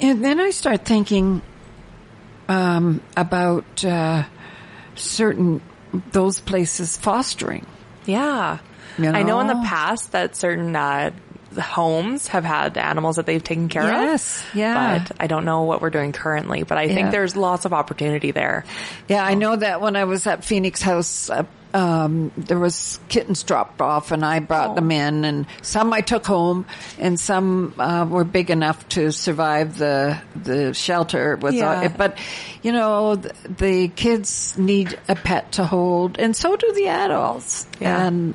And 0.00 0.24
then 0.24 0.38
I 0.40 0.50
start 0.50 0.84
thinking 0.84 1.42
um, 2.48 3.00
about 3.16 3.84
uh, 3.84 4.24
certain 4.94 5.60
those 6.12 6.40
places 6.40 6.96
fostering. 6.96 7.66
Yeah, 8.06 8.58
You 8.98 9.10
I 9.10 9.22
know 9.22 9.40
in 9.40 9.46
the 9.48 9.54
past 9.66 10.12
that 10.12 10.36
certain. 10.36 10.74
Uh, 10.76 11.10
homes 11.58 12.28
have 12.28 12.44
had 12.44 12.76
animals 12.76 13.16
that 13.16 13.24
they've 13.24 13.42
taken 13.42 13.68
care 13.70 13.82
of. 13.82 13.88
Yes, 13.88 14.44
yeah. 14.54 14.98
But 14.98 15.16
I 15.18 15.26
don't 15.28 15.46
know 15.46 15.62
what 15.62 15.80
we're 15.80 15.88
doing 15.90 16.12
currently, 16.12 16.62
but 16.62 16.76
I 16.76 16.82
Yeah. 16.84 16.94
think 16.94 17.10
there's 17.10 17.36
lots 17.36 17.64
of 17.64 17.72
opportunity 17.72 18.30
there. 18.32 18.64
Yeah, 19.08 19.24
I 19.24 19.32
know 19.34 19.56
that 19.56 19.80
when 19.80 19.96
I 19.96 20.04
was 20.04 20.26
at 20.26 20.44
Phoenix 20.44 20.82
House, 20.82 21.30
uh, 21.30 21.44
um, 21.74 22.32
there 22.36 22.58
was 22.58 22.98
kittens 23.08 23.42
dropped 23.42 23.80
off, 23.80 24.10
and 24.10 24.24
I 24.24 24.38
brought 24.40 24.74
them 24.74 24.90
in, 24.90 25.24
and 25.24 25.46
some 25.62 25.92
I 25.92 26.00
took 26.00 26.26
home, 26.26 26.66
and 26.98 27.18
some 27.20 27.74
uh, 27.78 28.06
were 28.08 28.24
big 28.24 28.50
enough 28.50 28.88
to 28.90 29.12
survive 29.12 29.78
the 29.78 30.18
the 30.34 30.72
shelter. 30.74 31.36
Without 31.36 31.82
Yeah. 31.82 31.88
But 31.88 32.18
you 32.62 32.72
know, 32.72 33.16
the, 33.16 33.34
the 33.48 33.88
kids 33.88 34.56
need 34.56 34.98
a 35.08 35.14
pet 35.14 35.52
to 35.52 35.64
hold, 35.64 36.18
and 36.18 36.34
so 36.34 36.56
do 36.56 36.72
the 36.72 36.88
adults. 36.88 37.66
Yeah. 37.80 38.06
And 38.06 38.34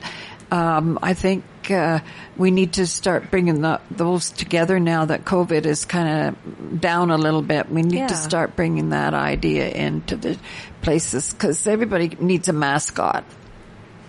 um, 0.54 1.00
I 1.02 1.16
think 1.16 1.44
uh, 1.72 2.00
we 2.38 2.52
need 2.52 2.74
to 2.74 2.86
start 2.86 3.32
bringing 3.32 3.62
the, 3.62 3.82
those 3.90 4.30
together 4.30 4.80
now 4.80 5.06
that 5.06 5.26
COVID 5.26 5.66
is 5.66 5.86
kind 5.86 6.36
of 6.38 6.80
down 6.80 7.10
a 7.10 7.18
little 7.18 7.42
bit. 7.42 7.70
We 7.72 7.82
need 7.82 7.98
Yeah. 7.98 8.08
to 8.08 8.16
start 8.16 8.56
bringing 8.56 8.90
that 8.90 9.16
idea 9.16 9.68
into 9.70 10.16
the 10.16 10.38
places 10.84 11.34
because 11.34 11.66
everybody 11.66 12.16
needs 12.20 12.50
a 12.50 12.54
mascot. 12.54 13.24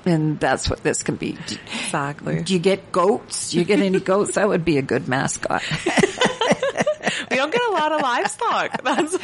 And 0.06 0.38
that's 0.38 0.68
what 0.68 0.82
this 0.82 1.02
can 1.02 1.16
be. 1.16 1.32
Do- 1.46 1.56
Exactly. 1.84 2.42
Do 2.42 2.52
you 2.52 2.58
get 2.58 2.92
goats? 2.92 3.50
Do 3.52 3.58
you 3.58 3.64
get 3.64 3.80
any 3.80 4.00
goats? 4.00 4.34
That 4.34 4.48
would 4.48 4.64
be 4.64 4.78
a 4.78 4.82
good 4.82 5.08
mascot. 5.08 5.62
We 7.30 7.36
don't 7.36 7.52
get 7.52 7.62
a 7.68 7.70
lot 7.72 7.90
of 7.92 8.00
livestock. 8.00 8.82
That's 8.82 9.18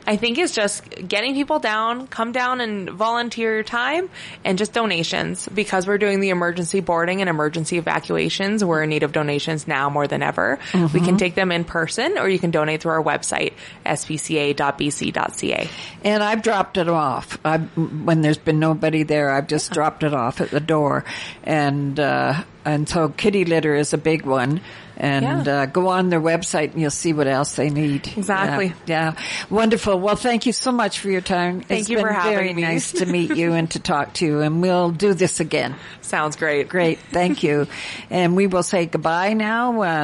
I 0.07 0.17
think 0.17 0.37
it's 0.37 0.53
just 0.53 0.83
getting 1.07 1.33
people 1.33 1.59
down, 1.59 2.07
come 2.07 2.31
down 2.31 2.61
and 2.61 2.89
volunteer 2.89 3.55
your 3.55 3.63
time 3.63 4.09
and 4.43 4.57
just 4.57 4.73
donations 4.73 5.47
because 5.47 5.87
we're 5.87 5.97
doing 5.97 6.19
the 6.19 6.29
emergency 6.29 6.79
boarding 6.79 7.21
and 7.21 7.29
emergency 7.29 7.77
evacuations. 7.77 8.63
We're 8.63 8.83
in 8.83 8.89
need 8.89 9.03
of 9.03 9.11
donations 9.11 9.67
now 9.67 9.89
more 9.89 10.07
than 10.07 10.21
ever. 10.21 10.59
We 10.93 10.99
can 11.01 11.17
take 11.17 11.35
them 11.35 11.51
in 11.51 11.63
person 11.63 12.17
or 12.17 12.29
you 12.29 12.37
can 12.39 12.51
donate 12.51 12.81
through 12.81 12.91
our 12.91 13.03
website, 13.03 13.53
spca.bc.ca. 13.85 15.69
And 16.03 16.23
I've 16.23 16.41
dropped 16.41 16.77
it 16.77 16.87
off. 16.87 17.39
I, 17.43 17.57
when 17.57 18.21
there's 18.21 18.37
been 18.37 18.59
nobody 18.59 19.03
there, 19.03 19.31
I've 19.31 19.47
just 19.47 19.71
dropped 19.71 20.03
it 20.03 20.13
off 20.13 20.39
at 20.41 20.51
the 20.51 20.59
door. 20.59 21.03
And, 21.43 21.99
uh, 21.99 22.43
and 22.63 22.87
so 22.87 23.09
kitty 23.09 23.45
litter 23.45 23.73
is 23.75 23.93
a 23.93 23.97
big 23.97 24.25
one. 24.25 24.61
And, 24.97 25.45
Yeah. 25.45 25.61
uh, 25.61 25.65
go 25.65 25.89
on 25.89 26.09
their 26.09 26.21
website 26.21 26.71
and 26.71 26.81
you'll 26.81 26.89
see 26.89 27.11
what 27.13 27.27
else 27.27 27.55
they 27.55 27.69
need. 27.69 28.07
Exactly. 28.17 28.73
Yeah. 28.85 29.13
yeah. 29.13 29.23
Wonderful. 29.49 29.99
Well, 29.99 30.15
thank 30.15 30.45
you 30.45 30.53
so 30.53 30.71
much 30.71 30.99
for 30.99 31.09
your 31.09 31.21
time. 31.21 31.61
Thank 31.61 31.81
It's 31.81 31.89
you 31.89 31.97
been 31.97 32.05
for 32.07 32.13
having 32.13 32.33
very 32.37 32.53
me. 32.53 32.61
nice 32.61 32.91
to 32.93 33.05
meet 33.05 33.35
you 33.35 33.53
and 33.53 33.69
to 33.71 33.79
talk 33.79 34.13
to 34.15 34.25
you. 34.25 34.39
And 34.41 34.61
we'll 34.61 34.91
do 34.91 35.13
this 35.13 35.39
again. 35.39 35.75
Sounds 36.01 36.35
great. 36.35 36.69
Great. 36.69 36.99
Thank 37.11 37.43
you. 37.43 37.67
and 38.09 38.35
we 38.35 38.47
will 38.47 38.63
say 38.63 38.85
goodbye 38.85 39.33
now. 39.33 39.81
Uh, 39.81 39.85